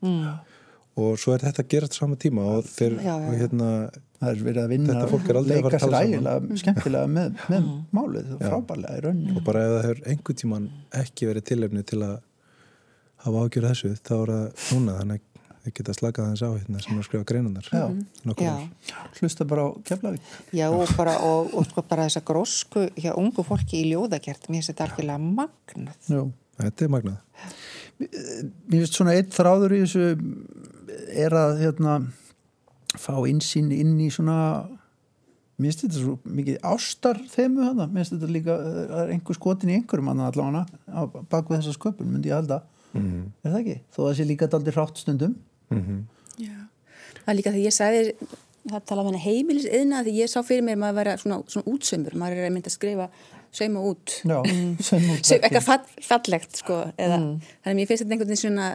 og 0.97 1.16
svo 1.18 1.35
er 1.35 1.39
þetta 1.41 1.62
að 1.64 1.68
gera 1.68 1.87
þetta 1.89 1.95
sama 1.99 2.14
tíma 2.16 2.39
og 2.59 2.64
þeir, 2.64 3.01
Já, 3.03 3.18
já, 3.18 3.39
hérna 3.41 3.91
það 4.20 4.28
er 4.30 4.37
verið 4.45 4.62
að 4.64 4.68
vinna 4.68 4.93
Þetta 4.95 5.09
fólk 5.11 5.28
er 5.28 5.35
aldrei 5.35 5.57
að 5.59 5.62
fara 5.62 5.76
að 5.76 5.80
tala 5.80 5.99
saman. 5.99 6.12
ægilega 6.14 6.59
skemmtilega 6.62 7.07
með, 7.09 7.37
með 7.49 7.62
Mm. 7.64 7.85
málið 7.93 8.39
frábærlega 8.39 8.99
í 8.99 9.03
rauninni 9.03 9.37
og 9.37 9.45
bara 9.45 9.61
ef 9.61 9.70
það 9.72 9.85
hefur 9.85 10.07
einhvern 10.07 10.37
tíman 10.37 10.70
ekki 10.93 11.26
verið 11.26 11.45
tilefni 11.45 11.82
til 11.85 11.99
að 11.99 12.20
hafa 13.24 13.49
ágjörð 13.49 13.68
þessu 13.70 13.99
þá 14.05 14.12
er 14.22 14.26
það 14.26 14.53
núna 14.72 14.99
þannig 15.01 15.20
þið 15.65 15.75
geta 15.79 15.95
slakað 15.97 16.31
þess 16.35 16.45
á 16.45 16.51
hérna 16.55 16.83
sem 16.85 16.93
er 16.95 17.01
að 17.01 17.07
skrifa 17.09 17.27
greinarnar 17.31 17.69
Já. 17.73 17.85
Nokkur 18.29 18.45
Já, 18.47 18.55
ár. 18.55 19.09
hlusta 19.21 19.47
bara 19.49 19.65
á 19.65 19.69
Keflavík 19.89 20.21
já 20.53 20.67
og 20.71 20.93
bara, 20.99 21.15
og, 21.25 21.55
og 21.57 21.67
sko 21.71 21.85
bara 21.89 22.05
þessa 22.09 22.23
grósku 22.29 22.87
hjá 23.01 23.12
ungu 23.17 23.45
fólki 23.47 23.81
í 23.81 23.91
ljóðagjert, 23.95 24.49
mér 24.51 24.61
finnst 24.61 24.73
þetta 24.75 24.89
algjörlega 24.91 25.19
magnað. 25.25 25.97
Já. 26.12 26.23
Þetta 26.61 26.85
er 26.89 26.93
magnað 26.95 27.19
Mér 28.05 28.81
finnst 28.81 28.97
svona 28.99 29.15
eitt 29.17 29.33
þráður 29.35 29.75
í 29.77 29.83
þessu 29.85 30.07
er 31.25 31.35
að 31.39 31.61
hérna, 31.62 31.99
fá 32.99 33.15
einsýn 33.27 33.71
inn 33.75 33.97
í 34.03 34.09
svona 34.12 34.37
mér 35.55 35.71
finnst 35.71 35.85
þetta 35.85 36.01
svo 36.03 36.15
mikið 36.27 36.57
ástar 36.67 37.21
þeimu 37.31 37.62
hana, 37.69 37.87
mér 37.87 38.03
finnst 38.03 38.17
þetta 38.17 38.31
líka 38.35 38.57
það 38.59 39.01
er 39.05 39.12
einhver 39.15 39.39
skotin 39.39 39.71
í 39.71 39.77
einhverjum 39.79 40.11
hann 40.11 40.23
allavega 40.27 40.65
á 40.91 41.01
bakvið 41.31 41.61
þessa 41.61 41.77
sköpun, 41.79 42.11
myndi 42.12 42.33
ég 42.33 42.39
halda 42.43 42.62
Mhm. 42.95 43.23
er 43.43 43.51
það 43.51 43.57
ekki? 43.59 43.73
Þó 43.91 43.97
að 43.99 44.05
það 44.07 44.17
sé 44.21 44.25
líka 44.29 44.47
daldi 44.53 44.71
hrátt 44.71 44.99
stundum 45.03 45.33
Já. 46.39 46.57
Það 47.21 47.31
er 47.33 47.39
líka 47.39 47.53
þegar 47.55 47.65
ég 47.65 47.77
sagði 47.77 48.17
það 48.65 48.85
tala 48.89 49.03
um 49.05 49.11
henni 49.11 49.23
heimilis 49.25 49.69
yðna 49.69 50.03
því 50.05 50.15
ég 50.23 50.31
sá 50.33 50.41
fyrir 50.43 50.65
mér 50.65 50.79
maður 50.81 50.95
að 50.95 51.01
vera 51.01 51.17
svona, 51.21 51.39
svona 51.53 51.75
útsömmur 51.75 52.17
maður 52.21 52.41
er 52.41 52.49
að 52.49 52.55
mynda 52.55 52.71
að 52.71 52.77
skrifa 52.79 53.09
sauma 53.55 53.85
út. 53.87 54.17
Já, 54.25 54.39
eitthvað 55.37 55.67
fall, 55.67 55.83
fallegt 56.03 56.59
sko 56.62 56.81
eða, 56.97 57.21
þannig 57.21 57.71
að 57.71 57.79
mér 57.79 57.91
finnst 57.91 58.05
þetta 58.05 58.17
einhvern 58.17 58.33
veginn 58.33 58.43
svona 58.43 58.69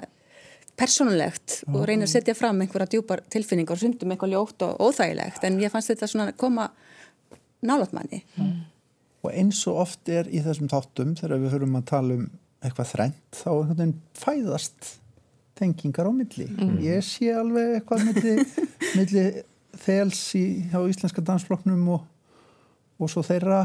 persónulegt 0.80 1.58
og 1.74 1.82
reyna 1.90 2.08
að 2.08 2.14
setja 2.14 2.36
fram 2.38 2.62
einhverja 2.64 2.94
djúpar 2.94 3.24
tilfinningar 3.34 3.76
og 3.76 3.82
sundum 3.82 4.14
eitthvað 4.14 4.36
ljótt 4.36 4.64
og 4.64 4.78
óþægilegt 4.86 5.44
en 5.48 5.58
ég 5.60 5.74
fannst 5.74 5.92
þetta 5.92 6.08
svona 6.08 6.36
koma 6.40 6.70
nálat 7.66 7.92
manni. 7.96 8.22
Og 9.20 9.34
eins 9.34 9.60
og 9.68 9.82
oft 9.84 10.12
er 10.12 10.30
í 10.32 10.40
þessum 10.46 10.70
þáttum 10.72 11.18
þegar 11.20 11.42
við 11.42 11.58
höfum 11.58 11.76
að 11.82 11.90
tala 11.92 12.16
um 12.16 12.30
eitthvað 12.64 12.92
þrænt 12.94 13.42
þá 13.42 13.50
einhvern 13.52 13.82
veginn 13.82 13.98
fæðast 14.16 14.94
tengingar 15.60 16.08
á 16.08 16.14
milli. 16.16 16.48
Ég 16.84 17.04
sé 17.06 17.32
alveg 17.36 17.80
eitthvað 17.80 18.06
milli, 18.08 18.34
milli 18.98 19.26
þels 19.84 20.24
í, 20.40 20.46
hjá 20.72 20.80
íslenska 20.90 21.24
dansflokknum 21.26 21.86
og, 21.96 22.08
og 23.00 23.12
svo 23.12 23.24
þeirra 23.26 23.62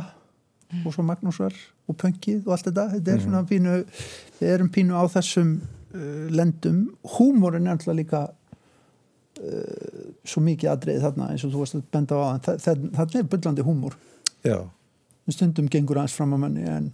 og 0.82 0.94
svo 0.94 1.04
Magnúsar 1.06 1.54
og 1.88 1.98
Pöngið 2.00 2.46
og 2.46 2.54
allt 2.56 2.68
þetta. 2.70 2.86
Þetta 2.96 3.14
er 3.14 3.24
svona 3.24 3.42
pínu 3.48 3.80
við 4.40 4.54
erum 4.54 4.70
pínu 4.74 4.96
á 4.98 5.04
þessum 5.14 5.56
uh, 5.60 6.24
lendum. 6.34 6.86
Húmórin 7.16 7.68
er 7.68 7.76
alltaf 7.76 7.96
líka 7.96 8.24
uh, 8.28 10.08
svo 10.26 10.42
mikið 10.44 10.72
aðrið 10.72 11.04
þarna 11.08 11.30
eins 11.34 11.44
og 11.46 11.54
þú 11.54 11.62
varst 11.62 11.78
að 11.78 11.86
benda 11.94 12.18
á 12.18 12.24
það 12.48 12.64
þarna 12.66 13.20
er 13.20 13.30
byllandi 13.34 13.66
húmór 13.66 13.94
Já, 14.44 14.58
stundum 15.32 15.70
gengur 15.72 16.00
aðeins 16.00 16.16
fram 16.18 16.34
á 16.36 16.38
manni 16.40 16.66
en 16.68 16.90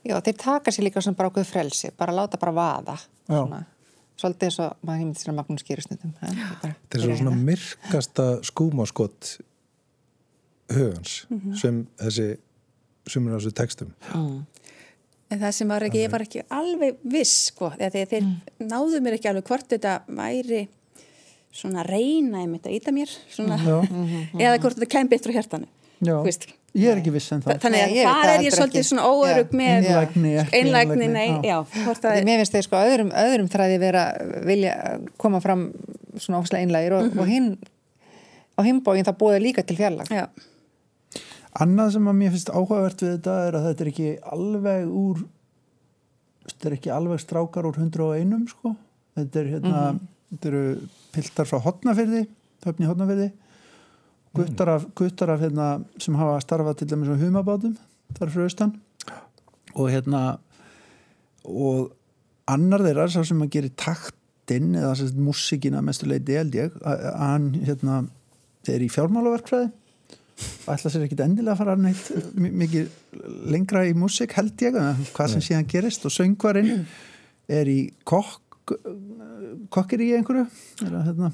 Já, 0.00 0.16
þeir 0.24 0.36
taka 0.40 0.72
sér 0.72 0.86
líka 0.86 1.02
svona 1.04 1.18
bara 1.18 1.28
okkur 1.28 1.44
frelsi, 1.44 1.90
bara 1.96 2.14
láta 2.16 2.38
bara 2.40 2.54
vaða. 2.56 2.96
Já. 3.28 3.34
Svona. 3.34 3.60
Svolítið 4.20 4.50
eins 4.50 4.58
og 4.60 4.72
maður 4.84 5.00
heimil 5.00 5.16
til 5.16 5.30
að 5.30 5.36
Magnús 5.38 5.64
gerir 5.64 5.86
stundum. 5.86 6.12
Ja, 6.20 6.48
þetta 6.60 6.98
er 6.98 7.04
svo 7.06 7.18
svona 7.22 7.36
myrkasta 7.40 8.26
skúmaskott 8.44 9.30
hugans 10.70 11.14
sem 11.60 11.84
þessi 12.00 12.26
sumur 13.10 13.36
á 13.36 13.38
þessu 13.38 13.54
textum. 13.56 13.94
En 15.30 15.38
það 15.38 15.54
sem 15.56 15.70
var 15.70 15.86
ekki, 15.86 16.02
ég 16.04 16.12
var 16.12 16.24
ekki 16.26 16.44
alveg 16.52 17.00
viss 17.06 17.48
sko, 17.52 17.70
þegar 17.78 17.94
þeir, 17.94 18.08
þeir 18.12 18.68
náðu 18.70 19.00
mér 19.04 19.16
ekki 19.16 19.30
alveg 19.30 19.46
hvort 19.46 19.68
þetta 19.70 19.96
væri 20.10 20.64
svona 21.54 21.84
reyna 21.86 22.44
ég 22.44 22.50
mitt 22.50 22.66
að 22.66 22.76
íta 22.76 22.94
mér 22.94 23.12
svona, 23.30 23.58
eða 24.42 24.58
hvort 24.58 24.76
þetta 24.76 24.90
kæm 24.90 25.10
betur 25.10 25.34
á 25.34 25.36
hjartanu. 25.38 25.70
Þú 26.00 26.22
veist. 26.26 26.46
Ég 26.78 26.90
er 26.92 27.00
ekki 27.00 27.12
viss 27.14 27.32
en 27.34 27.42
það. 27.44 27.58
Þannig 27.64 27.82
að 27.86 28.10
það 28.10 28.34
er 28.34 28.44
ég 28.44 28.54
svolítið 28.56 28.86
svona 28.90 29.06
óörug 29.10 29.56
með 29.58 29.88
Einlægni, 30.60 31.08
nei, 31.10 31.26
já. 31.46 31.56
það 31.70 32.20
mér 32.28 32.42
finnst 32.42 32.56
þeir 32.56 32.66
sko 32.68 32.84
öðrum, 32.84 33.10
öðrum 33.24 33.50
þræði 33.50 33.80
vera 33.82 34.04
vilja 34.46 34.76
koma 35.20 35.42
fram 35.42 35.66
svona 36.16 36.42
óslega 36.42 36.62
einlægir 36.66 36.96
og, 36.98 37.10
og 37.18 37.30
hinn 37.30 37.50
á 38.54 38.60
himbógin 38.66 39.08
það 39.08 39.20
búið 39.22 39.42
líka 39.46 39.64
til 39.66 39.78
fjallag. 39.80 40.10
já, 40.12 40.28
annað 41.64 41.94
sem 41.96 42.08
að 42.10 42.18
mér 42.20 42.34
finnst 42.36 42.52
áhugavert 42.54 43.02
við 43.02 43.14
þetta 43.16 43.36
er 43.48 43.58
að 43.58 43.68
þetta 43.68 43.84
er 43.84 43.92
ekki 43.92 44.10
alveg 44.36 44.94
úr 45.00 45.22
þetta 46.50 46.70
er 46.70 46.76
ekki 46.78 46.94
alveg 46.94 47.22
strákar 47.22 47.68
úr 47.68 47.78
101 47.78 48.50
sko. 48.50 48.74
Þetta 49.18 49.40
er 49.40 49.50
hérna 49.54 49.84
þetta 50.30 50.50
eru 50.52 50.64
piltar 51.14 51.48
frá 51.50 51.58
hotnafyrði 51.64 52.24
höfni 52.64 52.88
hotnafyrði 52.88 53.30
guttar 54.36 54.68
af, 54.76 54.84
guttar 54.94 55.32
af 55.34 55.40
hérna 55.42 55.68
sem 55.98 56.14
hafa 56.18 56.38
starfað 56.44 56.78
til 56.80 56.88
dæmis 56.92 57.10
á 57.10 57.16
humabátum 57.18 57.74
þar 58.18 58.30
frá 58.34 58.44
austan. 58.46 58.72
Og 59.74 59.90
hérna 59.90 60.38
og 61.44 61.90
annar 62.50 62.82
þeirra 62.84 63.08
sá 63.10 63.22
sem 63.26 63.42
að 63.42 63.52
gera 63.56 63.70
taktinn 63.80 64.74
eða 64.78 64.94
sérst 64.98 65.18
músikina 65.18 65.82
mestu 65.82 66.08
leiti 66.10 66.36
held 66.38 66.54
ég 66.58 66.74
að 66.82 67.04
hann 67.18 67.50
hérna 67.66 68.00
þeir 68.66 68.84
í 68.86 68.90
fjármálaverkfræði. 68.92 69.70
Ætla 70.70 70.90
sér 70.90 71.04
ekkit 71.04 71.20
endilega 71.24 71.52
að 71.54 71.60
fara 71.60 71.76
neitt 71.76 72.34
mi- 72.40 72.52
mikið 72.62 72.88
lengra 73.52 73.82
í 73.88 73.92
músik 73.96 74.32
held 74.38 74.54
ég 74.64 74.76
hvað 75.12 75.34
sem 75.34 75.42
síðan 75.44 75.68
gerist. 75.68 76.06
Og 76.08 76.14
söngvarinn 76.14 76.86
er 77.50 77.68
í 77.68 77.80
kokk 78.04 78.46
kokkir 79.74 80.00
í 80.04 80.12
einhverju 80.14 80.44
er 80.86 80.92
að 80.94 81.06
hérna, 81.10 81.30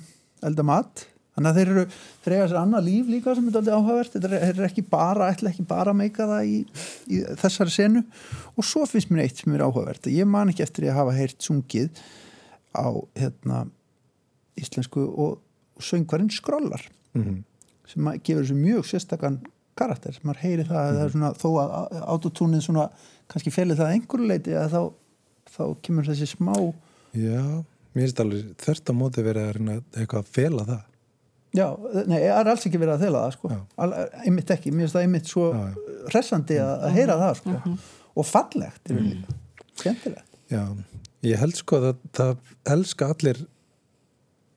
elda 0.48 0.64
mat 0.64 1.02
þannig 1.36 1.50
að 1.52 1.58
þeir 1.60 1.70
eru, 1.74 1.84
þeir 2.24 2.34
eiga 2.36 2.48
sér 2.50 2.58
annað 2.62 2.86
líf 2.88 3.08
líka 3.12 3.34
sem 3.36 3.48
er 3.50 3.58
aldrei 3.60 3.74
áhugavert, 3.76 4.14
þeir 4.16 4.36
eru- 4.40 4.66
ekki 4.66 4.84
bara 4.90 5.30
ætla 5.34 5.50
ekki 5.52 5.66
bara 5.68 5.92
að 5.92 5.98
meika 6.00 6.26
það 6.30 6.46
í, 6.48 6.58
í 7.12 7.20
þessari 7.42 7.74
senu 7.76 8.02
og 8.56 8.64
svo 8.64 8.86
finnst 8.88 9.10
mér 9.12 9.26
eitt 9.26 9.42
sem 9.42 9.52
er 9.54 9.64
áhugavert 9.66 10.08
ég 10.10 10.26
man 10.26 10.48
ekki 10.52 10.64
eftir 10.64 10.88
að 10.88 10.96
hafa 11.02 11.16
heyrt 11.18 11.38
sungið 11.44 11.90
á 12.76 12.88
hérna 13.20 13.66
íslensku 14.56 15.04
og, 15.12 15.38
söngvarinn 15.76 16.30
skrollar 16.32 16.80
Mhm. 17.14 17.42
sem 17.86 18.04
að 18.08 18.22
gefur 18.24 18.42
þessu 18.46 18.54
mjög 18.56 18.86
sérstakann 18.88 19.38
karakter, 19.76 20.16
maður 20.24 20.40
heyri 20.40 20.64
það 20.64 20.78
að 20.80 20.94
það 20.96 21.04
er 21.04 21.10
svona 21.12 21.30
þó 21.36 21.48
að 21.60 22.02
autotúnið 22.14 22.62
svona 22.64 22.86
kannski 23.28 23.52
felið 23.52 23.76
það 23.76 23.86
að 23.90 23.94
einhverju 23.98 24.28
leiti 24.30 24.54
að 24.56 24.70
þá, 24.72 24.80
þá 25.52 25.62
kemur 25.82 26.04
þessi 26.08 26.28
smá 26.32 26.54
Já, 27.12 27.42
mér 27.92 28.06
finnst 28.06 28.20
alveg 28.24 28.56
þörst 28.64 28.88
á 28.88 28.92
móti 28.96 29.22
verið 29.24 29.52
að 29.52 29.82
eitthvað 30.00 30.22
að 30.24 30.32
fela 30.32 30.64
það. 30.64 30.82
Já, 31.54 31.66
nei, 32.06 32.18
það 32.20 32.40
er 32.40 32.50
alls 32.52 32.66
ekki 32.68 32.80
verið 32.82 32.94
að 32.96 33.04
þela 33.06 33.22
það 33.24 33.34
sko. 33.36 33.50
Al, 33.84 33.90
einmitt 34.24 34.50
ekki 34.56 34.72
mér 34.72 34.86
finnst 34.86 34.96
það 34.98 35.06
einmitt 35.06 35.30
svo 35.30 35.46
Já, 35.52 35.62
já. 35.66 35.96
hressandi 36.10 36.58
að, 36.62 36.72
að 36.88 36.96
heyra 36.98 37.18
það 37.22 37.34
sko 37.40 37.56
og 38.16 38.26
fallegt 38.26 38.90
í 38.90 38.96
rauninni, 38.96 39.36
skemmtilegt 39.80 40.40
Já, 40.52 40.62
ég 41.26 41.40
held 41.42 41.56
sko 41.58 41.80
að 41.82 41.92
það 42.16 42.36
elska 42.76 43.10
allir 43.14 43.42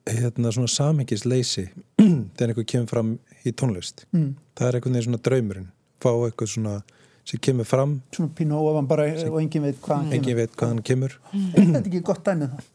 hérna 0.10 0.52
svona 0.54 0.70
samhengisleysi 0.72 1.68
þegar 2.38 2.54
einhver 2.54 2.66
kemur 2.70 2.90
fram 2.90 3.12
í 3.46 3.54
tónlist. 3.54 4.06
mm. 4.16 4.32
Það 4.58 4.68
er 4.68 4.78
einhvern 4.80 4.96
veginn 4.98 5.08
svona 5.10 5.22
draumurinn. 5.28 5.68
Fá 6.02 6.10
eitthvað 6.14 6.52
svona 6.54 6.74
sem 7.30 7.42
kemur 7.46 7.68
fram, 7.68 7.98
svona 8.16 8.32
pínu 8.38 8.58
ofan 8.58 8.88
bara 8.90 9.06
og 9.30 9.38
engin 9.42 9.66
veit 9.68 9.78
hvað 9.84 10.00
hann 10.02 10.14
engin 10.18 10.38
veit 10.40 10.54
hvað 10.58 10.72
hann 10.74 10.84
kemur. 10.86 11.16
kemur 11.30 11.60
er 11.60 11.68
þetta 11.76 11.90
ekki 11.92 12.02
gott 12.08 12.24
dæmið 12.26 12.56
það? 12.56 12.70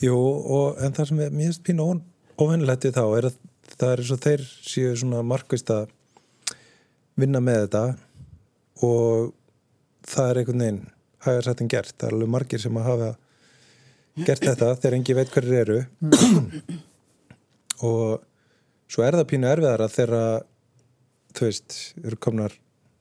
Jú, 0.00 0.16
og, 0.16 0.80
en 0.84 0.96
það 0.96 1.08
sem 1.10 1.22
er, 1.24 1.30
mér 1.32 1.48
finnst 1.48 1.62
pínu 1.64 1.86
óvennilegt 1.86 2.09
við 2.40 2.94
þá 2.96 3.04
er 3.18 3.30
að 3.30 3.40
það 3.70 3.90
er 3.92 4.02
eins 4.02 4.12
og 4.14 4.22
þeir 4.24 4.46
séu 4.46 4.94
svona 4.98 5.22
markvist 5.26 5.70
að 5.72 5.90
vinna 7.20 7.40
með 7.44 7.66
þetta 7.66 7.82
og 8.86 9.32
það 10.08 10.30
er 10.30 10.40
einhvern 10.40 10.64
veginn 10.64 10.80
hægar 11.24 11.46
sætt 11.46 11.60
en 11.60 11.70
gert. 11.70 11.94
Það 11.96 12.08
er 12.08 12.16
alveg 12.16 12.32
margir 12.34 12.62
sem 12.62 12.80
að 12.80 12.88
hafa 12.88 13.10
gert 14.24 14.46
þetta 14.46 14.70
þegar 14.80 14.96
engi 14.98 15.16
veit 15.18 15.34
hverju 15.34 15.58
eru. 15.60 15.78
Og 17.80 18.24
svo 18.90 19.04
er 19.04 19.16
það 19.18 19.28
pínu 19.30 19.50
erfiðara 19.50 19.88
þegar 19.92 20.42
þú 21.36 21.46
veist, 21.46 21.78
eru 22.02 22.18
komnar 22.20 22.56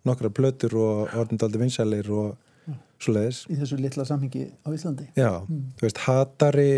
nokkra 0.08 0.32
blötur 0.32 0.76
og 0.80 1.18
orðindaldi 1.18 1.60
vinsælir 1.60 2.12
og 2.14 2.78
svo 3.00 3.16
leiðis 3.16 3.42
í 3.50 3.58
þessu 3.60 3.80
litla 3.80 4.06
samhengi 4.08 4.46
á 4.64 4.68
Íslandi. 4.76 5.10
Já, 5.18 5.44
þú 5.48 5.86
veist, 5.86 6.02
Hatari 6.06 6.72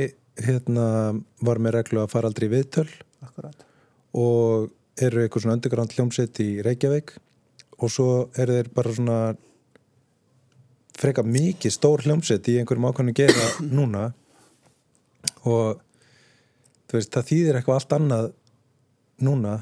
hérna, 0.46 0.86
var 1.44 1.62
með 1.62 1.78
reglu 1.78 2.02
að 2.04 2.12
fara 2.14 2.30
aldrei 2.32 2.48
í 2.50 2.54
viðtöl. 2.54 2.88
Akkurat. 3.26 3.66
Og 4.18 4.72
eru 5.02 5.24
eitthvað 5.24 5.46
svona 5.46 5.58
underground 5.58 5.96
hljómsveit 5.96 6.42
í 6.44 6.50
Reykjavík. 6.66 7.16
Og 7.82 7.92
svo 7.94 8.10
eru 8.40 8.58
þeir 8.58 8.72
bara 8.76 8.94
svona 8.96 9.20
freka 11.02 11.24
mikið 11.26 11.74
stór 11.74 12.04
hljómsveit 12.06 12.50
í 12.52 12.60
einhverjum 12.62 12.90
ákvæmnu 12.92 13.16
gera 13.18 13.48
núna. 13.78 14.10
Og 15.48 15.82
þú 16.90 17.00
veist, 17.00 17.14
það 17.14 17.30
þýðir 17.32 17.60
eitthvað 17.60 17.80
allt 17.80 17.98
annað 17.98 18.32
núna 19.22 19.60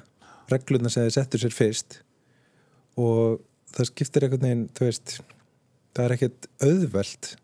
reglurna 0.50 0.92
sem 0.92 1.06
þeir 1.06 1.18
settur 1.20 1.44
sér 1.44 1.56
fyrst. 1.56 2.00
Og 3.00 3.40
það 3.76 3.92
skiptir 3.92 4.26
einhvern 4.26 4.48
veginn, 4.48 4.66
þú 4.76 4.88
veist 4.90 5.20
það 5.94 6.06
er 6.06 6.16
ekkert 6.16 6.50
auðvelt 6.64 7.36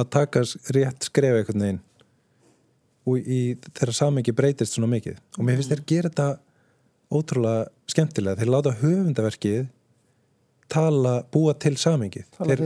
að 0.00 0.10
taka 0.16 0.42
rétt 0.76 1.06
skref 1.08 1.38
einhvern 1.40 1.64
veginn. 1.64 1.80
og 1.80 1.89
í 3.18 3.40
þeirra 3.70 3.94
samengi 3.96 4.34
breytist 4.36 4.76
svona 4.76 4.90
mikið. 4.92 5.18
Og 5.38 5.46
mér 5.46 5.58
finnst 5.58 5.72
þeir 5.72 5.84
gera 5.90 6.10
þetta 6.10 6.28
ótrúlega 7.10 7.66
skemmtilega. 7.90 8.38
Þeir 8.38 8.52
láta 8.54 8.74
höfundaverkið 8.80 9.68
tala, 10.70 11.16
búa 11.34 11.54
til 11.58 11.74
samengið 11.80 12.28
þeir, 12.36 12.60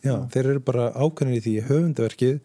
já, 0.00 0.14
þeir 0.32 0.46
eru 0.54 0.62
bara 0.64 0.86
ákveðnir 0.96 1.36
í 1.36 1.42
því 1.44 1.52
höfundaverkið 1.68 2.38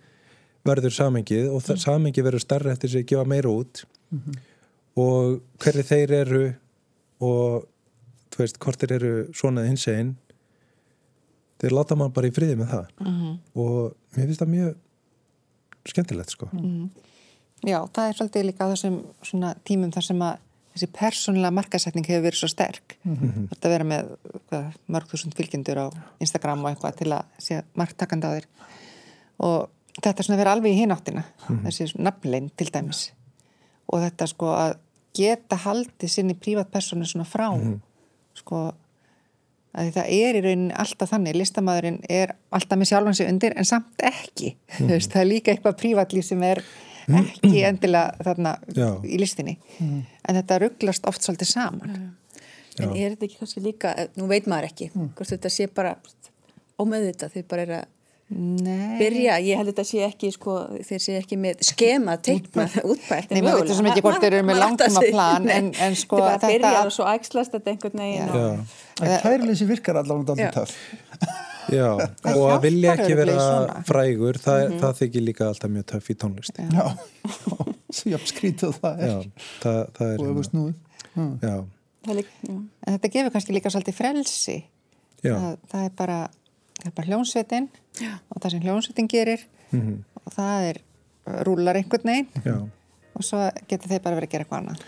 verður 0.67 0.95
samengið 0.97 1.47
og 1.53 1.63
það 1.63 1.79
samengið 1.85 2.27
verður 2.27 2.43
starra 2.43 2.73
eftir 2.73 2.91
sig 2.91 3.05
að 3.05 3.09
gefa 3.13 3.29
meira 3.31 3.53
út. 3.53 3.85
Og 4.99 5.39
hverju 5.63 5.83
þeir 5.87 6.11
eru 6.19 6.43
og 7.23 7.67
þú 8.33 8.41
veist, 8.43 8.59
hvort 8.59 8.79
þeir 8.81 8.95
eru 8.97 9.13
svona 9.35 9.63
hins 9.67 9.87
einn 9.87 10.15
þeir 11.61 11.71
láta 11.77 11.95
mann 11.95 12.11
bara 12.11 12.27
í 12.27 12.35
friði 12.35 12.57
með 12.59 12.73
það. 12.73 12.89
Og 13.55 13.95
mér 14.17 14.27
finnst 14.27 14.43
það 14.43 14.53
mjög 14.57 14.75
skemmtilegt 15.85 16.33
sko 16.35 16.49
Já, 17.65 17.79
það 17.93 18.07
er 18.07 18.17
svolítið 18.19 18.45
líka 18.45 18.67
á 18.67 18.71
þessum 18.73 18.97
svona 19.25 19.53
tímum 19.65 19.93
þar 19.93 20.05
sem 20.05 20.21
að 20.21 20.41
þessi 20.75 20.89
persónulega 20.91 21.55
markasetning 21.55 22.07
hefur 22.07 22.25
verið 22.27 22.41
svo 22.41 22.49
sterk. 22.51 22.97
Mm 23.03 23.15
-hmm. 23.15 23.47
Þetta 23.51 23.71
vera 23.71 23.87
með 23.87 24.09
hvað, 24.49 24.65
mörg 24.87 25.07
þúsund 25.11 25.35
fylgjendur 25.37 25.79
á 25.79 25.87
Instagram 26.19 26.65
og 26.65 26.71
eitthvað 26.71 26.97
til 26.99 27.11
að 27.11 27.23
sé 27.39 27.61
marktakandi 27.73 28.27
á 28.27 28.35
þér. 28.35 28.47
Og 29.39 29.69
þetta 30.03 30.19
er 30.19 30.25
svona 30.25 30.41
vera 30.41 30.51
alveg 30.51 30.71
í 30.73 30.79
hináttina, 30.81 31.23
mm 31.23 31.55
-hmm. 31.55 31.63
þessi 31.65 31.99
nafnlein 31.99 32.51
til 32.57 32.69
dæmis. 32.71 33.11
Og 33.87 34.01
þetta 34.01 34.27
sko 34.27 34.45
að 34.45 34.77
geta 35.13 35.55
haldið 35.55 36.09
sinni 36.09 36.33
prívatpersonu 36.33 37.05
svona 37.05 37.25
frá, 37.25 37.49
mm 37.55 37.61
-hmm. 37.61 37.79
sko 38.33 38.73
að 39.75 39.91
það 39.91 40.07
er 40.07 40.35
í 40.35 40.41
rauninni 40.41 40.73
alltaf 40.73 41.09
þannig, 41.09 41.35
listamæðurinn 41.35 41.99
er 42.09 42.35
alltaf 42.51 42.79
með 42.79 42.89
sjálfansi 42.91 43.27
undir 43.27 43.53
en 43.55 43.65
samt 43.65 44.01
ekki. 44.03 44.55
Veist, 44.79 45.11
það 45.11 45.21
er 45.21 45.31
líka 45.31 45.51
eitthvað 45.51 45.79
prívatlýf 45.81 46.23
sem 46.23 46.43
er 46.43 46.63
ekki 47.07 47.63
endilega 47.67 48.15
þarna 48.25 48.55
Já. 48.73 48.89
í 49.05 49.19
listinni. 49.21 49.57
En 49.79 50.35
þetta 50.39 50.59
rugglast 50.65 51.05
oft 51.07 51.21
svolítið 51.21 51.51
saman. 51.51 52.13
En 52.79 52.89
er 52.91 53.13
þetta 53.15 53.23
ekki 53.29 53.37
kannski 53.39 53.61
líka, 53.63 53.93
eh, 53.97 54.07
nú 54.19 54.27
veit 54.27 54.45
maður 54.51 54.67
ekki, 54.71 54.89
hvort 55.15 55.29
þetta 55.31 55.49
sé 55.49 55.67
bara 55.73 55.95
ómeðvita, 56.79 57.29
þau 57.31 57.43
bara 57.47 57.61
er 57.61 57.75
að 57.81 57.85
Nei, 58.35 58.97
byrja, 58.97 59.35
ég 59.45 59.55
held 59.59 59.69
að 59.69 59.75
þetta 59.75 59.83
sé 59.85 59.99
ekki, 60.01 60.31
sko, 60.33 60.53
þeir 60.81 60.99
sé 61.03 61.13
ekki 61.21 61.37
með 61.37 61.59
skema 61.61 62.15
teikna 62.17 62.65
útpælt. 62.81 63.29
Nei, 63.29 63.41
maður 63.45 63.61
veit 63.61 63.75
svo 63.77 63.83
mikið 63.85 64.01
hvort 64.07 64.23
þeir 64.23 64.33
eru 64.39 64.47
með 64.49 64.57
langtímaplan, 64.63 65.45
en- 65.53 65.69
en 65.77 65.95
sko, 65.95 66.17
þetta... 66.17 66.31
þetta- 66.31 66.49
Þetta 66.49 66.63
byrjar 66.65 66.89
og 66.89 66.95
svo 66.95 67.05
ægslast 67.05 67.51
þetta 67.53 67.69
einhvern 67.75 68.01
veginn. 68.01 68.65
En 69.05 69.19
kærleysi 69.21 69.67
virkar 69.69 70.01
allavega 70.01 70.49
töff. 70.57 70.73
Já. 71.73 71.87
og 72.35 72.43
að 72.51 72.61
vilja 72.65 72.93
ekki 72.95 73.15
vera 73.17 73.33
örugglega 73.33 73.35
í 73.35 73.45
svona. 73.45 73.83
frægur, 73.89 74.39
það, 74.43 74.63
það 74.81 74.93
þykir 74.99 75.25
líka 75.25 75.47
alltaf 75.49 75.71
mjög 75.75 75.85
töff 75.91 76.09
í 76.11 76.15
tónlist. 76.21 76.59
Já, 76.59 76.85
Já, 78.11 78.17
skrítið 78.27 78.75
það 78.81 79.03
er. 79.07 79.27
það, 79.63 79.79
það 79.97 80.13
er 80.13 80.23
Og 80.25 81.67
Það 82.05 82.17
líka, 82.19 82.33
já. 82.45 82.55
en 82.85 82.95
þetta 82.97 83.09
gefur 83.15 83.31
kannski 83.33 83.53
líka 83.55 83.69
svolítið 83.73 83.95
frelsi. 83.97 84.57
Já, 85.25 85.33
það, 85.33 85.53
það 85.71 85.85
er 85.87 85.93
bara, 85.97 86.17
það 86.81 86.89
er 86.91 86.95
bara 86.99 87.07
hljónsveitin 87.09 87.69
og 88.29 88.41
það 88.43 88.51
sem 88.53 88.61
hljónsveitin 88.67 89.07
gerir. 89.09 89.45
Mhm, 89.71 89.95
og 90.21 90.35
það 90.35 90.67
er 90.69 90.81
rúlar 91.47 91.79
einhvern 91.79 92.11
veginn. 92.11 92.27
Já. 92.45 92.57
og 93.15 93.23
svo 93.23 93.39
getur 93.71 93.87
þeir 93.89 94.01
bara 94.03 94.17
verið 94.19 94.27
að 94.27 94.31
gera 94.35 94.43
eitthvað 94.43 94.59
annað. 94.59 94.81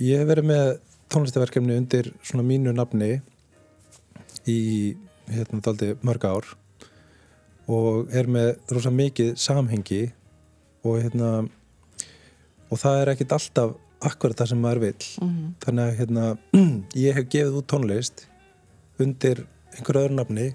Ég 0.00 0.18
hef 0.22 0.28
verið 0.30 0.46
með 0.48 0.68
tónlistaverkefni 1.12 1.74
undir 1.76 2.06
svona 2.24 2.44
mínu 2.48 2.72
nafni 2.72 3.10
í 4.48 4.58
hérna 5.34 5.60
daldi 5.64 5.94
mörg 6.06 6.26
ár 6.26 6.48
og 7.70 8.10
er 8.16 8.26
með 8.30 8.56
rosa 8.74 8.90
mikið 8.90 9.36
samhengi 9.38 10.02
og 10.86 10.98
hérna 11.02 11.30
og 12.70 12.80
það 12.80 13.02
er 13.02 13.12
ekkit 13.14 13.36
alltaf 13.36 13.76
akkurat 14.00 14.38
það 14.38 14.50
sem 14.52 14.62
maður 14.62 14.80
vill. 14.86 15.06
Þannig 15.60 15.84
að 15.84 15.96
hérna 15.98 16.26
ég 17.04 17.16
hef 17.18 17.28
gefið 17.32 17.58
út 17.60 17.68
tónlist 17.70 18.24
undir 19.00 19.44
einhverju 19.76 20.06
öðru 20.06 20.16
nafni 20.18 20.48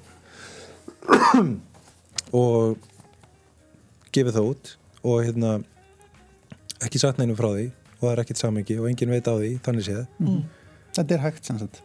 og 2.42 2.90
gefið 4.16 4.38
það 4.38 4.52
út 4.52 4.76
og 5.06 5.26
hérna 5.28 5.56
ekki 6.86 7.02
sagt 7.02 7.20
neinum 7.22 7.38
frá 7.38 7.52
því 7.52 7.68
og 7.96 8.06
það 8.06 8.14
er 8.14 8.24
ekkit 8.26 8.42
samhengi 8.42 8.80
og 8.82 8.88
enginn 8.90 9.14
veit 9.14 9.28
á 9.30 9.34
því, 9.36 9.52
þannig 9.66 9.88
séð. 9.88 10.06
Þetta 10.96 11.16
er 11.16 11.24
hægt 11.24 11.48
sem 11.48 11.60
sagt. 11.62 11.82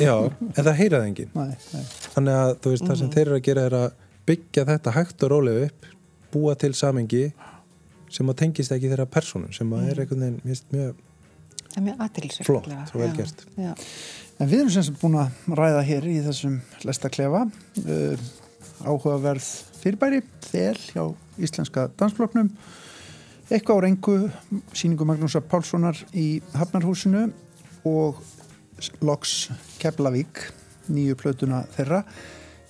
Já, 0.00 0.14
en 0.44 0.60
það 0.60 0.76
heyraði 0.80 1.10
enginn. 1.10 1.32
Nei, 1.34 1.56
nei. 1.74 1.84
þannig 2.14 2.38
að 2.42 2.52
þú 2.64 2.74
veist, 2.74 2.86
það 2.88 3.00
sem 3.00 3.12
þeir 3.14 3.26
eru 3.26 3.38
að 3.38 3.46
gera 3.48 3.66
er 3.68 3.78
að 3.78 3.88
byggja 4.28 4.66
þetta 4.70 4.94
hægt 4.94 5.24
og 5.26 5.32
rólega 5.34 5.66
upp 5.68 5.88
búa 6.34 6.54
til 6.58 6.72
samhengi 6.76 7.24
sem 8.14 8.30
að 8.30 8.38
tengist 8.42 8.74
ekki 8.74 8.90
þeirra 8.90 9.08
persónum 9.10 9.52
sem 9.54 9.72
að 9.74 9.90
er 9.90 10.04
einhvern 10.04 10.24
veginn 10.24 10.62
mjög 10.74 11.02
það 11.74 11.80
er 11.80 11.86
mjög 11.88 12.38
flott 12.46 12.70
og 12.70 13.02
vel 13.02 13.10
gert. 13.16 13.44
já. 13.58 13.74
En 14.42 14.50
við 14.50 14.64
erum 14.64 14.72
sem 14.74 14.86
sagt 14.86 14.98
búin 15.02 15.18
að 15.18 15.58
ræða 15.58 15.82
hér 15.86 16.06
í 16.10 16.16
þessum 16.24 16.56
lestaklefa 16.86 17.44
uh, 17.46 18.24
áhugaverð 18.82 19.50
fyrirbæri 19.82 20.22
þel 20.48 20.78
hjá 20.90 21.04
Íslenska 21.38 21.88
dansfloknum 21.98 22.50
eitthvað 23.50 23.78
á 23.78 23.84
reyngu 23.84 24.16
síningu 24.74 25.06
Magnúsa 25.06 25.42
Pálssonar 25.44 25.98
í 26.16 26.40
Hafnarhúsinu 26.54 27.28
og 27.86 28.22
Loks 29.04 29.50
Keflavík 29.82 30.42
nýju 30.92 31.16
plötuna 31.20 31.62
þeirra. 31.76 32.02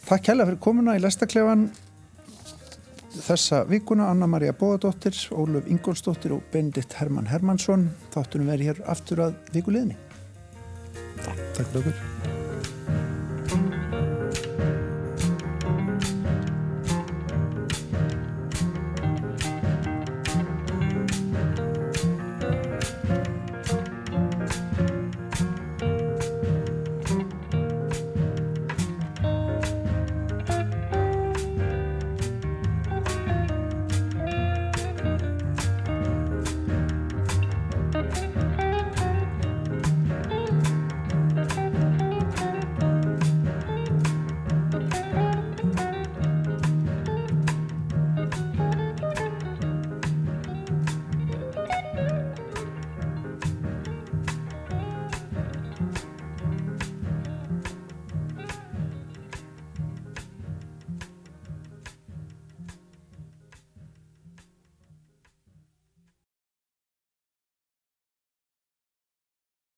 Takk 0.05 0.27
kærlega 0.29 0.51
fyrir 0.51 0.63
komuna 0.63 0.97
í 0.99 1.03
lestaklefan 1.03 1.69
þessa 3.15 3.63
vikuna 3.71 4.09
Anna-Maria 4.11 4.55
Bóðadóttir, 4.59 5.17
Ólöf 5.35 5.69
Ingolsdóttir 5.71 6.35
og 6.37 6.43
Benedikt 6.53 6.97
Hermann 6.99 7.31
Hermansson 7.31 7.89
þáttunum 8.15 8.51
verið 8.53 8.73
hér 8.73 8.83
aftur 8.91 9.29
að 9.29 9.39
vikuleginni 9.55 9.99
Takk 11.23 11.63
fyrir 11.63 11.81
okkur 11.85 12.14